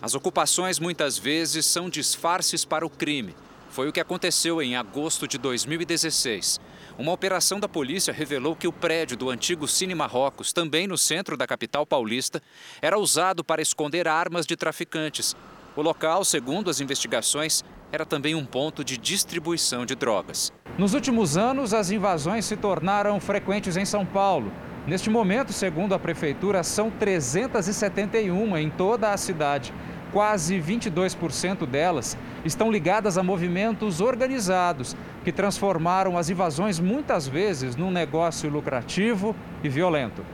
As 0.00 0.14
ocupações 0.14 0.78
muitas 0.78 1.18
vezes 1.18 1.66
são 1.66 1.90
disfarces 1.90 2.64
para 2.64 2.86
o 2.86 2.90
crime. 2.90 3.34
Foi 3.70 3.88
o 3.88 3.92
que 3.92 4.00
aconteceu 4.00 4.62
em 4.62 4.76
agosto 4.76 5.26
de 5.26 5.36
2016. 5.38 6.60
Uma 6.96 7.12
operação 7.12 7.60
da 7.60 7.68
polícia 7.68 8.12
revelou 8.12 8.56
que 8.56 8.66
o 8.66 8.72
prédio 8.72 9.16
do 9.16 9.30
antigo 9.30 9.68
Cine 9.68 9.94
Marrocos, 9.94 10.52
também 10.52 10.86
no 10.86 10.96
centro 10.96 11.36
da 11.36 11.46
capital 11.46 11.86
paulista, 11.86 12.42
era 12.80 12.98
usado 12.98 13.44
para 13.44 13.62
esconder 13.62 14.08
armas 14.08 14.46
de 14.46 14.56
traficantes. 14.56 15.36
O 15.76 15.82
local, 15.82 16.24
segundo 16.24 16.70
as 16.70 16.80
investigações, 16.80 17.62
era 17.92 18.04
também 18.04 18.34
um 18.34 18.44
ponto 18.44 18.82
de 18.82 18.96
distribuição 18.96 19.86
de 19.86 19.94
drogas. 19.94 20.52
Nos 20.76 20.94
últimos 20.94 21.36
anos, 21.36 21.72
as 21.72 21.90
invasões 21.90 22.44
se 22.44 22.56
tornaram 22.56 23.20
frequentes 23.20 23.76
em 23.76 23.84
São 23.84 24.04
Paulo. 24.04 24.52
Neste 24.88 25.10
momento, 25.10 25.52
segundo 25.52 25.94
a 25.94 25.98
prefeitura, 25.98 26.62
são 26.62 26.90
371 26.90 28.56
em 28.56 28.70
toda 28.70 29.12
a 29.12 29.18
cidade. 29.18 29.70
Quase 30.10 30.58
22% 30.58 31.66
delas 31.66 32.16
estão 32.42 32.72
ligadas 32.72 33.18
a 33.18 33.22
movimentos 33.22 34.00
organizados, 34.00 34.96
que 35.22 35.30
transformaram 35.30 36.16
as 36.16 36.30
invasões 36.30 36.80
muitas 36.80 37.28
vezes 37.28 37.76
num 37.76 37.90
negócio 37.90 38.48
lucrativo 38.48 39.36
e 39.62 39.68
violento. 39.68 40.24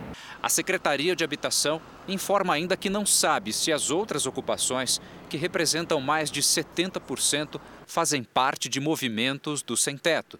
A 0.40 0.48
Secretaria 0.48 1.16
de 1.16 1.24
Habitação 1.24 1.80
informa 2.06 2.54
ainda 2.54 2.76
que 2.76 2.88
não 2.88 3.04
sabe 3.04 3.52
se 3.52 3.72
as 3.72 3.90
outras 3.90 4.24
ocupações, 4.24 5.00
que 5.28 5.36
representam 5.36 6.00
mais 6.00 6.30
de 6.30 6.40
70%, 6.40 7.60
fazem 7.88 8.22
parte 8.22 8.68
de 8.68 8.78
movimentos 8.78 9.62
do 9.62 9.76
sem-teto. 9.76 10.38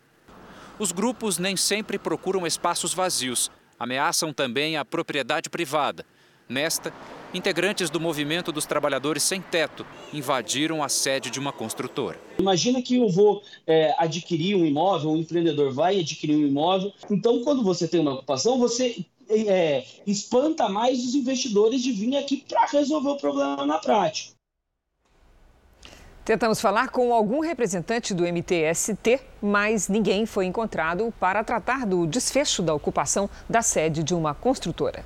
Os 0.79 0.93
grupos 0.93 1.37
nem 1.37 1.57
sempre 1.57 1.99
procuram 1.99 2.47
espaços 2.47 2.95
vazios, 2.95 3.51
ameaçam 3.79 4.33
também 4.33 4.77
a 4.77 4.85
propriedade 4.85 5.49
privada. 5.51 6.05
Nesta, 6.47 6.93
integrantes 7.33 7.89
do 7.89 7.99
movimento 7.99 8.53
dos 8.53 8.67
trabalhadores 8.67 9.23
sem 9.23 9.41
teto 9.41 9.87
invadiram 10.13 10.83
a 10.83 10.91
sede 10.91 11.31
de 11.31 11.41
uma 11.41 11.53
construtora. 11.53 12.21
Imagina 12.39 12.83
que 12.83 12.97
eu 12.97 13.09
vou 13.09 13.43
é, 13.67 13.95
adquirir 13.99 14.55
um 14.55 14.67
imóvel, 14.67 15.11
um 15.11 15.17
empreendedor 15.17 15.73
vai 15.73 15.99
adquirir 16.01 16.37
um 16.37 16.47
imóvel. 16.47 16.93
Então, 17.11 17.43
quando 17.43 17.63
você 17.63 17.89
tem 17.89 18.01
uma 18.01 18.13
ocupação, 18.13 18.59
você 18.59 19.05
é, 19.29 19.85
espanta 20.07 20.69
mais 20.69 21.03
os 21.05 21.15
investidores 21.15 21.83
de 21.83 21.93
vir 21.93 22.15
aqui 22.17 22.45
para 22.47 22.67
resolver 22.67 23.11
o 23.11 23.17
problema 23.17 23.65
na 23.65 23.79
prática. 23.79 24.34
Tentamos 26.25 26.59
falar 26.59 26.89
com 26.89 27.13
algum 27.13 27.41
representante 27.41 28.15
do 28.15 28.25
MTST, 28.25 29.21
mas 29.43 29.91
ninguém 29.91 30.25
foi 30.25 30.47
encontrado 30.47 31.13
para 31.21 31.45
tratar 31.45 31.85
do 31.85 32.07
desfecho 32.07 32.63
da 32.63 32.73
ocupação 32.73 33.29
da 33.47 33.61
sede 33.61 34.03
de 34.03 34.15
uma 34.15 34.33
construtora. 34.33 35.05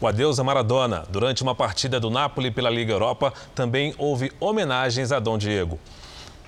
O 0.00 0.06
adeus 0.06 0.40
a 0.40 0.44
Maradona. 0.44 1.04
Durante 1.10 1.42
uma 1.42 1.54
partida 1.54 2.00
do 2.00 2.08
Napoli 2.08 2.50
pela 2.50 2.70
Liga 2.70 2.94
Europa, 2.94 3.30
também 3.54 3.94
houve 3.98 4.32
homenagens 4.40 5.12
a 5.12 5.18
Dom 5.18 5.36
Diego. 5.36 5.78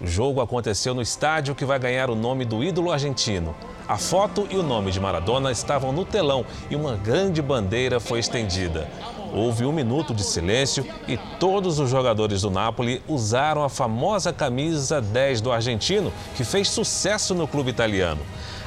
O 0.00 0.06
jogo 0.06 0.40
aconteceu 0.40 0.94
no 0.94 1.02
estádio 1.02 1.54
que 1.54 1.66
vai 1.66 1.78
ganhar 1.78 2.08
o 2.08 2.14
nome 2.14 2.46
do 2.46 2.64
ídolo 2.64 2.90
argentino. 2.90 3.54
A 3.86 3.98
foto 3.98 4.48
e 4.50 4.56
o 4.56 4.62
nome 4.62 4.90
de 4.90 4.98
Maradona 4.98 5.52
estavam 5.52 5.92
no 5.92 6.06
telão 6.06 6.46
e 6.70 6.74
uma 6.74 6.96
grande 6.96 7.42
bandeira 7.42 8.00
foi 8.00 8.18
estendida. 8.18 8.88
Houve 9.32 9.64
um 9.64 9.72
minuto 9.72 10.12
de 10.12 10.24
silêncio 10.24 10.84
e 11.06 11.16
todos 11.38 11.78
os 11.78 11.88
jogadores 11.88 12.42
do 12.42 12.50
Napoli 12.50 13.00
usaram 13.06 13.62
a 13.62 13.68
famosa 13.68 14.32
camisa 14.32 15.00
10 15.00 15.40
do 15.40 15.52
argentino, 15.52 16.12
que 16.36 16.44
fez 16.44 16.68
sucesso 16.68 17.32
no 17.34 17.46
clube 17.46 17.70
italiano. 17.70 18.20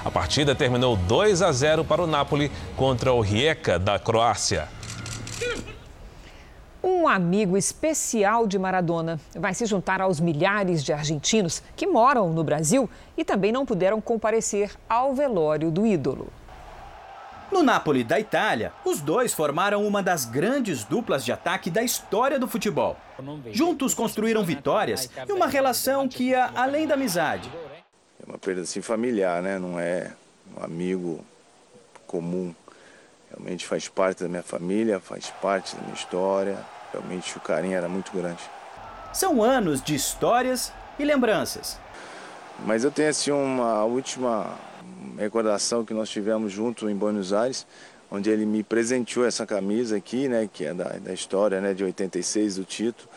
A 0.05 0.09
partida 0.09 0.55
terminou 0.55 0.95
2 0.95 1.41
a 1.41 1.51
0 1.51 1.84
para 1.84 2.01
o 2.01 2.07
Napoli 2.07 2.49
contra 2.78 3.11
o 3.11 3.20
Rijeka 3.20 3.78
da 3.78 3.99
Croácia. 3.99 4.68
Um 6.82 7.07
amigo 7.07 7.57
especial 7.57 8.47
de 8.47 8.57
Maradona 8.57 9.20
vai 9.36 9.53
se 9.53 9.66
juntar 9.66 10.01
aos 10.01 10.22
milhares 10.22 10.84
de 10.84 10.93
argentinos 10.93 11.61
que 11.76 11.88
moram 11.88 12.32
no 12.32 12.43
Brasil 12.43 12.89
e 13.18 13.26
também 13.26 13.51
não 13.51 13.66
puderam 13.66 13.99
comparecer 13.99 14.72
ao 14.88 15.14
velório 15.14 15.70
do 15.70 15.86
ídolo. 15.86 16.28
No 17.54 17.62
Napoli 17.62 18.04
da 18.04 18.20
Itália, 18.20 18.74
os 18.84 18.99
dois 18.99 19.32
formaram 19.32 19.86
uma 19.86 20.01
das 20.01 20.26
grandes 20.26 20.84
duplas 20.84 21.24
de 21.24 21.32
ataque 21.32 21.70
da 21.70 21.84
história 21.84 22.39
do 22.39 22.47
futebol. 22.47 22.97
Juntos 23.51 23.93
construíram 23.93 24.43
vitórias 24.43 25.08
e 25.30 25.32
uma 25.32 25.45
relação 25.45 26.08
que 26.10 26.30
ia 26.30 26.49
além 26.56 26.88
da 26.88 26.95
amizade. 26.95 27.51
É 28.20 28.26
uma 28.28 28.39
perda 28.39 28.62
assim 28.62 28.82
familiar, 28.82 29.39
né? 29.43 29.60
Não 29.60 29.80
é 29.80 30.14
um 30.58 30.64
amigo 30.64 31.24
comum. 32.08 32.56
Realmente 33.30 33.68
faz 33.68 33.88
parte 33.88 34.24
da 34.24 34.30
minha 34.30 34.41
família, 34.41 34.99
faz 34.99 35.30
parte 35.39 35.76
da 35.76 35.84
minha 35.84 35.93
história. 35.93 36.58
Realmente 36.91 37.38
o 37.38 37.39
carinho 37.39 37.78
era 37.78 37.88
muito 37.88 38.12
grande. 38.12 38.41
São 39.14 39.43
anos 39.43 39.80
de 39.80 39.93
histórias 39.93 40.74
e 40.97 41.06
lembranças. 41.06 41.78
Mas 42.66 42.84
eu 42.84 42.89
tenho 42.89 43.10
assim 43.10 43.30
uma 43.30 43.84
última 43.84 44.58
recordação 45.18 45.86
que 45.86 45.94
nós 45.94 46.10
tivemos 46.10 46.52
junto 46.52 46.89
em 46.89 46.96
Buenos 46.96 47.34
Aires, 47.34 47.66
onde 48.12 48.30
ele 48.30 48.46
me 48.46 48.64
presenteou 48.64 49.26
essa 49.26 49.46
camisa 49.46 49.98
aqui, 49.98 50.28
né, 50.28 50.50
que 50.52 50.66
é 50.66 50.74
da, 50.74 50.89
da 51.00 51.14
história, 51.14 51.60
né, 51.60 51.74
de 51.74 51.84
86 51.84 52.58
do 52.58 52.64
Tito, 52.64 53.10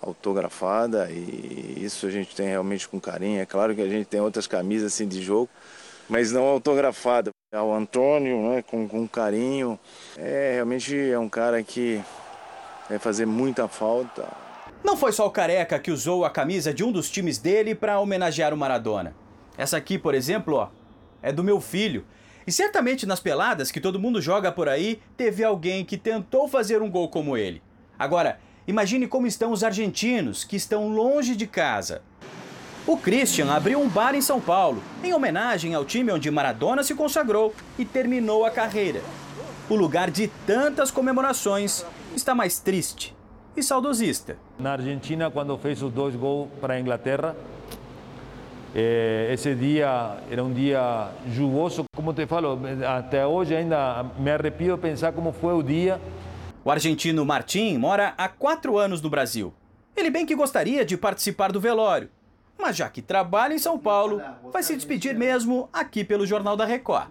autografada 0.00 1.10
e 1.10 1.78
isso 1.80 2.06
a 2.06 2.10
gente 2.10 2.34
tem 2.34 2.48
realmente 2.48 2.88
com 2.88 3.00
carinho. 3.00 3.40
É 3.40 3.46
claro 3.46 3.74
que 3.74 3.80
a 3.80 3.88
gente 3.88 4.06
tem 4.06 4.20
outras 4.20 4.46
camisas 4.46 4.92
assim 4.92 5.08
de 5.08 5.22
jogo, 5.22 5.48
mas 6.08 6.30
não 6.30 6.44
autografada. 6.44 7.30
O 7.54 7.72
Antônio, 7.72 8.50
né, 8.50 8.62
com, 8.62 8.86
com 8.86 9.08
carinho, 9.08 9.78
é 10.16 10.52
realmente 10.54 10.94
é 11.10 11.18
um 11.18 11.28
cara 11.28 11.62
que 11.62 12.02
vai 12.88 12.98
fazer 12.98 13.26
muita 13.26 13.66
falta. 13.66 14.28
Não 14.84 14.96
foi 14.96 15.10
só 15.10 15.26
o 15.26 15.30
Careca 15.30 15.78
que 15.78 15.90
usou 15.90 16.24
a 16.24 16.30
camisa 16.30 16.72
de 16.72 16.84
um 16.84 16.92
dos 16.92 17.10
times 17.10 17.38
dele 17.38 17.74
para 17.74 17.98
homenagear 17.98 18.52
o 18.52 18.56
Maradona. 18.56 19.14
Essa 19.56 19.76
aqui, 19.76 19.98
por 19.98 20.14
exemplo, 20.14 20.54
ó, 20.54 20.68
é 21.22 21.32
do 21.32 21.44
meu 21.44 21.60
filho. 21.60 22.04
E 22.46 22.52
certamente 22.52 23.06
nas 23.06 23.20
peladas 23.20 23.70
que 23.70 23.80
todo 23.80 23.98
mundo 23.98 24.22
joga 24.22 24.52
por 24.52 24.68
aí, 24.68 25.00
teve 25.16 25.42
alguém 25.42 25.84
que 25.84 25.96
tentou 25.96 26.46
fazer 26.46 26.80
um 26.80 26.90
gol 26.90 27.08
como 27.08 27.36
ele. 27.36 27.60
Agora, 27.98 28.38
imagine 28.68 29.06
como 29.08 29.26
estão 29.26 29.50
os 29.50 29.64
argentinos 29.64 30.44
que 30.44 30.56
estão 30.56 30.88
longe 30.88 31.34
de 31.34 31.46
casa. 31.46 32.02
O 32.86 32.96
Christian 32.96 33.52
abriu 33.52 33.80
um 33.80 33.88
bar 33.88 34.14
em 34.14 34.20
São 34.20 34.40
Paulo, 34.40 34.80
em 35.02 35.12
homenagem 35.12 35.74
ao 35.74 35.84
time 35.84 36.12
onde 36.12 36.30
Maradona 36.30 36.84
se 36.84 36.94
consagrou 36.94 37.52
e 37.76 37.84
terminou 37.84 38.44
a 38.44 38.50
carreira. 38.50 39.02
O 39.68 39.74
lugar 39.74 40.08
de 40.08 40.28
tantas 40.46 40.92
comemorações 40.92 41.84
está 42.14 42.32
mais 42.32 42.60
triste 42.60 43.12
e 43.56 43.62
saudosista. 43.62 44.36
Na 44.56 44.72
Argentina, 44.72 45.28
quando 45.28 45.58
fez 45.58 45.82
os 45.82 45.92
dois 45.92 46.14
gols 46.14 46.48
para 46.60 46.74
a 46.74 46.80
Inglaterra, 46.80 47.34
esse 49.32 49.54
dia 49.54 50.18
era 50.30 50.44
um 50.44 50.52
dia 50.52 51.08
chuvoso. 51.34 51.84
Como 51.94 52.12
te 52.12 52.26
falo, 52.26 52.60
até 52.86 53.26
hoje 53.26 53.56
ainda 53.56 54.04
me 54.18 54.30
arrepio 54.30 54.76
de 54.76 54.82
pensar 54.82 55.12
como 55.12 55.32
foi 55.32 55.54
o 55.54 55.62
dia. 55.62 55.98
O 56.62 56.70
argentino 56.70 57.24
Martim 57.24 57.78
mora 57.78 58.12
há 58.18 58.28
quatro 58.28 58.76
anos 58.76 59.00
no 59.00 59.08
Brasil. 59.08 59.54
Ele 59.96 60.10
bem 60.10 60.26
que 60.26 60.34
gostaria 60.34 60.84
de 60.84 60.94
participar 60.96 61.50
do 61.50 61.58
velório, 61.58 62.10
mas 62.58 62.76
já 62.76 62.90
que 62.90 63.00
trabalha 63.00 63.54
em 63.54 63.58
São 63.58 63.78
Paulo, 63.78 64.20
vai 64.52 64.62
se 64.62 64.76
despedir 64.76 65.16
mesmo 65.16 65.70
aqui 65.72 66.04
pelo 66.04 66.26
Jornal 66.26 66.54
da 66.54 66.66
Record. 66.66 67.08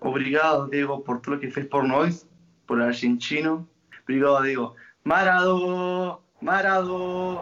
Obrigado, 0.00 0.68
Diego, 0.70 0.98
por 1.00 1.20
tudo 1.20 1.38
que 1.38 1.50
fez 1.50 1.66
por 1.66 1.84
nós, 1.84 2.26
por 2.66 2.80
argentino. 2.80 3.68
Obrigado, 4.02 4.42
Diego. 4.42 4.74
Marado, 5.04 6.18
Marado, 6.40 7.40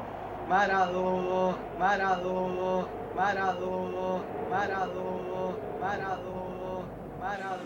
Marado, 0.49 1.59
Marado, 1.79 2.89
Marado, 3.19 4.21
Marado, 4.49 5.59
Marado, 5.81 6.85
Marado, 7.19 7.64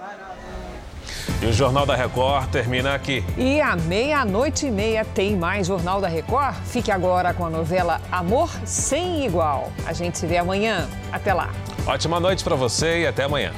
Marado. 0.00 0.36
E 1.40 1.46
o 1.46 1.52
Jornal 1.52 1.86
da 1.86 1.94
Record 1.94 2.50
termina 2.50 2.92
aqui. 2.92 3.24
E 3.38 3.60
à 3.60 3.76
meia-noite 3.76 4.66
e 4.66 4.70
meia 4.72 5.04
tem 5.04 5.36
mais 5.36 5.68
Jornal 5.68 6.00
da 6.00 6.08
Record. 6.08 6.56
Fique 6.64 6.90
agora 6.90 7.32
com 7.32 7.46
a 7.46 7.50
novela 7.50 8.00
Amor 8.10 8.50
Sem 8.64 9.24
Igual. 9.24 9.70
A 9.86 9.92
gente 9.92 10.18
se 10.18 10.26
vê 10.26 10.36
amanhã. 10.36 10.88
Até 11.12 11.32
lá. 11.32 11.50
Ótima 11.86 12.18
noite 12.18 12.42
para 12.42 12.56
você 12.56 13.02
e 13.02 13.06
até 13.06 13.22
amanhã. 13.22 13.52